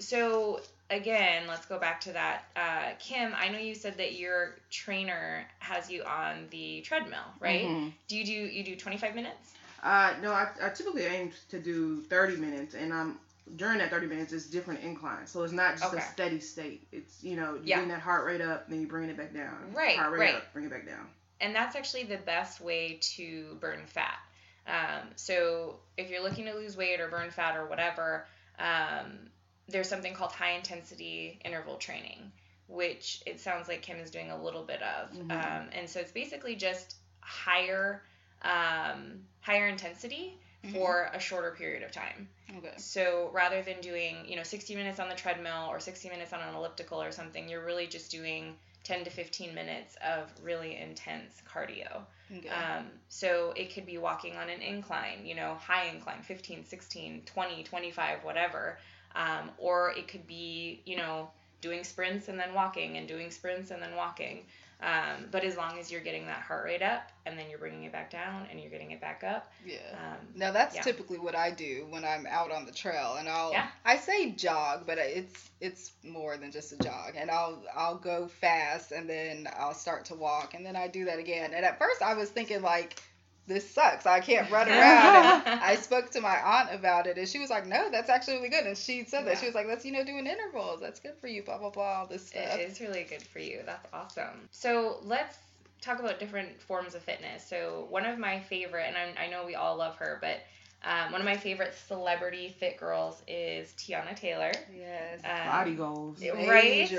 so 0.00 0.60
again, 0.90 1.46
let's 1.46 1.66
go 1.66 1.78
back 1.78 2.00
to 2.02 2.12
that. 2.12 2.44
Uh, 2.56 2.94
Kim, 2.98 3.32
I 3.36 3.48
know 3.48 3.58
you 3.58 3.74
said 3.74 3.96
that 3.98 4.14
your 4.14 4.56
trainer 4.70 5.46
has 5.58 5.90
you 5.90 6.02
on 6.04 6.46
the 6.50 6.80
treadmill, 6.82 7.24
right? 7.40 7.64
Mhm. 7.64 7.92
Do 8.08 8.16
you 8.16 8.24
do 8.24 8.32
you 8.32 8.64
do 8.64 8.76
25 8.76 9.14
minutes? 9.14 9.54
Uh, 9.82 10.14
no, 10.22 10.32
I, 10.32 10.48
I 10.62 10.70
typically 10.70 11.04
aim 11.04 11.30
to 11.50 11.60
do 11.60 12.00
30 12.02 12.36
minutes, 12.36 12.74
and 12.74 12.92
I'm 12.92 13.18
during 13.56 13.78
that 13.78 13.90
30 13.90 14.06
minutes, 14.06 14.32
it's 14.32 14.46
different 14.46 14.80
inclines, 14.80 15.30
so 15.30 15.42
it's 15.42 15.52
not 15.52 15.72
just 15.76 15.84
Okay. 15.92 15.98
a 16.02 16.06
steady 16.12 16.40
state. 16.40 16.86
It's 16.92 17.22
you 17.22 17.36
know, 17.36 17.54
you 17.56 17.62
Yeah. 17.64 17.76
bring 17.78 17.88
that 17.88 18.00
heart 18.00 18.24
rate 18.24 18.40
up, 18.40 18.68
then 18.68 18.80
you 18.80 18.86
bring 18.86 19.08
it 19.10 19.16
back 19.16 19.32
down. 19.34 19.72
Right, 19.72 19.96
Heart 19.96 20.12
rate 20.12 20.18
right. 20.20 20.34
up, 20.36 20.52
bring 20.52 20.64
it 20.66 20.70
back 20.70 20.86
down. 20.86 21.08
And 21.40 21.54
that's 21.54 21.76
actually 21.76 22.04
the 22.04 22.16
best 22.16 22.60
way 22.60 22.98
to 23.16 23.56
burn 23.60 23.84
fat. 23.86 24.18
Um, 24.66 25.10
so 25.16 25.78
if 25.98 26.10
you're 26.10 26.22
looking 26.22 26.46
to 26.46 26.54
lose 26.54 26.76
weight 26.76 27.00
or 27.00 27.08
burn 27.08 27.30
fat 27.30 27.56
or 27.56 27.66
whatever, 27.66 28.26
um, 28.58 29.28
there's 29.68 29.88
something 29.88 30.14
called 30.14 30.32
high 30.32 30.52
intensity 30.52 31.38
interval 31.44 31.76
training, 31.76 32.32
which 32.68 33.22
it 33.26 33.40
sounds 33.40 33.68
like 33.68 33.82
Kim 33.82 33.98
is 33.98 34.10
doing 34.10 34.30
a 34.30 34.42
little 34.42 34.62
bit 34.62 34.80
of. 34.82 35.10
Mhm. 35.12 35.30
Um, 35.32 35.68
and 35.72 35.88
so 35.90 36.00
it's 36.00 36.12
basically 36.12 36.56
just 36.56 36.96
higher 37.20 38.02
um, 38.42 39.24
higher 39.40 39.68
intensity 39.68 40.38
Mhm. 40.64 40.72
for 40.72 41.10
a 41.12 41.20
shorter 41.20 41.52
period 41.52 41.82
of 41.82 41.92
time. 41.92 42.28
Okay. 42.56 42.72
So 42.76 43.30
rather 43.32 43.62
than 43.62 43.80
doing, 43.80 44.24
you 44.26 44.36
know, 44.36 44.42
60 44.42 44.74
minutes 44.74 44.98
on 44.98 45.08
the 45.08 45.14
treadmill 45.14 45.66
or 45.68 45.80
60 45.80 46.08
minutes 46.08 46.32
on 46.32 46.40
an 46.40 46.54
elliptical 46.54 47.02
or 47.02 47.12
something, 47.12 47.48
you're 47.48 47.64
really 47.64 47.86
just 47.86 48.10
doing 48.10 48.56
10 48.84 49.04
to 49.04 49.10
15 49.10 49.54
minutes 49.54 49.96
of 49.96 50.32
really 50.42 50.76
intense 50.76 51.42
cardio. 51.50 52.04
Okay. 52.36 52.48
Um, 52.48 52.86
so 53.08 53.52
it 53.56 53.74
could 53.74 53.86
be 53.86 53.98
walking 53.98 54.36
on 54.36 54.48
an 54.48 54.60
incline, 54.60 55.24
you 55.24 55.34
know, 55.34 55.54
high 55.54 55.86
incline, 55.86 56.22
15, 56.22 56.64
16, 56.64 57.22
20, 57.24 57.64
25, 57.64 58.24
whatever. 58.24 58.78
Um, 59.14 59.50
or 59.58 59.92
it 59.92 60.08
could 60.08 60.26
be, 60.26 60.82
you 60.84 60.96
know, 60.96 61.30
doing 61.60 61.84
sprints 61.84 62.28
and 62.28 62.38
then 62.38 62.52
walking 62.52 62.98
and 62.98 63.08
doing 63.08 63.30
sprints 63.30 63.70
and 63.70 63.82
then 63.82 63.94
walking. 63.96 64.44
Um, 64.82 65.26
but 65.30 65.44
as 65.44 65.56
long 65.56 65.78
as 65.78 65.90
you're 65.90 66.02
getting 66.02 66.26
that 66.26 66.40
heart 66.42 66.64
rate 66.64 66.82
up 66.82 67.10
and 67.24 67.38
then 67.38 67.46
you're 67.48 67.58
bringing 67.58 67.84
it 67.84 67.92
back 67.92 68.10
down 68.10 68.46
and 68.50 68.60
you're 68.60 68.70
getting 68.70 68.90
it 68.90 69.00
back 69.00 69.24
up. 69.24 69.50
yeah. 69.64 69.78
Um, 69.92 70.26
Now 70.34 70.52
that's 70.52 70.74
yeah. 70.74 70.82
typically 70.82 71.18
what 71.18 71.34
I 71.34 71.50
do 71.50 71.86
when 71.88 72.04
I'm 72.04 72.26
out 72.26 72.50
on 72.52 72.66
the 72.66 72.72
trail, 72.72 73.16
and 73.18 73.28
I'll 73.28 73.52
Yeah. 73.52 73.68
I 73.84 73.96
say 73.96 74.32
jog, 74.32 74.84
but 74.86 74.98
it's 74.98 75.50
it's 75.60 75.92
more 76.02 76.36
than 76.36 76.50
just 76.52 76.72
a 76.72 76.76
jog, 76.78 77.14
and 77.16 77.30
I'll 77.30 77.62
I'll 77.74 77.96
go 77.98 78.28
fast, 78.28 78.92
and 78.92 79.08
then 79.08 79.48
I'll 79.56 79.74
start 79.74 80.04
to 80.06 80.14
walk, 80.14 80.54
and 80.54 80.66
then 80.66 80.76
I 80.76 80.88
do 80.88 81.06
that 81.06 81.18
again. 81.18 81.52
And 81.54 81.64
at 81.64 81.78
first 81.78 82.02
I 82.02 82.14
was 82.14 82.28
thinking 82.28 82.60
like, 82.60 83.00
this 83.46 83.68
sucks, 83.70 84.06
I 84.06 84.20
can't 84.20 84.50
run 84.50 84.68
around. 84.68 85.42
and 85.46 85.60
I 85.62 85.76
spoke 85.76 86.10
to 86.12 86.20
my 86.20 86.36
aunt 86.40 86.74
about 86.74 87.06
it, 87.06 87.18
and 87.18 87.28
she 87.28 87.38
was 87.38 87.50
like, 87.50 87.66
no, 87.66 87.90
that's 87.90 88.08
actually 88.08 88.36
really 88.36 88.48
good. 88.48 88.64
And 88.64 88.76
she 88.76 89.04
said 89.04 89.26
that 89.26 89.38
she 89.38 89.46
was 89.46 89.54
like, 89.54 89.66
that's 89.66 89.84
you 89.84 89.92
know 89.92 90.04
doing 90.04 90.26
intervals, 90.26 90.80
that's 90.80 91.00
good 91.00 91.14
for 91.20 91.26
you, 91.28 91.42
blah 91.42 91.58
blah 91.58 91.70
blah, 91.70 92.00
all 92.00 92.06
this 92.06 92.26
stuff. 92.28 92.58
It 92.58 92.70
is 92.70 92.80
really 92.80 93.04
good 93.04 93.22
for 93.22 93.38
you. 93.40 93.60
That's 93.66 93.86
awesome. 93.92 94.48
So 94.50 94.98
let's 95.04 95.36
talk 95.80 95.98
about 96.00 96.18
different 96.18 96.60
forms 96.62 96.94
of 96.94 97.02
fitness. 97.02 97.46
So 97.46 97.86
one 97.90 98.06
of 98.06 98.18
my 98.18 98.40
favorite, 98.40 98.86
and 98.88 98.96
I, 98.96 99.24
I 99.24 99.28
know 99.28 99.44
we 99.44 99.54
all 99.54 99.76
love 99.76 99.96
her, 99.96 100.18
but 100.22 100.38
um, 100.86 101.12
one 101.12 101.20
of 101.20 101.24
my 101.26 101.36
favorite 101.36 101.74
celebrity 101.88 102.54
fit 102.58 102.78
girls 102.78 103.22
is 103.28 103.72
Teyana 103.78 104.14
Taylor. 104.16 104.52
Yes. 104.74 105.20
Um, 105.24 105.46
Body 105.50 105.74
goals. 105.74 106.20
it- 106.22 106.34
Major 106.36 106.50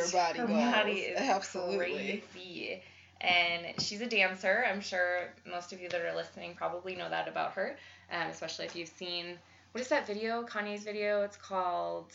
right? 0.02 0.12
body 0.12 0.40
Her 0.40 0.48
goals. 0.48 0.60
body 0.74 0.92
is 0.92 1.20
Absolutely. 1.20 2.24
crazy. 2.34 2.82
And 3.26 3.82
she's 3.82 4.02
a 4.02 4.08
dancer. 4.08 4.66
I'm 4.70 4.82
sure 4.82 5.34
most 5.50 5.74
of 5.74 5.82
you 5.82 5.90
that 5.90 6.02
are 6.02 6.16
listening 6.16 6.54
probably 6.56 6.96
know 6.96 7.10
that 7.10 7.28
about 7.28 7.54
her, 7.54 7.76
um, 8.12 8.28
especially 8.30 8.66
if 8.66 8.76
you've 8.76 8.90
seen 8.90 9.38
what 9.72 9.82
is 9.82 9.88
that 9.90 10.08
video? 10.08 10.44
Kanye's 10.44 10.84
video. 10.84 11.22
It's 11.24 11.36
called 11.38 12.12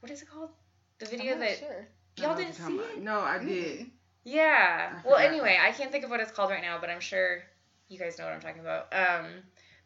what 0.00 0.10
is 0.10 0.22
it 0.22 0.28
called? 0.28 0.50
The 0.98 1.06
video 1.06 1.34
I'm 1.34 1.40
not 1.40 1.48
that 1.48 1.58
sure. 1.58 1.86
Y'all 2.16 2.36
didn't 2.36 2.54
see 2.54 2.62
about. 2.62 2.86
it. 2.96 3.02
No, 3.02 3.20
I 3.20 3.38
did. 3.38 3.86
Yeah. 4.24 4.90
I 4.92 5.06
Well, 5.08 5.16
forgot. 5.16 5.30
anyway, 5.30 5.58
I 5.60 5.72
can't 5.72 5.90
think 5.92 6.04
of 6.04 6.10
what 6.10 6.20
it's 6.20 6.30
called 6.32 6.50
right 6.50 6.62
now, 6.62 6.78
but 6.80 6.90
I'm 6.90 7.00
sure 7.00 7.42
you 7.88 7.98
guys 7.98 8.18
know 8.18 8.24
what 8.24 8.32
I'm 8.34 8.40
talking 8.40 8.60
about. 8.60 8.92
Um, 8.92 9.26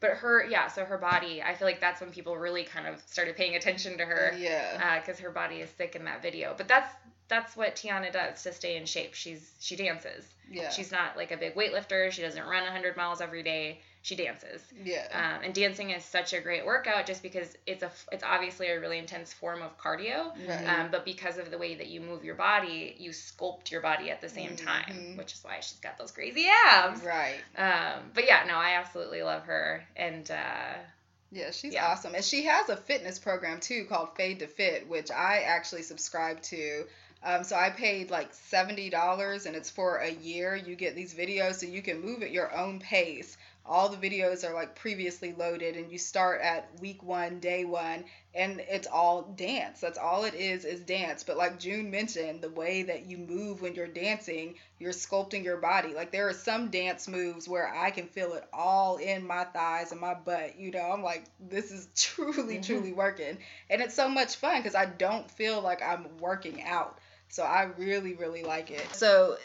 but 0.01 0.11
her, 0.11 0.45
yeah, 0.47 0.69
so 0.69 0.85
her 0.85 0.99
body, 0.99 1.43
I 1.43 1.55
feel 1.55 1.67
like 1.67 1.81
that's 1.81 2.01
when 2.01 2.11
people 2.11 2.37
really 2.37 2.65
kind 2.65 2.87
of 2.87 3.01
started 3.07 3.37
paying 3.37 3.57
attention 3.57 3.97
to 3.99 4.05
her 4.05 4.35
Yeah. 4.39 5.01
because 5.01 5.19
her 5.21 5.31
body 5.31 5.57
is 5.57 5.71
sick 5.79 5.97
in 5.97 6.05
that 6.05 6.23
video. 6.23 6.55
But 6.57 6.69
that's 6.69 6.93
that's 7.29 7.57
what 7.57 7.77
Teyana 7.77 8.13
does 8.13 8.43
to 8.45 8.53
stay 8.53 8.77
in 8.77 8.87
shape. 8.87 9.15
She's 9.15 9.51
she 9.61 9.77
dances. 9.77 10.25
Yeah. 10.51 10.71
She's 10.71 10.93
not 10.93 11.17
like 11.17 11.33
a 11.33 11.37
big 11.37 11.55
weightlifter. 11.57 12.11
She 12.13 12.23
doesn't 12.23 12.45
run 12.45 12.63
100 12.63 12.97
miles 12.97 13.21
every 13.21 13.43
day. 13.43 13.81
She 14.03 14.15
dances. 14.15 14.63
yeah. 14.85 15.09
Um, 15.13 15.43
and 15.47 15.53
dancing 15.53 15.91
is 15.91 16.05
such 16.05 16.33
a 16.33 16.41
great 16.41 16.65
workout 16.65 17.07
just 17.07 17.25
because 17.25 17.49
it's 17.67 17.83
a 17.83 17.91
it's 18.13 18.23
obviously 18.23 18.69
a 18.69 18.79
really 18.79 18.99
intense 18.99 19.33
form 19.33 19.61
of 19.63 19.77
cardio. 19.79 20.33
right. 20.49 20.65
Um, 20.69 20.89
but 20.93 21.05
because 21.05 21.39
of 21.39 21.51
the 21.51 21.59
way 21.59 21.75
that 21.75 21.89
you 21.89 22.01
move 22.01 22.23
your 22.25 22.37
body, 22.37 22.95
you 23.01 23.11
sculpt 23.11 23.73
your 23.73 23.81
body 23.81 24.11
at 24.13 24.21
the 24.21 24.29
same 24.29 24.55
time, 24.55 24.85
Mhm. 24.93 25.19
which 25.19 25.33
is 25.33 25.43
why 25.43 25.57
she's 25.61 25.81
got 25.81 25.99
those 25.99 26.13
crazy 26.13 26.47
abs. 26.69 27.03
right. 27.03 27.39
Um, 27.59 28.13
but 28.15 28.27
yeah, 28.27 28.45
no, 28.47 28.55
I 28.55 28.75
absolutely 28.77 29.25
love 29.25 29.43
her, 29.47 29.85
and 29.97 30.31
uh, 30.31 30.75
Yeah, 31.33 31.51
she's 31.51 31.75
Yeah. 31.75 31.87
awesome. 31.89 32.15
And 32.15 32.25
she 32.25 32.45
has 32.45 32.69
a 32.69 32.77
fitness 32.77 33.19
program 33.19 33.59
too 33.59 33.87
called 33.87 34.15
Fade 34.17 34.39
to 34.39 34.47
Fit, 34.47 34.87
which 34.89 35.11
I 35.11 35.39
actually 35.41 35.83
subscribe 35.83 36.41
to. 36.43 36.87
Um, 37.27 37.43
so 37.43 37.57
I 37.57 37.71
paid 37.71 38.11
like 38.11 38.33
$70 38.33 39.47
and 39.47 39.57
it's 39.57 39.69
for 39.69 39.97
a 39.97 40.11
year. 40.13 40.55
You 40.55 40.77
get 40.77 40.95
these 40.95 41.13
videos 41.13 41.57
so 41.57 41.67
you 41.67 41.83
can 41.83 42.01
move 42.01 42.23
at 42.23 42.31
your 42.31 42.57
own 42.57 42.79
pace. 42.79 43.37
All 43.69 43.89
the 43.89 43.97
videos 43.97 44.49
are 44.49 44.55
like 44.55 44.77
previously 44.77 45.35
loaded 45.37 45.75
and 45.75 45.91
you 45.91 45.99
start 45.99 46.41
at 46.41 46.69
week 46.81 47.03
one, 47.03 47.41
day 47.41 47.65
one, 47.65 48.05
and 48.33 48.61
it's 48.61 48.87
all 48.87 49.23
dance. 49.37 49.81
That's 49.81 49.99
all 49.99 50.23
it 50.23 50.35
is, 50.35 50.65
is 50.65 50.79
dance. 50.83 51.25
But 51.25 51.37
like 51.37 51.59
June 51.59 51.91
mentioned, 51.91 52.43
the 52.43 52.51
way 52.51 52.85
that 52.85 53.07
you 53.07 53.19
move 53.19 53.61
when 53.61 53.75
you're 53.75 53.89
dancing, 53.89 54.55
you're 54.79 54.93
sculpting 54.93 55.43
your 55.43 55.57
body. 55.57 55.95
Like 55.95 56.13
there 56.13 56.29
are 56.29 56.33
some 56.33 56.71
dance 56.71 57.09
moves 57.09 57.49
where 57.49 57.69
I 57.75 57.91
can 57.91 58.07
feel 58.07 58.35
it 58.35 58.45
all 58.53 58.99
in 58.99 59.27
my 59.27 59.43
thighs 59.43 59.91
and 59.91 60.01
my 60.01 60.15
butt. 60.15 60.61
You 60.61 60.71
know, 60.71 60.93
I'm 60.93 61.03
like, 61.03 61.25
this 61.41 61.73
is 61.73 61.89
truly, 61.97 62.59
Mhm. 62.59 62.67
truly 62.67 62.93
working. 62.93 63.39
And 63.69 63.83
it's 63.83 63.95
so 63.95 64.09
much 64.09 64.37
fun 64.37 64.59
because 64.61 64.77
I 64.77 64.87
don't 64.87 65.29
feel 65.29 65.61
like 65.61 65.83
I'm 65.83 66.07
working 66.19 66.63
out. 66.63 67.01
So 67.29 67.43
I 67.43 67.65
really, 67.77 68.15
really 68.15 68.43
like 68.43 68.71
it. 68.71 68.95
So 68.95 69.37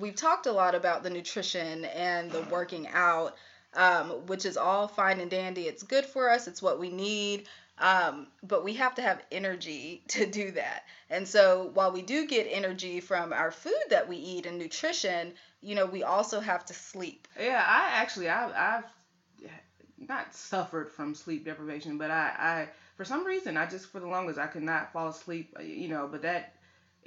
we've 0.00 0.16
talked 0.16 0.46
a 0.46 0.52
lot 0.52 0.74
about 0.74 1.02
the 1.02 1.10
nutrition 1.10 1.84
and 1.86 2.30
the 2.30 2.42
working 2.42 2.88
out, 2.88 3.36
um, 3.74 4.10
which 4.26 4.44
is 4.44 4.56
all 4.56 4.88
fine 4.88 5.20
and 5.20 5.30
dandy. 5.30 5.62
It's 5.62 5.82
good 5.82 6.04
for 6.04 6.30
us, 6.30 6.48
it's 6.48 6.62
what 6.62 6.78
we 6.78 6.90
need. 6.90 7.46
Um, 7.80 8.26
but 8.42 8.64
we 8.64 8.74
have 8.74 8.96
to 8.96 9.02
have 9.02 9.22
energy 9.30 10.02
to 10.08 10.26
do 10.26 10.50
that. 10.52 10.84
And 11.10 11.26
so 11.26 11.70
while 11.74 11.92
we 11.92 12.02
do 12.02 12.26
get 12.26 12.48
energy 12.50 13.00
from 13.00 13.32
our 13.32 13.52
food 13.52 13.72
that 13.90 14.08
we 14.08 14.16
eat 14.16 14.46
and 14.46 14.58
nutrition, 14.58 15.32
you 15.60 15.74
know, 15.74 15.86
we 15.86 16.02
also 16.02 16.40
have 16.40 16.64
to 16.66 16.74
sleep. 16.74 17.28
Yeah, 17.38 17.64
I 17.64 18.00
actually 18.00 18.28
I, 18.28 18.78
I've 18.78 18.84
not 19.98 20.34
suffered 20.34 20.90
from 20.90 21.14
sleep 21.14 21.44
deprivation, 21.44 21.98
but 21.98 22.10
I, 22.10 22.32
I 22.38 22.68
for 22.96 23.04
some 23.04 23.24
reason 23.24 23.56
I 23.56 23.66
just 23.66 23.86
for 23.86 24.00
the 24.00 24.06
longest 24.06 24.38
I 24.38 24.46
could 24.46 24.62
not 24.62 24.92
fall 24.92 25.08
asleep. 25.08 25.56
uh, 25.58 25.62
You 25.62 25.88
know, 25.88 26.08
but 26.10 26.22
that 26.22 26.54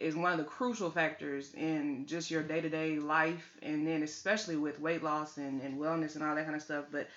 is 0.01 0.15
one 0.15 0.31
of 0.31 0.37
the 0.37 0.43
crucial 0.43 0.89
factors 0.91 1.53
in 1.53 2.05
just 2.07 2.31
your 2.31 2.41
day 2.43 2.59
to 2.61 2.69
day 2.69 2.97
life, 2.99 3.57
and 3.61 3.87
then 3.87 4.03
especially 4.03 4.55
with 4.57 4.79
weight 4.79 5.03
loss 5.03 5.37
and, 5.37 5.61
and 5.61 5.79
wellness 5.79 6.15
and 6.15 6.23
all 6.23 6.35
that 6.35 6.43
kind 6.45 6.55
of 6.55 6.61
stuff. 6.61 6.85
But 6.91 7.07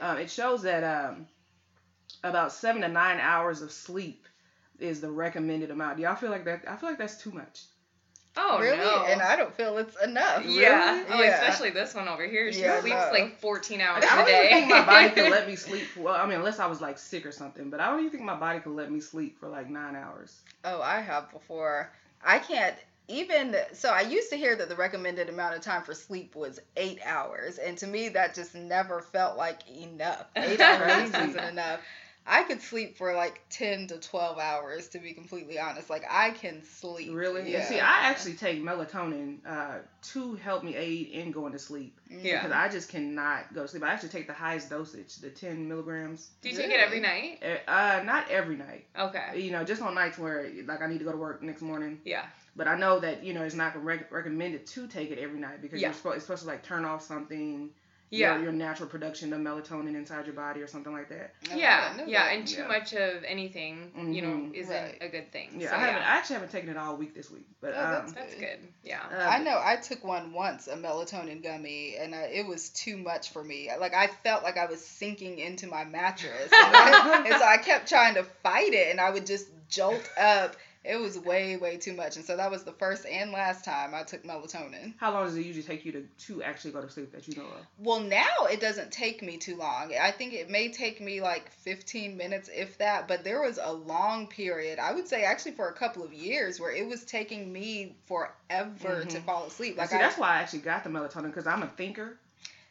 um, 0.00 0.18
it 0.18 0.30
shows 0.30 0.62
that 0.62 0.82
um, 0.84 1.26
about 2.24 2.52
seven 2.52 2.82
to 2.82 2.88
nine 2.88 3.18
hours 3.20 3.62
of 3.62 3.72
sleep 3.72 4.26
is 4.78 5.00
the 5.00 5.10
recommended 5.10 5.70
amount. 5.70 5.96
Do 5.96 6.02
y'all 6.02 6.14
feel 6.16 6.30
like 6.30 6.44
that? 6.44 6.62
I 6.68 6.76
feel 6.76 6.88
like 6.88 6.98
that's 6.98 7.16
too 7.22 7.30
much. 7.30 7.62
oh 8.36 8.58
really? 8.60 8.78
no, 8.78 9.04
And 9.06 9.20
I 9.22 9.36
don't 9.36 9.54
feel 9.54 9.78
it's 9.78 9.96
enough. 10.02 10.44
yeah, 10.46 10.94
Really? 11.02 11.06
oh, 11.10 11.22
Yeah. 11.22 11.38
especially 11.40 11.70
this 11.70 11.94
one 11.94 12.08
over 12.08 12.26
here. 12.26 12.52
She 12.52 12.60
Yeah, 12.60 12.80
sleeps 12.80 12.96
no. 12.96 13.10
like 13.12 13.38
14 13.40 13.80
hours 13.80 14.04
I 14.04 14.14
a 14.14 14.16
don't 14.16 14.26
day. 14.26 14.46
even 14.50 14.58
think 14.58 14.70
my 14.70 14.84
body 14.86 15.10
could 15.10 15.30
let 15.30 15.46
me 15.46 15.54
sleep. 15.66 15.86
Well, 15.96 16.14
I 16.14 16.26
mean, 16.26 16.38
unless 16.38 16.58
I 16.58 16.66
was 16.66 16.80
like 16.80 16.98
sick 16.98 17.24
or 17.26 17.32
something, 17.32 17.70
but 17.70 17.80
I 17.80 17.90
don't 17.90 18.00
even 18.00 18.10
think 18.10 18.24
my 18.24 18.38
body 18.38 18.58
could 18.60 18.72
let 18.72 18.90
me 18.90 19.00
sleep 19.00 19.38
for 19.38 19.48
like 19.48 19.68
nine 19.70 19.94
hours. 19.94 20.40
Oh, 20.64 20.80
I 20.82 21.00
have 21.00 21.30
before. 21.30 21.90
I 22.24 22.38
can't 22.38 22.76
even 23.08 23.56
so 23.72 23.90
I 23.90 24.02
used 24.02 24.30
to 24.30 24.36
hear 24.36 24.56
that 24.56 24.68
the 24.68 24.76
recommended 24.76 25.28
amount 25.28 25.56
of 25.56 25.62
time 25.62 25.82
for 25.82 25.94
sleep 25.94 26.34
was 26.36 26.60
8 26.76 27.00
hours 27.04 27.58
and 27.58 27.76
to 27.78 27.86
me 27.86 28.08
that 28.10 28.34
just 28.34 28.54
never 28.54 29.00
felt 29.02 29.36
like 29.36 29.68
enough. 29.68 30.26
8 30.36 30.60
hours 30.60 31.08
isn't 31.14 31.38
enough. 31.38 31.80
I 32.26 32.44
could 32.44 32.60
sleep 32.62 32.96
for 32.96 33.14
like 33.14 33.40
10 33.50 33.88
to 33.88 33.98
12 33.98 34.38
hours 34.38 34.88
to 34.90 34.98
be 34.98 35.12
completely 35.12 35.58
honest. 35.58 35.90
Like 35.90 36.04
I 36.08 36.30
can 36.30 36.62
sleep. 36.64 37.10
Really? 37.12 37.50
Yeah. 37.50 37.58
And 37.58 37.66
see, 37.68 37.80
I 37.80 38.02
actually 38.08 38.34
take 38.34 38.62
melatonin 38.62 39.38
uh, 39.46 39.78
to 40.12 40.34
help 40.36 40.62
me 40.62 40.76
aid 40.76 41.08
in 41.08 41.32
going 41.32 41.52
to 41.52 41.58
sleep 41.58 41.98
Yeah. 42.08 42.40
because 42.42 42.52
I 42.52 42.68
just 42.68 42.88
cannot 42.90 43.52
go 43.54 43.62
to 43.62 43.68
sleep. 43.68 43.82
I 43.82 43.92
actually 43.92 44.10
take 44.10 44.26
the 44.28 44.32
highest 44.34 44.70
dosage, 44.70 45.16
the 45.16 45.30
10 45.30 45.68
milligrams. 45.68 46.30
Do 46.42 46.48
you 46.50 46.56
take 46.56 46.70
it 46.70 46.78
every 46.80 47.00
night? 47.00 47.38
Eh, 47.42 47.56
Uh, 47.66 48.02
not 48.04 48.28
every 48.30 48.56
night. 48.56 48.86
Okay. 48.98 49.40
You 49.40 49.50
know, 49.50 49.64
just 49.64 49.82
on 49.82 49.94
nights 49.94 50.18
where 50.18 50.48
like 50.66 50.80
I 50.80 50.86
need 50.86 50.98
to 50.98 51.04
go 51.04 51.12
to 51.12 51.18
work 51.18 51.42
next 51.42 51.62
morning. 51.62 52.00
Yeah. 52.04 52.24
But 52.54 52.68
I 52.68 52.76
know 52.78 53.00
that 53.00 53.24
you 53.24 53.32
know 53.34 53.42
it's 53.42 53.54
not 53.54 53.82
rec- 53.82 54.12
recommended 54.12 54.66
to 54.68 54.86
take 54.86 55.10
it 55.10 55.18
every 55.18 55.40
night 55.40 55.62
because 55.62 55.80
Yeah. 55.80 55.88
you're 55.88 55.94
supposed 55.94 56.16
it's 56.16 56.26
supposed 56.26 56.42
to 56.42 56.48
like 56.48 56.62
turn 56.62 56.84
off 56.84 57.02
something. 57.02 57.70
Yeah. 58.12 58.34
Your, 58.34 58.42
your 58.44 58.52
natural 58.52 58.90
production 58.90 59.32
of 59.32 59.40
melatonin 59.40 59.96
inside 59.96 60.26
your 60.26 60.34
body 60.34 60.60
or 60.60 60.66
something 60.66 60.92
like 60.92 61.08
that. 61.08 61.32
Yeah, 61.56 61.94
didn't 61.96 62.10
yeah, 62.10 62.26
that. 62.26 62.34
and 62.36 62.46
too 62.46 62.60
Yeah. 62.60 62.68
much 62.68 62.92
of 62.92 63.24
anything, 63.24 63.90
you 64.14 64.20
know, 64.20 64.28
Mhm. 64.28 64.54
isn't 64.54 64.74
Right. 64.74 64.98
a 65.00 65.08
good 65.08 65.32
thing. 65.32 65.48
Yeah, 65.58 65.70
so, 65.70 65.76
I 65.76 65.78
haven't. 65.78 66.02
yeah. 66.02 66.08
I 66.12 66.16
actually 66.18 66.34
haven't 66.34 66.52
taken 66.52 66.68
it 66.68 66.76
all 66.76 66.96
week 66.96 67.14
this 67.14 67.30
week, 67.30 67.46
but 67.62 67.72
Oh, 67.74 67.80
um, 67.80 67.90
that's 67.92 68.12
That's 68.12 68.34
good. 68.34 68.58
Yeah. 68.84 69.00
uh, 69.10 69.16
I 69.28 69.38
know 69.38 69.58
I 69.64 69.76
took 69.76 70.04
one 70.04 70.34
once, 70.34 70.68
a 70.68 70.76
melatonin 70.76 71.42
gummy, 71.42 71.96
and 71.98 72.14
I, 72.14 72.24
it 72.24 72.46
was 72.46 72.68
too 72.68 72.98
much 72.98 73.30
for 73.30 73.42
me. 73.42 73.70
Like 73.80 73.94
I 73.94 74.08
felt 74.08 74.42
like 74.42 74.58
I 74.58 74.66
was 74.66 74.84
sinking 74.84 75.38
into 75.38 75.66
my 75.66 75.84
mattress, 75.84 76.50
and, 76.52 76.52
I- 76.52 77.22
and 77.26 77.34
so 77.38 77.44
I 77.46 77.56
kept 77.56 77.88
trying 77.88 78.14
to 78.16 78.24
fight 78.42 78.74
it, 78.74 78.90
and 78.90 79.00
I 79.00 79.08
would 79.10 79.24
just 79.26 79.46
jolt 79.70 80.06
up. 80.18 80.54
It 80.84 80.96
was 80.96 81.16
way, 81.16 81.56
way 81.56 81.76
too 81.76 81.92
much, 81.92 82.16
and 82.16 82.24
so 82.24 82.36
that 82.36 82.50
was 82.50 82.64
the 82.64 82.72
first 82.72 83.06
and 83.06 83.30
last 83.30 83.64
time 83.64 83.94
I 83.94 84.02
took 84.02 84.24
melatonin. 84.24 84.94
How 84.96 85.12
long 85.12 85.26
does 85.26 85.36
it 85.36 85.46
usually 85.46 85.62
take 85.62 85.84
you 85.84 85.92
to, 85.92 86.02
to 86.26 86.42
actually 86.42 86.72
go 86.72 86.80
to 86.82 86.90
sleep 86.90 87.12
that 87.12 87.28
you 87.28 87.36
know 87.36 87.42
of? 87.42 87.66
Well, 87.78 88.00
now 88.00 88.46
it 88.50 88.60
doesn't 88.60 88.90
take 88.90 89.22
me 89.22 89.36
too 89.36 89.54
long. 89.56 89.92
I 90.00 90.10
think 90.10 90.32
it 90.32 90.50
may 90.50 90.70
take 90.70 91.00
me 91.00 91.20
like 91.20 91.52
15 91.52 92.16
minutes, 92.16 92.50
if 92.52 92.78
that. 92.78 93.06
But 93.06 93.22
there 93.22 93.40
was 93.40 93.60
a 93.62 93.72
long 93.72 94.26
period, 94.26 94.80
I 94.80 94.92
would 94.92 95.06
say 95.06 95.22
actually 95.22 95.52
for 95.52 95.68
a 95.68 95.72
couple 95.72 96.02
of 96.02 96.12
years, 96.12 96.58
where 96.58 96.72
it 96.72 96.86
was 96.86 97.04
taking 97.04 97.52
me 97.52 97.94
forever 98.06 99.04
to 99.04 99.18
Mhm. 99.18 99.24
fall 99.24 99.46
asleep. 99.46 99.76
Like 99.76 99.90
see, 99.90 99.96
I, 99.96 100.00
that's 100.00 100.18
why 100.18 100.30
I 100.30 100.38
actually 100.40 100.60
got 100.60 100.82
the 100.82 100.90
melatonin 100.90 101.26
because 101.26 101.46
I'm 101.46 101.62
a 101.62 101.68
thinker. 101.68 102.18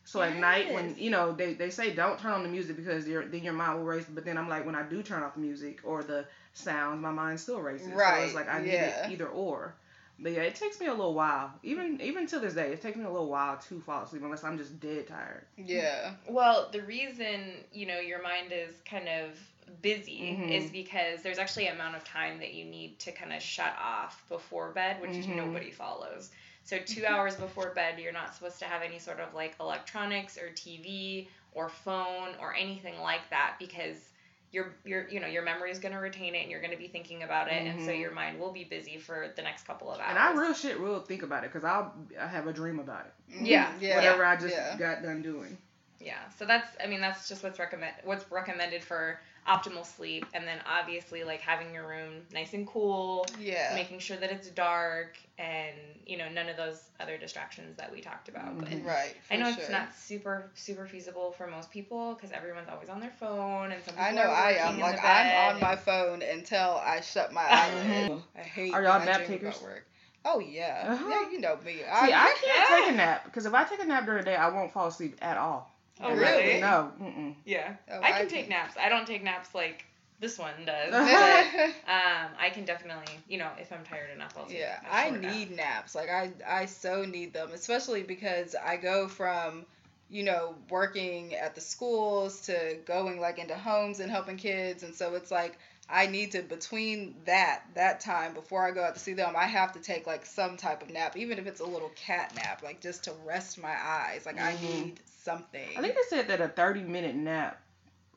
So 0.03 0.21
at 0.21 0.35
night 0.35 0.73
when 0.73 0.95
you 0.97 1.11
know 1.11 1.31
they, 1.31 1.53
they 1.53 1.69
say 1.69 1.93
don't 1.93 2.19
turn 2.19 2.33
on 2.33 2.43
the 2.43 2.49
music 2.49 2.75
because 2.75 3.05
then 3.05 3.43
your 3.43 3.53
mind 3.53 3.77
will 3.77 3.85
race. 3.85 4.05
But 4.09 4.25
then 4.25 4.37
I'm 4.37 4.49
like 4.49 4.65
when 4.65 4.75
I 4.75 4.83
do 4.83 5.01
turn 5.01 5.23
off 5.23 5.35
the 5.35 5.39
music 5.39 5.79
or 5.85 6.03
the 6.03 6.25
sounds, 6.53 7.01
my 7.01 7.11
mind 7.11 7.39
still 7.39 7.61
races. 7.61 8.03
So 8.03 8.13
Right, 8.13 8.23
it's 8.23 8.33
like 8.33 8.47
I 8.49 8.61
need 8.61 8.81
yeah. 8.81 8.81
it 8.81 8.99
either 9.05 9.27
or. 9.27 9.75
But 10.19 10.33
yeah, 10.33 10.41
it 10.43 10.55
takes 10.55 10.79
me 10.79 10.87
a 10.87 10.93
little 10.93 11.13
while. 11.15 11.53
Even 11.63 11.99
even 12.01 12.27
to 12.27 12.39
this 12.39 12.53
day, 12.53 12.71
it 12.73 12.81
takes 12.81 12.97
me 12.97 13.03
a 13.05 13.09
little 13.09 13.29
while 13.29 13.57
to 13.57 13.79
fall 13.81 14.03
asleep 14.03 14.23
unless 14.23 14.43
I'm 14.43 14.57
just 14.57 14.79
dead 14.79 15.07
tired. 15.07 15.45
yeah. 15.57 16.13
Well, 16.27 16.69
the 16.71 16.81
reason, 16.81 17.65
you 17.71 17.85
know, 17.85 17.99
your 17.99 18.21
mind 18.21 18.51
is 18.51 18.81
kind 18.89 19.07
of 19.07 19.37
busy 19.81 20.39
Mhm. 20.39 20.47
is 20.47 20.69
because 20.69 21.21
there's 21.21 21.37
actually 21.37 21.67
an 21.67 21.75
amount 21.75 21.95
of 21.95 22.03
time 22.03 22.39
that 22.39 22.53
you 22.53 22.65
need 22.65 22.99
to 22.99 23.11
kind 23.11 23.31
of 23.33 23.41
shut 23.41 23.73
off 23.79 24.23
before 24.27 24.71
bed, 24.71 24.99
which 24.99 25.19
Mhm. 25.19 25.27
nobody 25.27 25.71
follows. 25.71 26.29
So 26.63 26.77
2 26.85 27.05
hours 27.05 27.35
before 27.35 27.73
bed, 27.73 27.99
you're 27.99 28.11
not 28.11 28.33
supposed 28.33 28.59
to 28.59 28.65
have 28.65 28.81
any 28.81 28.99
sort 28.99 29.19
of 29.19 29.33
like 29.33 29.55
electronics 29.59 30.37
or 30.37 30.49
TV 30.51 31.29
or 31.51 31.69
phone 31.69 32.35
or 32.39 32.53
anything 32.55 32.97
like 32.99 33.29
that 33.29 33.55
because 33.59 34.10
your 34.51 34.75
your 34.83 35.07
you 35.09 35.19
know 35.19 35.27
your 35.27 35.43
memory 35.43 35.71
is 35.71 35.79
going 35.79 35.93
to 35.93 35.99
retain 35.99 36.35
it 36.35 36.39
and 36.39 36.51
you're 36.51 36.59
going 36.61 36.71
to 36.73 36.77
be 36.77 36.87
thinking 36.87 37.23
about 37.23 37.47
it 37.47 37.65
and 37.65 37.79
so 37.81 37.91
Mhm. 37.91 37.99
your 37.99 38.11
mind 38.11 38.39
will 38.39 38.51
be 38.51 38.63
busy 38.65 38.97
for 38.97 39.31
the 39.35 39.41
next 39.41 39.65
couple 39.65 39.89
of 39.89 39.99
hours. 39.99 40.07
And 40.09 40.19
I 40.19 40.33
real 40.33 40.53
shit 40.53 40.79
will 40.79 40.99
think 41.01 41.23
about 41.23 41.43
it 41.43 41.51
because 41.53 41.63
I'll 41.63 41.93
I 42.19 42.27
have 42.27 42.47
a 42.47 42.53
dream 42.53 42.79
about 42.79 43.05
it. 43.05 43.13
Yeah, 43.41 43.71
yeah. 43.79 43.95
Whatever 43.95 44.25
I 44.25 44.35
just 44.35 44.53
yeah. 44.55 44.75
got 44.77 45.03
done 45.03 45.21
doing. 45.21 45.57
Yeah, 45.99 46.17
so 46.37 46.45
that's 46.45 46.67
I 46.83 46.87
mean 46.87 46.99
that's 47.01 47.29
just 47.29 47.43
what's 47.43 47.59
recommend 47.59 47.93
what's 48.03 48.29
recommended 48.31 48.83
for 48.83 49.19
optimal 49.47 49.85
sleep, 49.85 50.25
and 50.33 50.47
then 50.47 50.59
obviously 50.69 51.23
like 51.23 51.41
having 51.41 51.73
your 51.73 51.87
room 51.87 52.25
nice 52.33 52.53
and 52.53 52.67
cool, 52.67 53.25
Yeah. 53.39 53.75
making 53.75 53.99
sure 53.99 54.17
that 54.17 54.31
it's 54.31 54.49
dark, 54.49 55.17
and 55.37 55.75
you 56.05 56.17
know 56.17 56.29
none 56.29 56.49
of 56.49 56.57
those 56.57 56.79
other 56.99 57.17
distractions 57.17 57.77
that 57.77 57.91
we 57.91 58.01
talked 58.01 58.29
about. 58.29 58.57
But 58.59 58.69
Mhm. 58.69 58.85
Right. 58.85 59.15
I 59.31 59.37
know 59.37 59.51
for 59.51 59.61
it's 59.61 59.69
not 59.69 59.95
super 59.95 60.49
super 60.55 60.85
feasible 60.85 61.31
for 61.31 61.47
most 61.47 61.71
people 61.71 62.13
because 62.15 62.31
everyone's 62.31 62.69
always 62.69 62.89
on 62.89 62.99
their 62.99 63.13
phone, 63.19 63.71
and 63.71 63.83
some 63.83 63.93
people 63.95 64.05
i 64.05 64.11
know 64.11 64.23
are 64.23 64.29
i 64.29 64.51
am 64.53 64.79
Like 64.79 65.03
I'm 65.03 65.53
on 65.55 65.59
my 65.61 65.75
phone 65.75 66.21
until 66.21 66.81
I 66.83 67.01
shut 67.01 67.33
my 67.33 67.41
eyelids. 67.49 68.09
Mhm. 68.09 68.23
I 68.37 68.41
hate. 68.41 68.73
Are 68.73 68.83
y'all 68.83 69.05
nap 69.05 69.25
takers? 69.25 69.61
Work. 69.61 69.85
Oh 70.23 70.39
yeah. 70.39 70.85
Uh-huh. 70.87 71.05
Yeah, 71.09 71.31
you 71.31 71.39
know 71.39 71.57
me. 71.65 71.77
See, 71.77 71.83
I 71.83 72.35
can't 72.43 72.69
Yeah. 72.69 72.77
take 72.85 72.93
a 72.93 72.97
nap 72.97 73.23
because 73.25 73.45
if 73.45 73.53
I 73.53 73.63
take 73.63 73.81
a 73.81 73.85
nap 73.85 74.05
during 74.05 74.23
the 74.23 74.29
day, 74.31 74.35
I 74.35 74.49
won't 74.49 74.71
fall 74.71 74.87
asleep 74.87 75.17
at 75.21 75.37
all. 75.37 75.70
Oh, 76.03 76.13
really? 76.15 76.59
No. 76.59 76.91
Mm-mm. 77.01 77.35
Yeah, 77.45 77.75
Oh, 77.91 77.99
I 78.01 78.07
I 78.07 78.11
can 78.11 78.19
can- 78.21 78.29
take 78.29 78.49
naps. 78.49 78.75
I 78.77 78.89
don't 78.89 79.05
take 79.07 79.23
naps 79.23 79.53
like 79.55 79.85
this 80.19 80.37
one 80.37 80.53
does. 80.65 80.91
But, 80.91 81.91
um, 81.91 82.31
I 82.39 82.49
can 82.53 82.63
definitely, 82.65 83.13
you 83.27 83.37
know, 83.39 83.49
if 83.59 83.71
I'm 83.71 83.83
tired 83.83 84.11
enough, 84.11 84.33
I'll 84.37 84.45
take 84.45 84.59
yeah, 84.59 84.79
a 84.89 84.93
I 84.93 85.09
short 85.09 85.21
nap. 85.21 85.33
need 85.33 85.51
naps. 85.51 85.95
Like 85.95 86.09
I, 86.09 86.31
I 86.47 86.65
so 86.65 87.05
need 87.05 87.33
them, 87.33 87.49
especially 87.53 88.03
because 88.03 88.55
I 88.55 88.77
go 88.77 89.07
from, 89.07 89.65
you 90.09 90.23
know, 90.23 90.55
working 90.69 91.33
at 91.35 91.55
the 91.55 91.61
schools 91.61 92.41
to 92.41 92.77
going 92.85 93.19
like 93.19 93.39
into 93.39 93.55
homes 93.55 93.99
and 93.99 94.11
helping 94.11 94.37
kids, 94.37 94.83
and 94.83 94.93
so 94.93 95.15
it's 95.15 95.31
like 95.31 95.57
I 95.91 96.07
need 96.07 96.31
to 96.31 96.41
between 96.41 97.15
that 97.25 97.63
that 97.75 97.99
time 97.99 98.33
before 98.33 98.65
I 98.65 98.71
go 98.71 98.83
out 98.83 98.93
to 98.95 98.99
see 98.99 99.13
them, 99.13 99.33
I 99.37 99.45
have 99.45 99.73
to 99.73 99.79
take 99.79 100.07
like 100.07 100.25
some 100.25 100.57
type 100.57 100.81
of 100.81 100.89
nap, 100.89 101.17
even 101.17 101.37
if 101.37 101.47
it's 101.47 101.59
a 101.59 101.65
little 101.65 101.91
cat 101.95 102.33
nap, 102.35 102.63
like 102.63 102.81
just 102.81 103.03
to 103.05 103.13
rest 103.25 103.61
my 103.61 103.75
eyes. 103.75 104.25
Like 104.25 104.39
I 104.39 104.53
Mhm. 104.53 104.83
need 104.83 104.99
something. 105.23 105.77
I 105.77 105.81
think 105.81 105.95
they 105.95 106.01
said 106.09 106.27
that 106.29 106.41
a 106.41 106.47
30 106.47 106.81
minute 106.81 107.15
nap 107.15 107.61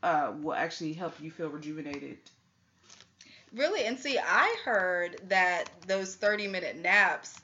uh, 0.02 0.32
will 0.40 0.54
actually 0.54 0.92
help 0.92 1.20
you 1.20 1.30
feel 1.30 1.48
rejuvenated. 1.48 2.18
Really, 3.54 3.84
and 3.86 3.98
see, 3.98 4.18
I 4.18 4.56
heard 4.64 5.16
that 5.28 5.68
those 5.86 6.16
30 6.16 6.48
minute 6.48 6.76
naps 6.76 7.40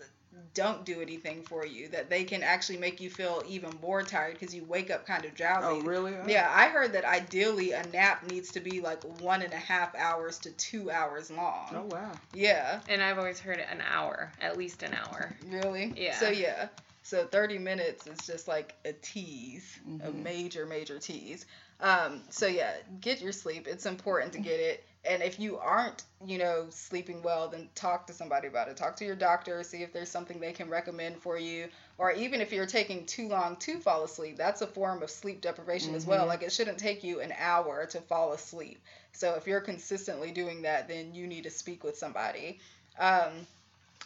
don't 0.54 0.84
do 0.84 1.00
anything 1.00 1.42
for 1.42 1.66
you, 1.66 1.88
that 1.88 2.08
they 2.10 2.24
can 2.24 2.42
actually 2.42 2.78
make 2.78 3.00
you 3.00 3.10
feel 3.10 3.42
even 3.48 3.70
more 3.80 4.02
tired 4.02 4.34
because 4.34 4.54
you 4.54 4.64
wake 4.64 4.90
up 4.90 5.06
kind 5.06 5.24
of 5.24 5.34
drowsy. 5.34 5.66
Oh, 5.66 5.80
really? 5.80 6.12
Yeah, 6.28 6.48
I 6.52 6.68
heard 6.68 6.92
that 6.92 7.04
ideally 7.04 7.72
a 7.72 7.84
nap 7.84 8.26
needs 8.26 8.52
to 8.52 8.60
be 8.60 8.80
like 8.80 9.00
one 9.02 9.42
and 9.42 9.52
a 9.52 9.58
half 9.58 9.94
hours 9.94 10.38
to 10.40 10.50
two 10.52 10.90
hours 10.90 11.30
long. 11.30 11.66
Oh, 11.74 11.84
wow. 11.84 12.18
Yeah, 12.32 12.80
And 12.88 13.02
I've 13.02 13.18
always 13.18 13.40
heard 13.40 13.58
an 13.58 13.80
hour, 13.80 14.32
at 14.40 14.56
least 14.56 14.82
an 14.82 14.94
hour. 14.94 15.36
really? 15.48 15.92
Yeah. 15.96 16.18
So, 16.18 16.28
yeah. 16.30 16.68
So 17.02 17.24
30 17.26 17.58
minutes 17.58 18.06
is 18.06 18.26
just 18.26 18.46
like 18.46 18.74
a 18.84 18.92
tease, 18.92 19.78
a 20.04 20.10
Mhm. 20.10 20.22
major, 20.22 20.66
major 20.66 20.98
tease. 20.98 21.46
Um, 21.80 22.22
so 22.28 22.46
yeah, 22.46 22.74
get 23.00 23.20
your 23.20 23.32
sleep. 23.32 23.66
It's 23.66 23.86
important 23.86 24.32
to 24.34 24.38
get 24.38 24.60
it. 24.60 24.84
And 25.02 25.22
if 25.22 25.40
you 25.40 25.56
aren't, 25.56 26.02
you 26.26 26.36
know, 26.36 26.66
sleeping 26.68 27.22
well, 27.22 27.48
then 27.48 27.70
talk 27.74 28.06
to 28.08 28.12
somebody 28.12 28.48
about 28.48 28.68
it. 28.68 28.76
Talk 28.76 28.96
to 28.96 29.04
your 29.06 29.16
doctor, 29.16 29.62
see 29.62 29.82
if 29.82 29.94
there's 29.94 30.10
something 30.10 30.38
they 30.40 30.52
can 30.52 30.68
recommend 30.68 31.16
for 31.16 31.38
you. 31.38 31.68
Or 31.96 32.12
even 32.12 32.42
if 32.42 32.52
you're 32.52 32.66
taking 32.66 33.06
too 33.06 33.26
long 33.28 33.56
to 33.56 33.78
fall 33.78 34.04
asleep, 34.04 34.36
that's 34.36 34.60
a 34.60 34.66
form 34.66 35.02
of 35.02 35.10
sleep 35.10 35.40
deprivation 35.40 35.94
as 35.94 36.04
well. 36.04 36.24
Mhm. 36.26 36.28
Like 36.28 36.42
it 36.42 36.52
shouldn't 36.52 36.78
take 36.78 37.02
you 37.02 37.20
an 37.20 37.32
hour 37.38 37.86
to 37.86 38.00
fall 38.02 38.32
asleep. 38.34 38.82
So 39.12 39.34
if 39.36 39.46
you're 39.46 39.62
consistently 39.62 40.32
doing 40.32 40.62
that, 40.62 40.86
then 40.86 41.14
you 41.14 41.26
need 41.26 41.44
to 41.44 41.50
speak 41.50 41.82
with 41.82 41.96
somebody. 41.96 42.60
Um, 42.98 43.46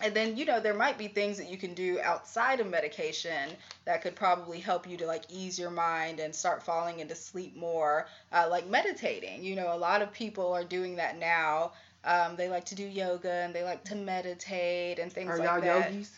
and 0.01 0.14
then, 0.14 0.36
you 0.36 0.45
know, 0.45 0.61
there 0.61 0.74
might 0.74 0.99
be 0.99 1.09
things 1.09 1.38
that 1.38 1.49
you 1.49 1.57
can 1.57 1.74
do 1.74 2.01
outside 2.03 2.61
of 2.61 2.66
medication 2.68 3.51
that 3.84 4.03
could 4.03 4.16
probably 4.16 4.59
help 4.59 4.88
you 4.88 4.97
to 4.99 5.07
like 5.07 5.24
ease 5.30 5.59
your 5.59 5.70
mind 5.70 6.18
and 6.20 6.34
start 6.34 6.62
falling 6.62 7.01
into 7.01 7.14
sleep 7.14 7.57
more, 7.57 8.07
uh, 8.32 8.47
like 8.51 8.66
meditating. 8.68 9.45
You 9.45 9.55
know, 9.57 9.72
a 9.72 9.78
lot 9.78 10.03
of 10.03 10.12
people 10.12 10.53
are 10.53 10.64
doing 10.64 10.97
that 10.97 11.18
now. 11.18 11.72
Um, 12.05 12.36
they 12.36 12.49
like 12.49 12.64
to 12.66 12.74
do 12.74 12.84
yoga 12.84 13.30
and 13.32 13.55
they 13.55 13.62
like 13.62 13.84
to 13.84 13.95
meditate 13.95 14.99
and 14.99 15.12
things 15.12 15.30
Are 15.30 15.38
like 15.38 15.47
y'all 15.49 15.61
that. 15.61 15.90
yogis? 15.92 16.11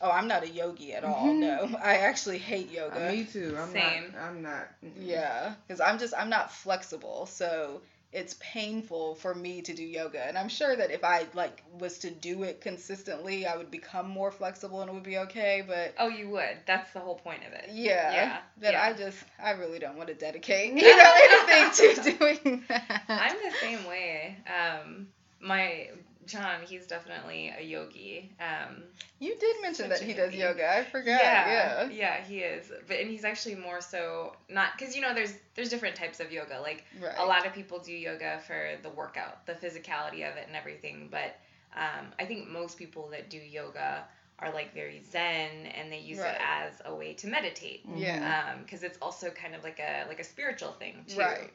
Oh, 0.00 0.10
I'm 0.10 0.28
not 0.28 0.42
a 0.42 0.48
yogi 0.48 0.94
at 0.94 1.04
all. 1.04 1.26
Mhm. 1.26 1.40
No, 1.40 1.78
I 1.82 1.98
actually 1.98 2.38
hate 2.38 2.68
Uh, 2.70 2.72
yoga. 2.74 3.12
me 3.12 3.24
too. 3.24 3.54
I'm 3.58 3.70
Same. 3.70 4.12
not. 4.12 4.22
I'm 4.22 4.42
not. 4.42 4.68
mm-mm. 4.82 4.92
Yeah, 5.06 5.54
because 5.66 5.80
I'm 5.80 5.98
just 5.98 6.14
I'm 6.16 6.30
not 6.30 6.50
flexible, 6.50 7.26
so 7.26 7.82
it's 8.12 8.34
painful 8.40 9.14
for 9.14 9.34
me 9.34 9.62
to 9.62 9.72
do 9.72 9.84
yoga. 9.84 10.26
And 10.26 10.36
I'm 10.36 10.48
sure 10.48 10.74
that 10.74 10.90
if 10.90 11.04
I 11.04 11.26
like 11.34 11.62
was 11.78 11.98
to 11.98 12.10
do 12.10 12.42
it 12.42 12.60
consistently, 12.60 13.46
I 13.46 13.56
would 13.56 13.70
become 13.70 14.08
more 14.08 14.30
flexible 14.32 14.80
and 14.80 14.90
it 14.90 14.94
would 14.94 15.02
be 15.04 15.18
okay. 15.18 15.62
But 15.66 15.94
Oh, 15.98 16.08
you 16.08 16.28
would. 16.30 16.58
That's 16.66 16.92
the 16.92 17.00
whole 17.00 17.14
point 17.16 17.42
of 17.46 17.52
it. 17.52 17.70
yeah, 17.72 18.12
Yeah, 18.12 18.38
that 18.58 18.72
yeah. 18.72 18.82
I 18.82 18.92
just 18.94 19.18
I 19.42 19.52
really 19.52 19.78
don't 19.78 19.96
want 19.96 20.08
to 20.08 20.14
dedicate 20.14 20.74
you 20.74 20.96
know 20.96 21.14
anything 21.48 21.94
to 21.94 22.12
doing 22.18 22.64
that. 22.68 23.02
I'm 23.08 23.36
the 23.36 23.56
same 23.60 23.84
way. 23.86 24.36
Um, 24.46 25.08
my 25.40 25.88
John, 26.30 26.60
he's 26.66 26.86
definitely 26.86 27.52
a 27.58 27.62
yogi. 27.62 28.30
Um, 28.40 28.82
you 29.18 29.36
did 29.38 29.56
mention 29.62 29.88
that 29.90 30.00
he 30.00 30.12
does 30.14 30.32
yoga. 30.34 30.70
I 30.78 30.84
forgot. 30.84 31.20
yeah, 31.22 31.48
Yeah. 31.50 31.88
yeah, 31.90 32.24
he 32.24 32.38
is. 32.40 32.70
But 32.86 32.98
and 32.98 33.10
he's 33.10 33.24
actually 33.24 33.56
more 33.56 33.80
so 33.80 34.34
not 34.48 34.68
because 34.78 34.94
you 34.94 35.02
know 35.02 35.12
there's 35.14 35.32
there's 35.54 35.68
different 35.70 35.96
types 35.96 36.20
of 36.20 36.30
yoga. 36.32 36.60
Like 36.60 36.84
Right. 37.02 37.14
a 37.18 37.24
lot 37.24 37.46
of 37.46 37.52
people 37.52 37.78
do 37.80 37.92
yoga 37.92 38.40
for 38.46 38.72
the 38.82 38.90
workout, 38.90 39.44
the 39.46 39.54
physicality 39.54 40.28
of 40.30 40.36
it, 40.36 40.44
and 40.46 40.54
everything. 40.56 41.08
But 41.10 41.36
um, 41.76 42.06
I 42.18 42.24
think 42.24 42.48
most 42.48 42.78
people 42.78 43.08
that 43.10 43.30
do 43.30 43.38
yoga 43.38 44.04
are 44.38 44.52
like 44.54 44.72
very 44.72 45.02
zen 45.10 45.66
and 45.76 45.92
they 45.92 45.98
use 45.98 46.18
Right. 46.18 46.34
it 46.34 46.40
as 46.40 46.72
a 46.86 46.94
way 46.94 47.12
to 47.14 47.26
meditate 47.26 47.82
Yeah. 47.94 48.56
because 48.64 48.82
it's 48.82 48.96
also 49.02 49.30
kind 49.30 49.54
of 49.54 49.62
like 49.64 49.78
a 49.80 50.06
like 50.08 50.18
a 50.20 50.24
spiritual 50.24 50.72
thing 50.72 51.04
too. 51.06 51.18
Right. 51.18 51.50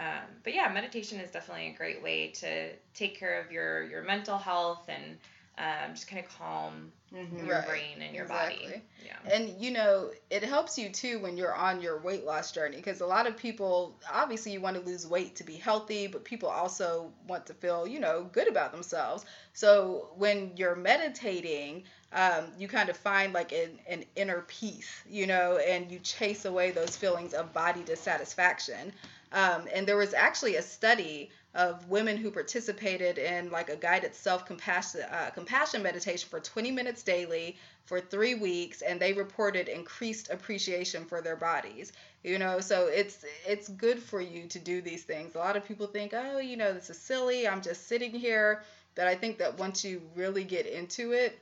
Um, 0.00 0.24
but 0.42 0.54
yeah, 0.54 0.68
meditation 0.72 1.20
is 1.20 1.30
definitely 1.30 1.68
a 1.68 1.76
great 1.76 2.02
way 2.02 2.28
to 2.36 2.70
take 2.94 3.18
care 3.18 3.40
of 3.40 3.52
your 3.52 3.84
your 3.84 4.02
mental 4.02 4.38
health 4.38 4.88
and 4.88 5.18
um, 5.58 5.94
just 5.94 6.08
kind 6.08 6.24
of 6.24 6.30
calm 6.38 6.90
Mhm. 7.12 7.46
your 7.46 7.56
Right. 7.56 7.66
brain 7.66 8.02
and 8.02 8.14
your 8.14 8.24
body. 8.24 8.82
Yeah. 9.04 9.16
And 9.30 9.60
you 9.60 9.72
know, 9.72 10.10
it 10.30 10.42
helps 10.42 10.78
you 10.78 10.88
too 10.88 11.18
when 11.18 11.36
you're 11.36 11.54
on 11.54 11.82
your 11.82 11.98
weight 12.00 12.24
loss 12.24 12.50
journey 12.52 12.76
because 12.76 13.02
a 13.02 13.06
lot 13.06 13.26
of 13.26 13.36
people 13.36 13.94
obviously 14.10 14.52
you 14.52 14.60
want 14.60 14.76
to 14.76 14.82
lose 14.82 15.06
weight 15.06 15.36
to 15.36 15.44
be 15.44 15.56
healthy, 15.56 16.06
but 16.06 16.24
people 16.24 16.48
also 16.48 17.12
want 17.28 17.46
to 17.46 17.54
feel, 17.54 17.86
you 17.86 18.00
know, 18.00 18.24
good 18.32 18.48
about 18.48 18.72
themselves. 18.72 19.26
So 19.52 20.08
when 20.16 20.52
you're 20.56 20.76
meditating, 20.76 21.84
um, 22.12 22.46
you 22.58 22.68
kind 22.68 22.88
of 22.88 22.96
find 22.96 23.32
like 23.34 23.52
an, 23.52 23.78
an 23.86 24.04
inner 24.16 24.42
peace, 24.48 24.90
you 25.08 25.26
know, 25.26 25.58
and 25.58 25.90
you 25.90 25.98
chase 25.98 26.44
away 26.46 26.70
those 26.70 26.96
feelings 26.96 27.34
of 27.34 27.52
body 27.52 27.82
dissatisfaction. 27.82 28.92
Um, 29.32 29.68
and 29.72 29.86
there 29.86 29.96
was 29.96 30.12
actually 30.14 30.56
a 30.56 30.62
study 30.62 31.30
of 31.54 31.88
women 31.88 32.16
who 32.16 32.30
participated 32.30 33.18
in 33.18 33.50
like 33.50 33.68
a 33.68 33.76
guided 33.76 34.14
self 34.14 34.46
compassion 34.46 35.02
uh, 35.10 35.30
compassion 35.30 35.82
meditation 35.82 36.28
for 36.28 36.40
20 36.40 36.70
minutes 36.70 37.02
daily 37.02 37.56
for 37.84 38.00
three 38.00 38.34
weeks, 38.34 38.82
and 38.82 39.00
they 39.00 39.12
reported 39.12 39.68
increased 39.68 40.30
appreciation 40.30 41.04
for 41.04 41.20
their 41.20 41.36
bodies. 41.36 41.92
You 42.22 42.38
know, 42.38 42.60
so 42.60 42.86
it's 42.86 43.24
it's 43.46 43.68
good 43.68 43.98
for 44.00 44.20
you 44.20 44.46
to 44.48 44.58
do 44.58 44.80
these 44.80 45.02
things. 45.02 45.34
A 45.34 45.38
lot 45.38 45.56
of 45.56 45.66
people 45.66 45.86
think, 45.86 46.12
oh, 46.14 46.38
you 46.38 46.56
know, 46.56 46.72
this 46.72 46.90
is 46.90 46.98
silly. 46.98 47.48
I'm 47.48 47.62
just 47.62 47.88
sitting 47.88 48.12
here. 48.12 48.62
But 48.94 49.06
I 49.06 49.14
think 49.14 49.38
that 49.38 49.58
once 49.58 49.84
you 49.84 50.02
really 50.14 50.44
get 50.44 50.66
into 50.66 51.12
it, 51.12 51.38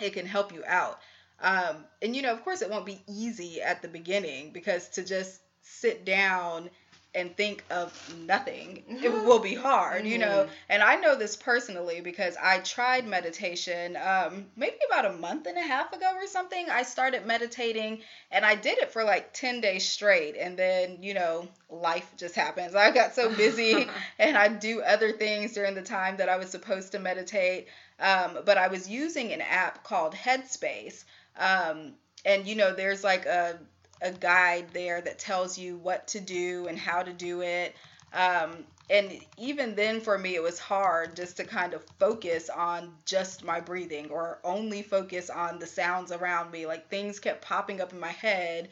it 0.00 0.12
can 0.12 0.26
help 0.26 0.52
you 0.52 0.62
out. 0.66 1.00
Um, 1.40 1.84
and 2.02 2.14
you 2.14 2.22
know, 2.22 2.32
of 2.32 2.44
course, 2.44 2.62
it 2.62 2.70
won't 2.70 2.86
be 2.86 3.00
easy 3.08 3.62
at 3.62 3.82
the 3.82 3.88
beginning 3.88 4.50
because 4.50 4.88
to 4.90 5.04
just 5.04 5.40
sit 5.62 6.04
down 6.04 6.68
and 7.14 7.36
think 7.36 7.64
of 7.70 7.92
nothing 8.26 8.84
it 9.02 9.12
will 9.12 9.38
be 9.38 9.54
hard 9.54 10.06
you 10.06 10.18
know? 10.18 10.46
And 10.68 10.82
i 10.82 10.96
know 10.96 11.16
this 11.16 11.36
personally 11.36 12.00
because 12.00 12.36
i 12.40 12.58
tried 12.58 13.06
meditation 13.06 13.96
um, 13.96 14.46
maybe 14.56 14.76
about 14.90 15.06
a 15.06 15.12
month 15.12 15.46
and 15.46 15.58
a 15.58 15.62
half 15.62 15.92
ago 15.92 16.10
or 16.14 16.26
something. 16.26 16.68
I 16.70 16.82
started 16.82 17.26
meditating 17.26 18.00
and 18.30 18.44
i 18.44 18.54
did 18.54 18.78
it 18.78 18.92
for 18.92 19.04
like 19.04 19.32
10 19.32 19.60
days 19.60 19.88
straight 19.88 20.36
and 20.36 20.56
then 20.56 20.98
you 21.02 21.14
know 21.14 21.48
life 21.68 22.12
just 22.16 22.34
happens. 22.34 22.74
I 22.74 22.90
got 22.90 23.14
so 23.14 23.34
busy 23.34 23.88
and 24.18 24.36
i 24.36 24.48
do 24.48 24.80
other 24.82 25.12
things 25.12 25.52
during 25.52 25.74
the 25.74 25.82
time 25.82 26.16
that 26.18 26.28
i 26.28 26.36
was 26.36 26.50
supposed 26.50 26.92
to 26.92 26.98
meditate 26.98 27.68
um, 27.98 28.38
but 28.44 28.58
i 28.58 28.68
was 28.68 28.88
using 28.88 29.32
an 29.32 29.40
app 29.40 29.84
called 29.84 30.14
headspace 30.14 31.04
um, 31.38 31.92
and 32.24 32.46
you 32.46 32.54
know 32.54 32.74
there's 32.74 33.04
like 33.04 33.26
a 33.26 33.58
a 34.02 34.10
guide 34.10 34.66
there 34.72 35.00
that 35.00 35.18
tells 35.18 35.58
you 35.58 35.76
what 35.76 36.06
to 36.08 36.20
do 36.20 36.66
and 36.68 36.78
how 36.78 37.02
to 37.02 37.12
do 37.12 37.42
it. 37.42 37.74
Um, 38.12 38.64
and 38.88 39.20
even 39.38 39.76
then, 39.76 40.00
for 40.00 40.18
me, 40.18 40.34
it 40.34 40.42
was 40.42 40.58
hard 40.58 41.14
just 41.14 41.36
to 41.36 41.44
kind 41.44 41.74
of 41.74 41.84
focus 42.00 42.50
on 42.50 42.92
just 43.04 43.44
my 43.44 43.60
breathing 43.60 44.10
or 44.10 44.40
only 44.42 44.82
focus 44.82 45.30
on 45.30 45.60
the 45.60 45.66
sounds 45.66 46.10
around 46.10 46.50
me. 46.50 46.66
Like 46.66 46.88
things 46.88 47.20
kept 47.20 47.42
popping 47.42 47.80
up 47.80 47.92
in 47.92 48.00
my 48.00 48.08
head, 48.08 48.68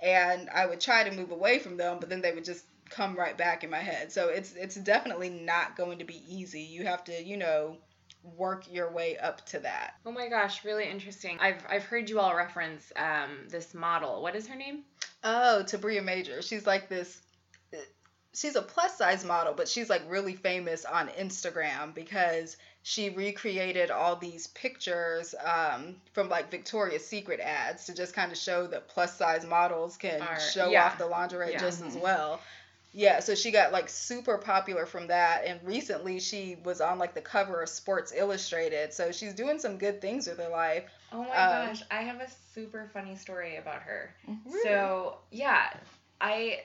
and 0.00 0.50
I 0.50 0.66
would 0.66 0.80
try 0.80 1.08
to 1.08 1.16
move 1.16 1.30
away 1.30 1.58
from 1.58 1.78
them, 1.78 1.98
but 2.00 2.10
then 2.10 2.20
they 2.20 2.32
would 2.32 2.44
just 2.44 2.66
come 2.90 3.16
right 3.16 3.36
back 3.38 3.64
in 3.64 3.70
my 3.70 3.78
head. 3.78 4.12
So 4.12 4.28
it's 4.28 4.52
it's 4.52 4.74
definitely 4.74 5.30
not 5.30 5.76
going 5.76 5.98
to 6.00 6.04
be 6.04 6.22
easy. 6.28 6.60
You 6.60 6.84
have 6.84 7.04
to, 7.04 7.24
you 7.24 7.38
know, 7.38 7.78
work 8.36 8.64
your 8.70 8.90
way 8.90 9.16
up 9.18 9.44
to 9.46 9.58
that. 9.60 9.94
Oh 10.06 10.12
my 10.12 10.28
gosh, 10.28 10.64
really 10.64 10.88
interesting. 10.88 11.38
I've 11.40 11.62
I've 11.68 11.84
heard 11.84 12.08
you 12.08 12.20
all 12.20 12.34
reference 12.34 12.92
um 12.96 13.48
this 13.48 13.74
model. 13.74 14.22
What 14.22 14.36
is 14.36 14.46
her 14.46 14.56
name? 14.56 14.84
Oh, 15.24 15.62
Tabria 15.64 16.02
Major. 16.02 16.42
She's 16.42 16.66
like 16.66 16.88
this. 16.88 17.20
She's 18.34 18.56
a 18.56 18.62
plus 18.62 18.96
size 18.96 19.26
model, 19.26 19.52
but 19.52 19.68
she's 19.68 19.90
like 19.90 20.02
really 20.08 20.34
famous 20.34 20.86
on 20.86 21.08
Instagram 21.08 21.94
because 21.94 22.56
she 22.82 23.10
recreated 23.10 23.90
all 23.90 24.16
these 24.16 24.46
pictures 24.48 25.34
um, 25.44 25.96
from 26.14 26.28
like 26.28 26.50
Victoria's 26.50 27.06
Secret 27.06 27.40
ads 27.40 27.84
to 27.86 27.94
just 27.94 28.14
kind 28.14 28.32
of 28.32 28.38
show 28.38 28.66
that 28.68 28.88
plus 28.88 29.16
size 29.16 29.44
models 29.44 29.96
can 29.96 30.20
show 30.52 30.70
yeah. 30.70 30.86
off 30.86 30.98
the 30.98 31.06
lingerie 31.06 31.52
Yeah. 31.52 31.58
just 31.58 31.82
as 31.82 31.96
well. 31.96 32.40
Yeah, 32.94 33.20
so 33.20 33.34
she 33.34 33.50
got 33.50 33.72
like 33.72 33.88
super 33.88 34.36
popular 34.36 34.84
from 34.84 35.06
that, 35.06 35.44
and 35.46 35.58
recently 35.64 36.20
she 36.20 36.56
was 36.62 36.80
on 36.80 36.98
like 36.98 37.14
the 37.14 37.22
cover 37.22 37.62
of 37.62 37.68
Sports 37.68 38.12
Illustrated. 38.14 38.92
So 38.92 39.12
she's 39.12 39.32
doing 39.32 39.58
some 39.58 39.78
good 39.78 40.00
things 40.00 40.26
with 40.28 40.38
her 40.38 40.48
life. 40.50 40.84
Oh 41.12 41.22
my 41.24 41.30
Um, 41.36 41.66
gosh, 41.68 41.82
I 41.90 42.02
have 42.02 42.20
a 42.20 42.28
super 42.54 42.90
funny 42.92 43.16
story 43.16 43.56
about 43.56 43.82
her. 43.82 44.14
Really? 44.46 44.62
So, 44.62 45.16
yeah, 45.30 45.72
I 46.20 46.60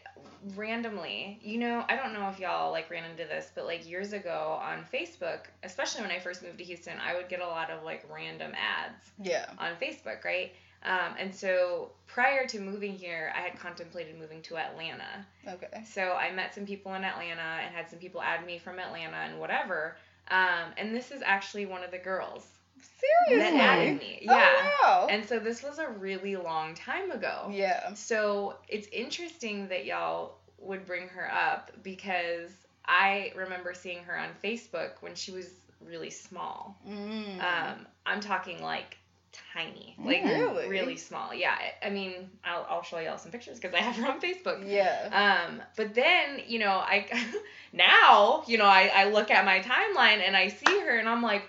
randomly, 0.56 1.40
you 1.42 1.58
know, 1.58 1.84
I 1.90 1.96
don't 1.96 2.14
know 2.14 2.30
if 2.30 2.40
y'all 2.40 2.72
like 2.72 2.90
ran 2.90 3.10
into 3.10 3.24
this, 3.24 3.50
but 3.56 3.66
like 3.66 3.90
years 3.90 4.14
ago 4.14 4.60
on 4.62 4.86
Facebook, 4.94 5.40
especially 5.64 6.02
when 6.02 6.12
I 6.12 6.20
first 6.20 6.44
moved 6.44 6.58
to 6.60 6.64
Houston, 6.64 6.94
I 7.04 7.16
would 7.16 7.30
get 7.30 7.40
a 7.42 7.48
lot 7.48 7.70
of 7.72 7.84
like 7.84 8.06
random 8.14 8.52
ads 8.54 9.12
Yeah. 9.22 9.46
on 9.58 9.72
Facebook, 9.82 10.24
right? 10.24 10.52
Um, 10.84 11.16
and 11.20 11.34
so 11.34 11.92
prior 12.06 12.46
to 12.48 12.60
moving 12.60 12.94
here, 12.94 13.32
I 13.36 13.42
had 13.42 13.60
contemplated 13.60 14.18
moving 14.20 14.42
to 14.44 14.58
Atlanta. 14.58 15.26
Okay. 15.48 15.84
So 15.92 16.14
I 16.14 16.32
met 16.32 16.54
some 16.54 16.66
people 16.66 16.94
in 16.94 17.04
Atlanta 17.04 17.42
and 17.42 17.76
had 17.76 17.90
some 17.90 18.00
people 18.00 18.22
add 18.22 18.46
me 18.46 18.58
from 18.60 18.80
Atlanta 18.80 19.18
and 19.18 19.40
whatever. 19.40 19.98
Um, 20.30 20.72
and 20.78 20.94
this 20.96 21.12
is 21.12 21.22
actually 21.26 21.66
one 21.66 21.84
of 21.84 21.92
the 21.92 21.98
girls 21.98 22.46
Seriously. 23.28 23.58
that 23.58 23.78
added 23.80 24.00
me. 24.00 24.20
Yeah. 24.22 24.50
Oh, 24.56 24.72
wow. 24.84 25.08
And 25.10 25.26
so 25.28 25.40
this 25.40 25.64
was 25.64 25.80
a 25.80 25.90
really 25.90 26.36
long 26.36 26.76
time 26.76 27.12
ago. 27.12 27.50
yeah. 27.52 27.94
So 27.94 28.58
it's 28.68 28.88
interesting 28.92 29.68
that 29.70 29.86
y'all 29.86 30.36
would 30.60 30.86
bring 30.86 31.08
her 31.10 31.32
up 31.32 31.72
because 31.84 32.52
I 32.86 33.34
remember 33.36 33.74
seeing 33.74 34.04
her 34.04 34.18
on 34.18 34.30
Facebook 34.44 34.92
when 35.02 35.16
she 35.16 35.32
was 35.32 35.50
really 35.86 36.10
small. 36.10 36.78
Mm. 36.88 37.40
Um, 37.44 37.88
I'm 38.06 38.22
talking 38.22 38.62
like 38.62 38.98
tiny, 39.54 39.96
like 40.04 40.24
Really? 40.24 40.68
really 40.68 40.98
small. 40.98 41.34
Yeah, 41.34 41.56
I- 41.84 41.90
mean, 41.90 42.30
I'll, 42.44 42.66
I'll 42.70 42.84
show 42.84 43.00
y'all 43.00 43.18
some 43.18 43.32
pictures 43.32 43.60
because 43.60 43.74
I 43.74 43.80
have 43.82 43.96
her 43.96 44.08
on 44.12 44.20
Facebook. 44.22 44.64
yeah. 44.66 45.46
Um, 45.48 45.62
but 45.76 45.94
then, 45.96 46.42
you 46.48 46.60
know, 46.60 46.72
I 46.72 47.06
now, 47.74 48.44
you 48.48 48.58
know, 48.58 48.66
I, 48.66 48.92
I 48.94 49.10
look 49.10 49.32
at 49.32 49.46
my 49.46 49.60
timeline 49.60 50.26
and 50.26 50.36
I 50.36 50.50
see 50.50 50.80
her 50.82 50.98
and 50.98 51.08
I'm 51.08 51.22
like, 51.22 51.44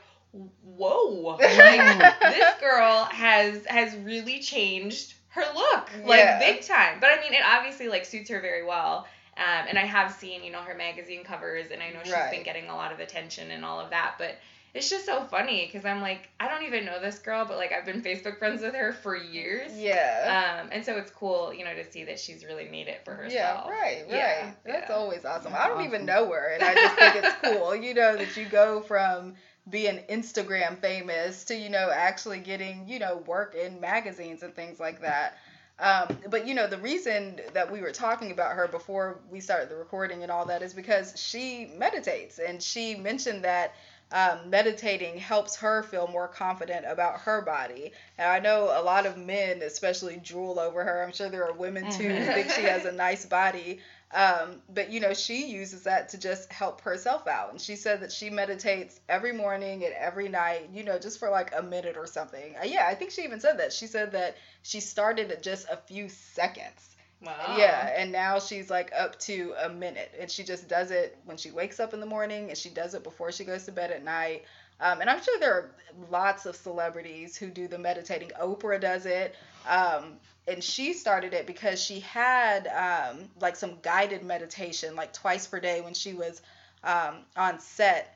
whoa, 0.62 1.36
like 1.41 2.20
this 2.22 2.61
girl 2.61 3.05
has 3.05 3.64
has 3.66 3.95
really 3.97 4.41
changed 4.41 5.14
her 5.30 5.45
look, 5.55 5.91
like 6.05 6.18
Yeah. 6.20 6.39
big 6.39 6.62
time. 6.62 6.99
But 7.01 7.11
I 7.11 7.20
mean, 7.20 7.32
it 7.32 7.43
obviously 7.45 7.89
like 7.89 8.05
suits 8.05 8.30
her 8.30 8.41
very 8.41 8.64
well. 8.64 9.07
Um, 9.36 9.66
and 9.68 9.78
I 9.78 9.84
have 9.84 10.12
seen, 10.12 10.43
you 10.43 10.51
know, 10.51 10.59
her 10.62 10.74
magazine 10.74 11.22
covers, 11.22 11.70
and 11.70 11.80
I 11.80 11.91
know 11.91 12.01
she's 12.03 12.12
been 12.32 12.43
getting 12.43 12.68
a 12.70 12.74
lot 12.74 12.91
of 12.91 12.99
attention 12.99 13.53
and 13.53 13.64
all 13.64 13.78
of 13.78 13.91
that. 13.91 14.14
But 14.18 14.36
it's 14.75 14.91
just 14.91 15.07
so 15.07 15.25
funny 15.25 15.66
because 15.66 15.85
I'm 15.85 16.01
like, 16.01 16.29
I 16.39 16.49
don't 16.49 16.64
even 16.64 16.85
know 16.85 17.01
this 17.01 17.19
girl, 17.19 17.45
but 17.47 17.57
like 17.57 17.73
I've 17.73 17.87
been 17.87 18.03
Facebook 18.03 18.39
friends 18.39 18.62
with 18.62 18.75
her 18.75 18.93
for 18.93 19.16
years. 19.16 19.73
yeah. 19.77 20.61
Um, 20.62 20.69
and 20.73 20.85
so 20.85 20.97
it's 20.97 21.11
cool, 21.11 21.53
you 21.53 21.64
know, 21.64 21.75
to 21.75 21.91
see 21.91 22.05
that 22.05 22.19
she's 22.21 22.45
really 22.45 22.69
made 22.69 22.87
it 22.89 23.03
for 23.05 23.14
herself. 23.14 23.64
Yeah, 23.66 23.71
right, 23.71 24.03
right. 24.03 24.09
Yeah, 24.11 24.51
That's 24.64 24.91
yeah. 24.91 24.95
always 24.97 25.25
awesome. 25.25 25.53
I 25.57 25.69
don't 25.69 25.85
even 25.85 26.05
know 26.05 26.31
her, 26.31 26.53
and 26.55 26.62
I 26.62 26.75
just 26.75 26.97
think 26.97 27.16
it's 27.16 27.35
cool. 27.43 27.75
You 27.75 27.95
know 27.95 28.16
that 28.16 28.37
you 28.37 28.45
go 28.47 28.81
from 28.83 29.35
being 29.71 30.01
Instagram 30.09 30.79
famous 30.79 31.45
to 31.45 31.55
you 31.55 31.69
know 31.69 31.91
actually 31.93 32.39
getting 32.41 32.89
you 32.89 32.99
know 32.99 33.23
work 33.27 33.55
in 33.55 33.81
magazines 33.81 34.43
and 34.43 34.55
things 34.55 34.79
like 34.81 35.01
that. 35.03 35.39
Um, 35.81 36.19
but 36.29 36.47
you 36.47 36.55
know 36.55 36.66
the 36.66 36.79
reason 36.79 37.39
that 37.55 37.71
we 37.71 37.81
were 37.81 37.93
talking 37.93 38.33
about 38.33 38.53
her 38.57 38.66
before 38.66 39.21
we 39.31 39.41
started 39.41 39.69
the 39.69 39.77
recording 39.77 40.23
and 40.25 40.33
all 40.33 40.45
that 40.47 40.61
is 40.62 40.75
because 40.75 41.14
she 41.16 41.71
meditates, 41.77 42.39
and 42.39 42.62
she 42.62 42.97
mentioned 42.97 43.45
that 43.45 43.75
um, 44.11 44.48
meditating 44.48 45.18
helps 45.18 45.56
her 45.56 45.82
feel 45.82 46.09
more 46.09 46.28
confident 46.28 46.86
about 46.88 47.20
her 47.20 47.42
body. 47.42 47.92
And 48.16 48.30
I 48.30 48.38
know 48.38 48.72
a 48.74 48.82
lot 48.82 49.04
of 49.04 49.18
men, 49.18 49.62
especially, 49.62 50.16
drool 50.16 50.59
over 50.59 50.82
her. 50.82 51.02
I'm 51.02 51.12
sure 51.12 51.28
there 51.28 51.46
are 51.46 51.52
women 51.52 51.90
too 51.90 52.09
who 52.09 52.24
think 52.24 52.50
she 52.50 52.62
has 52.62 52.84
a 52.84 52.92
nice 52.92 53.26
body. 53.26 53.80
Um, 54.12 54.62
but 54.72 54.90
you 54.90 55.00
know, 55.00 55.12
she 55.12 55.46
uses 55.48 55.82
that 55.82 56.09
to 56.11 56.18
just 56.18 56.50
help 56.50 56.80
herself 56.80 57.26
out. 57.26 57.50
And 57.50 57.61
she 57.61 57.76
said 57.76 58.00
that 58.00 58.11
she 58.11 58.30
meditates 58.30 59.00
every 59.09 59.32
morning 59.32 59.84
and 59.84 59.92
every 59.92 60.28
night, 60.28 60.70
you 60.72 60.82
know, 60.84 60.98
just 60.98 61.18
for 61.18 61.28
like 61.28 61.52
a 61.54 61.62
minute 61.62 61.96
or 61.98 62.06
something. 62.06 62.54
Uh, 62.56 62.64
yeah, 62.64 62.86
I 62.88 62.94
think 62.94 63.11
she 63.11 63.22
even 63.22 63.40
said 63.40 63.59
that. 63.59 63.72
She 63.72 63.86
said 63.86 64.12
that 64.12 64.38
she 64.62 64.80
started 64.80 65.30
at 65.30 65.42
just 65.42 65.68
a 65.68 65.76
few 65.76 66.09
seconds. 66.09 66.96
Wow. 67.21 67.57
Yeah, 67.59 67.93
and 67.97 68.12
now 68.12 68.39
she's 68.39 68.71
like 68.71 68.93
up 68.97 69.19
to 69.21 69.55
a 69.62 69.69
minute, 69.69 70.14
and 70.21 70.31
she 70.31 70.45
just 70.45 70.69
does 70.69 70.91
it 70.91 71.19
when 71.25 71.37
she 71.37 71.51
wakes 71.51 71.81
up 71.81 71.93
in 71.93 72.01
the 72.01 72.07
morning, 72.07 72.49
and 72.49 72.57
she 72.57 72.69
does 72.69 72.95
it 72.95 73.03
before 73.03 73.33
she 73.33 73.45
goes 73.45 73.64
to 73.64 73.73
bed 73.73 73.91
at 73.91 74.05
night. 74.05 74.45
Um, 74.81 75.01
and 75.01 75.11
I'm 75.11 75.21
sure 75.21 75.39
there 75.41 75.53
are 75.53 75.71
lots 76.11 76.47
of 76.47 76.55
celebrities 76.55 77.37
who 77.37 77.49
do 77.49 77.66
the 77.66 77.79
meditating. 77.79 78.31
Oprah 78.41 78.81
does 78.81 79.07
it, 79.07 79.35
um, 79.69 80.14
and 80.47 80.62
she 80.62 80.93
started 80.93 81.35
it 81.35 81.47
because 81.47 81.83
she 81.83 81.99
had 82.01 82.69
um, 82.69 83.29
like 83.41 83.57
some 83.57 83.79
guided 83.83 84.23
meditation, 84.23 84.95
like 84.95 85.12
twice 85.12 85.47
per 85.49 85.59
day 85.59 85.81
when 85.81 85.95
she 85.95 86.12
was 86.12 86.41
um, 86.85 87.16
on 87.37 87.59
set 87.59 88.14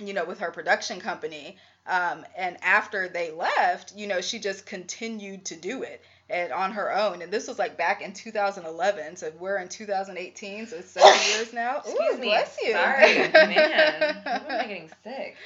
you 0.00 0.12
know, 0.12 0.24
with 0.24 0.40
her 0.40 0.50
production 0.50 1.00
company. 1.00 1.56
Um, 1.86 2.24
and 2.36 2.56
after 2.62 3.08
they 3.08 3.30
left, 3.30 3.94
you 3.96 4.06
know, 4.06 4.20
she 4.20 4.38
just 4.38 4.66
continued 4.66 5.44
to 5.46 5.56
do 5.56 5.82
it 5.82 6.02
and 6.30 6.52
on 6.52 6.72
her 6.72 6.92
own. 6.94 7.22
And 7.22 7.32
this 7.32 7.46
was 7.48 7.58
like 7.58 7.76
back 7.76 8.02
in 8.02 8.12
2011. 8.12 9.16
So 9.16 9.30
we're 9.38 9.58
in 9.58 9.68
2018, 9.68 10.66
so 10.66 10.76
it's 10.76 10.90
seven 10.90 11.10
years 11.28 11.52
now. 11.52 11.78
Excuse 11.78 12.14
Ooh, 12.14 12.18
me. 12.18 12.28
bless 12.28 12.56
you. 12.62 12.72
Sorry, 12.72 13.14
man. 13.32 14.16
Why 14.24 14.54
am 14.54 14.60
I 14.60 14.66
getting 14.66 14.90
sick? 15.04 15.36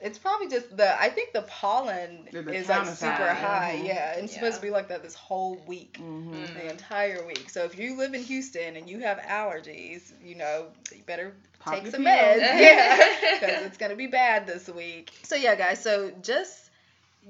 It's 0.00 0.18
probably 0.18 0.48
just 0.48 0.76
the. 0.76 1.00
I 1.00 1.08
think 1.10 1.32
the 1.32 1.42
pollen 1.42 2.26
the 2.32 2.40
is 2.52 2.68
like 2.68 2.86
super 2.86 2.96
side, 2.96 3.36
high. 3.36 3.78
mhm. 3.80 3.86
Yeah, 3.86 4.14
and 4.14 4.24
it's 4.24 4.34
supposed 4.34 4.56
to 4.56 4.62
be 4.62 4.70
like 4.70 4.88
that 4.88 5.02
this 5.02 5.14
whole 5.14 5.56
week, 5.66 5.96
hmm 5.98 6.32
Mm. 6.32 6.54
the 6.54 6.70
entire 6.70 7.24
week. 7.26 7.48
So 7.50 7.64
if 7.64 7.78
you 7.78 7.96
live 7.96 8.14
in 8.14 8.22
Houston 8.22 8.76
and 8.76 8.88
you 8.90 8.98
have 9.00 9.18
allergies, 9.18 10.12
you 10.24 10.34
know 10.34 10.66
you 10.90 11.02
better 11.06 11.34
Pop 11.60 11.74
take 11.74 11.86
some 11.86 12.02
meds. 12.04 12.38
yeah, 12.40 12.96
because 13.40 13.62
it's 13.62 13.76
gonna 13.78 13.94
be 13.94 14.08
bad 14.08 14.46
this 14.46 14.68
week. 14.68 15.12
So 15.22 15.36
yeah, 15.36 15.54
guys. 15.54 15.80
So 15.82 16.10
just 16.22 16.70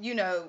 you 0.01 0.15
know, 0.15 0.47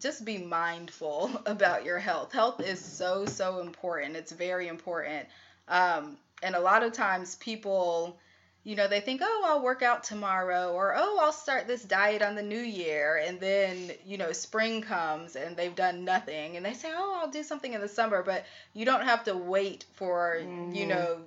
just 0.00 0.24
be 0.24 0.38
mindful 0.38 1.30
about 1.46 1.84
your 1.84 1.98
health. 1.98 2.32
Health 2.32 2.60
is 2.60 2.84
so 2.84 3.26
so 3.26 3.60
important. 3.60 4.16
It's 4.16 4.32
very 4.32 4.68
important. 4.68 5.26
Um, 5.68 6.16
and 6.42 6.54
a 6.54 6.60
lot 6.60 6.82
of 6.82 6.92
times 6.92 7.36
people 7.36 8.16
you 8.64 8.76
know, 8.76 8.86
they 8.86 9.00
think, 9.00 9.22
oh, 9.24 9.42
I'll 9.44 9.62
work 9.62 9.82
out 9.82 10.04
tomorrow, 10.04 10.72
or 10.72 10.94
oh, 10.96 11.18
I'll 11.20 11.32
start 11.32 11.66
this 11.66 11.82
diet 11.82 12.22
on 12.22 12.36
the 12.36 12.42
new 12.42 12.60
year. 12.60 13.20
And 13.26 13.40
then, 13.40 13.90
you 14.06 14.18
know, 14.18 14.30
spring 14.32 14.82
comes 14.82 15.34
and 15.34 15.56
they've 15.56 15.74
done 15.74 16.04
nothing. 16.04 16.56
And 16.56 16.64
they 16.64 16.74
say, 16.74 16.88
oh, 16.94 17.20
I'll 17.20 17.30
do 17.30 17.42
something 17.42 17.72
in 17.72 17.80
the 17.80 17.88
summer. 17.88 18.22
But 18.22 18.44
you 18.72 18.84
don't 18.84 19.02
have 19.04 19.24
to 19.24 19.36
wait 19.36 19.84
for, 19.94 20.38
you 20.70 20.84
Mhm. 20.84 20.88
know, 20.88 21.20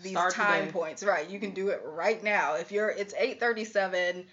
these 0.00 0.12
Start 0.12 0.34
time 0.34 0.60
today. 0.66 0.72
points. 0.72 1.02
Right. 1.02 1.28
You 1.28 1.40
can 1.40 1.54
do 1.54 1.70
it 1.70 1.80
right 1.84 2.22
now. 2.22 2.54
If 2.54 2.70
you're, 2.70 2.90
it's 2.90 3.14
837. 3.14 4.24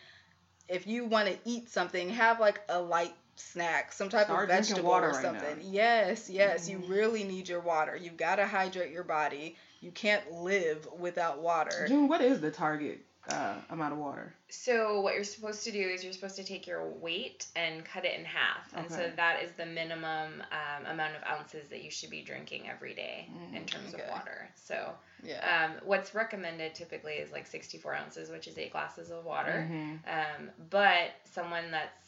If 0.69 0.85
you 0.85 1.05
want 1.05 1.29
to 1.29 1.37
eat 1.45 1.69
something, 1.71 2.09
have 2.09 2.39
like 2.39 2.61
a 2.69 2.79
light 2.79 3.15
snack, 3.35 3.91
some 3.93 4.09
type 4.09 4.25
Start 4.25 4.49
of 4.49 4.55
vegetable 4.55 4.89
water 4.89 5.09
or 5.09 5.21
something. 5.21 5.57
now. 5.57 5.63
Yes, 5.63 6.29
yes. 6.29 6.69
You 6.69 6.77
Mhm. 6.79 6.89
really 6.89 7.23
need 7.23 7.47
your 7.49 7.59
water. 7.61 7.95
You've 7.95 8.17
got 8.17 8.35
to 8.35 8.45
hydrate 8.47 8.91
your 8.91 9.03
body. 9.03 9.55
You 9.81 9.91
can't 9.91 10.31
live 10.31 10.87
without 10.97 11.39
water. 11.39 11.85
June, 11.87 12.07
what 12.07 12.21
is 12.21 12.39
the 12.41 12.51
target 12.51 13.05
uh, 13.29 13.55
amount 13.69 13.93
of 13.93 13.99
water? 13.99 14.33
So 14.49 14.99
what 14.99 15.15
you're 15.15 15.23
supposed 15.23 15.63
to 15.63 15.71
do 15.71 15.79
is 15.79 16.03
you're 16.03 16.11
supposed 16.13 16.35
to 16.35 16.43
take 16.43 16.67
your 16.67 16.85
weight 16.85 17.47
and 17.55 17.83
cut 17.85 18.03
it 18.05 18.19
in 18.19 18.25
half, 18.25 18.71
and 18.75 18.91
so 18.91 19.09
that 19.15 19.41
is 19.41 19.51
the 19.53 19.65
minimum 19.65 20.43
um, 20.51 20.85
amount 20.85 21.15
of 21.15 21.23
ounces 21.23 21.69
that 21.69 21.83
you 21.83 21.89
should 21.89 22.09
be 22.09 22.21
drinking 22.21 22.69
every 22.69 22.93
day 22.93 23.29
in 23.53 23.63
Mm, 23.63 23.67
terms 23.67 23.93
okay. 23.93 24.03
of 24.03 24.09
water. 24.09 24.49
So 24.55 24.93
Yeah. 25.23 25.65
um, 25.65 25.87
what's 25.87 26.13
recommended 26.13 26.75
typically 26.75 27.13
is 27.13 27.31
like 27.31 27.47
64 27.47 27.95
ounces, 27.95 28.29
which 28.29 28.47
is 28.47 28.57
eight 28.57 28.73
glasses 28.73 29.09
of 29.09 29.23
water. 29.23 29.67
Mhm. 29.71 29.99
Um, 30.05 30.51
but 30.69 31.11
someone 31.23 31.71
that's 31.71 32.02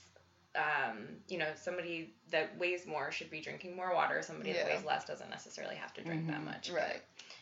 um, 0.56 1.06
you 1.28 1.38
know 1.38 1.48
somebody 1.56 2.14
that 2.32 2.58
weighs 2.58 2.86
more 2.86 3.12
should 3.12 3.30
be 3.30 3.42
drinking 3.42 3.76
more 3.76 3.94
water. 3.94 4.22
Somebody 4.22 4.54
that 4.54 4.66
weighs 4.66 4.84
less 4.86 5.06
doesn't 5.06 5.30
necessarily 5.30 5.76
have 5.76 5.94
to 5.96 6.04
drink 6.04 6.28
that 6.28 6.42
Mhm. 6.42 6.46
much. 6.46 6.70
Right. 6.72 7.02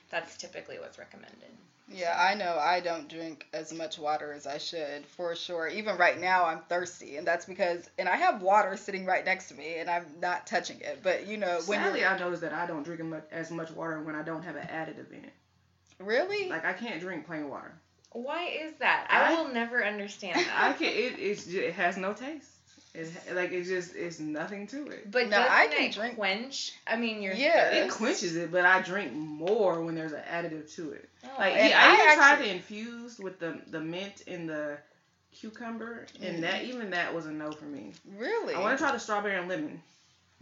That's 0.09 0.37
typically 0.37 0.79
what's 0.79 0.97
recommended. 0.99 1.49
Yeah, 1.89 2.15
I 2.17 2.33
know 2.35 2.57
I 2.57 2.79
don't 2.79 3.09
drink 3.09 3.45
as 3.51 3.73
much 3.73 3.99
water 3.99 4.31
as 4.31 4.47
I 4.47 4.57
should, 4.57 5.05
for 5.05 5.35
sure. 5.35 5.67
Even 5.67 5.97
right 5.97 6.19
now, 6.19 6.45
I'm 6.45 6.61
thirsty, 6.61 7.17
and 7.17 7.27
that's 7.27 7.45
because, 7.45 7.89
and 7.99 8.07
I 8.07 8.15
have 8.15 8.41
water 8.41 8.77
sitting 8.77 9.05
right 9.05 9.25
next 9.25 9.49
to 9.49 9.55
me, 9.55 9.75
and 9.79 9.89
I'm 9.89 10.05
not 10.21 10.47
touching 10.47 10.79
it. 10.79 10.99
But 11.03 11.27
you 11.27 11.35
know, 11.37 11.59
when 11.65 11.79
Sadly, 11.79 12.05
I 12.05 12.17
noticed 12.17 12.41
that 12.41 12.53
I 12.53 12.65
don't 12.67 12.83
drink 12.83 13.01
as 13.31 13.51
much, 13.51 13.69
water 13.71 14.01
when 14.01 14.15
I 14.15 14.21
don't 14.23 14.43
have 14.43 14.55
an 14.55 14.67
additive 14.67 15.11
in 15.11 15.25
it. 15.25 15.33
really, 15.99 16.47
Like 16.49 16.65
I 16.65 16.73
can't 16.73 17.01
drink 17.01 17.25
plain 17.25 17.49
water. 17.49 17.73
Why 18.11 18.45
is 18.47 18.73
that? 18.79 19.07
I, 19.09 19.33
I- 19.33 19.41
will 19.41 19.51
never 19.53 19.83
understand 19.83 20.37
that. 20.45 20.63
I 20.69 20.73
can. 20.73 20.87
It 20.87 21.19
it's 21.19 21.47
it 21.47 21.73
has 21.73 21.97
no 21.97 22.13
taste. 22.13 22.49
It 22.93 23.11
like 23.33 23.51
it's 23.51 23.67
just 23.67 23.95
it's 23.95 24.19
nothing 24.19 24.67
to 24.67 24.85
it. 24.87 25.09
But 25.09 25.29
No, 25.29 25.39
I 25.39 25.67
can 25.67 25.85
it 25.85 25.93
drink- 25.93 26.15
quench? 26.15 26.73
I 26.85 26.95
mean, 26.95 27.21
your 27.23 27.33
Yeah. 27.33 27.71
It 27.71 27.89
quenches 27.89 28.35
it, 28.35 28.51
but 28.51 28.65
I 28.65 28.81
drink 28.81 29.13
more 29.13 29.81
when 29.81 29.95
there's 29.95 30.13
an 30.13 30.21
additive 30.31 30.71
to 30.75 30.91
it. 30.91 31.09
Oh, 31.23 31.29
Like 31.39 31.55
yeah, 31.55 31.79
I, 31.81 31.89
I 31.89 31.93
even 31.95 32.15
tried 32.17 32.31
actually- 32.31 32.47
the 32.49 32.53
infused 32.55 33.23
with 33.23 33.39
the 33.39 33.59
the 33.67 33.79
mint 33.79 34.23
and 34.27 34.47
the 34.47 34.77
cucumber, 35.31 36.05
and 36.21 36.33
mm-hmm. 36.35 36.41
that 36.41 36.63
even 36.65 36.91
that 36.91 37.13
was 37.13 37.25
a 37.25 37.31
no 37.31 37.51
for 37.51 37.65
me. 37.65 37.93
really, 38.15 38.53
I 38.53 38.59
want 38.59 38.77
to 38.77 38.83
try 38.83 38.91
the 38.91 38.99
strawberry 38.99 39.35
and 39.37 39.49
lemon. 39.49 39.81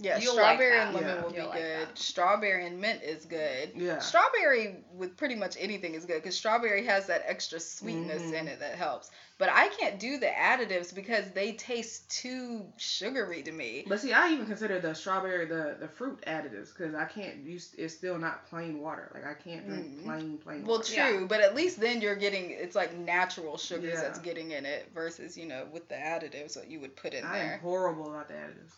Yeah, 0.01 0.17
You'll 0.17 0.33
strawberry 0.33 0.71
that. 0.71 0.87
and 0.87 0.95
lemon 0.95 1.09
Yeah. 1.15 1.21
will 1.21 1.29
be 1.29 1.35
You'll 1.37 1.47
like 1.49 1.59
good. 1.59 1.87
that. 1.87 1.97
Strawberry 1.97 2.65
and 2.65 2.79
mint 2.81 3.03
is 3.03 3.25
good. 3.25 3.71
Yeah. 3.75 3.99
Strawberry 3.99 4.83
with 4.93 5.15
pretty 5.15 5.35
much 5.35 5.55
anything 5.59 5.93
is 5.93 6.05
good 6.05 6.21
because 6.21 6.35
strawberry 6.35 6.85
has 6.85 7.07
that 7.07 7.23
extra 7.25 7.59
sweetness 7.59 8.23
Mhm. 8.23 8.33
in 8.33 8.47
it 8.47 8.59
that 8.59 8.75
helps. 8.75 9.11
But 9.37 9.49
I 9.49 9.69
can't 9.69 9.99
do 9.99 10.17
the 10.19 10.27
additives 10.27 10.93
because 10.93 11.31
they 11.31 11.53
taste 11.53 12.11
too 12.11 12.71
sugary 12.77 13.41
to 13.41 13.51
me. 13.51 13.85
But 13.87 13.99
see, 13.99 14.13
I 14.13 14.29
even 14.33 14.45
consider 14.45 14.79
the 14.79 14.93
strawberry 14.93 15.45
the 15.45 15.77
the 15.79 15.87
fruit 15.87 16.21
additives 16.27 16.69
because 16.75 16.93
I 16.93 17.05
can't 17.05 17.37
use. 17.37 17.73
It's 17.77 17.95
still 17.95 18.19
not 18.19 18.45
plain 18.47 18.79
water. 18.81 19.09
Like 19.15 19.25
I 19.25 19.33
can't 19.33 19.67
drink 19.67 19.85
Mm. 19.85 20.03
plain 20.03 20.37
plain 20.37 20.65
Well, 20.65 20.77
water. 20.77 20.93
true, 20.93 21.27
but 21.27 21.41
at 21.41 21.55
least 21.55 21.79
then 21.79 22.01
you're 22.01 22.15
getting 22.15 22.51
it's 22.51 22.75
like 22.75 22.93
natural 22.95 23.57
sugars 23.57 23.93
Yeah. 23.95 24.01
that's 24.01 24.19
getting 24.19 24.51
in 24.51 24.65
it 24.65 24.89
versus 24.93 25.35
you 25.37 25.45
know 25.47 25.67
with 25.71 25.87
the 25.89 25.95
additives 25.95 26.53
that 26.53 26.67
you 26.69 26.79
would 26.79 26.95
put 26.95 27.13
in 27.15 27.23
I 27.25 27.37
am 27.39 27.47
there. 27.47 27.57
horrible 27.57 28.11
about 28.11 28.27
the 28.27 28.35
additives. 28.35 28.73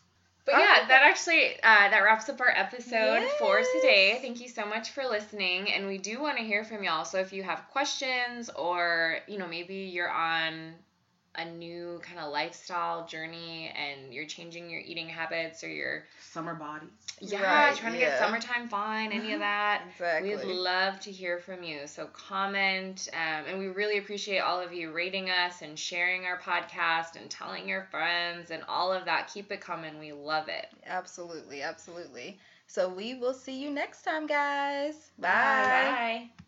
But 0.46 0.56
I 0.56 0.60
yeah, 0.60 0.88
that 0.88 1.04
actually 1.04 1.56
uh, 1.64 1.90
that 1.90 2.02
wraps 2.04 2.28
up 2.30 2.42
our 2.42 2.50
episode 2.50 3.24
for 3.40 3.62
today. 3.76 4.20
Thank 4.22 4.42
you 4.42 4.50
so 4.50 4.66
much 4.66 4.92
for 4.92 5.04
listening, 5.06 5.72
and 5.72 5.88
we 5.88 5.98
do 5.98 6.22
want 6.22 6.38
to 6.38 6.44
hear 6.44 6.64
from 6.64 6.84
y'all. 6.84 7.06
So 7.06 7.20
if 7.20 7.32
you 7.32 7.44
have 7.44 7.64
questions, 7.72 8.50
or 8.50 9.20
you 9.28 9.38
know 9.38 9.48
maybe 9.48 9.76
you're 9.76 10.12
on 10.12 10.74
a 11.36 11.46
new 11.46 12.00
kind 12.04 12.20
of 12.20 12.32
lifestyle 12.32 13.06
journey 13.08 13.72
and 13.76 14.14
you're 14.14 14.26
changing 14.26 14.70
your 14.70 14.82
eating 14.82 15.10
habits, 15.10 15.64
or 15.64 15.70
you're 15.70 16.04
Summer 16.32 16.56
bodies. 16.56 16.90
yeah 17.20 17.42
Right, 17.68 17.76
trying 17.76 17.94
to 17.94 18.00
get 18.00 18.18
summertime 18.20 18.68
fine, 18.68 19.12
any 19.12 19.34
of 19.34 19.40
that. 19.42 19.84
Exactly. 19.92 20.36
We'd 20.36 20.46
love 20.46 21.00
to 21.02 21.12
hear 21.12 21.40
from 21.40 21.64
you. 21.64 21.86
So 21.88 22.06
comment, 22.08 23.10
um, 23.14 23.46
and 23.48 23.60
we 23.60 23.68
really 23.68 23.98
appreciate 23.98 24.40
all 24.40 24.60
of 24.62 24.74
you 24.74 24.92
rating 24.92 25.30
us 25.30 25.62
and 25.62 25.78
sharing 25.78 26.26
our 26.26 26.40
podcast 26.40 27.16
and 27.16 27.30
telling 27.30 27.68
your 27.68 27.88
friends 27.92 28.52
and 28.52 28.64
all 28.68 28.92
of 28.92 29.06
that. 29.06 29.30
Keep 29.34 29.52
it 29.52 29.62
coming. 29.62 30.00
We 30.00 30.12
love 30.14 30.48
it. 30.50 30.68
absolutely, 30.86 31.62
absolutely. 31.62 32.40
So 32.68 32.90
we 32.90 33.16
will 33.16 33.34
see 33.34 33.62
you 33.62 33.70
next 33.70 34.02
time, 34.04 34.26
guys. 34.26 34.96
Bye. 35.20 35.30
Bye. 35.30 36.34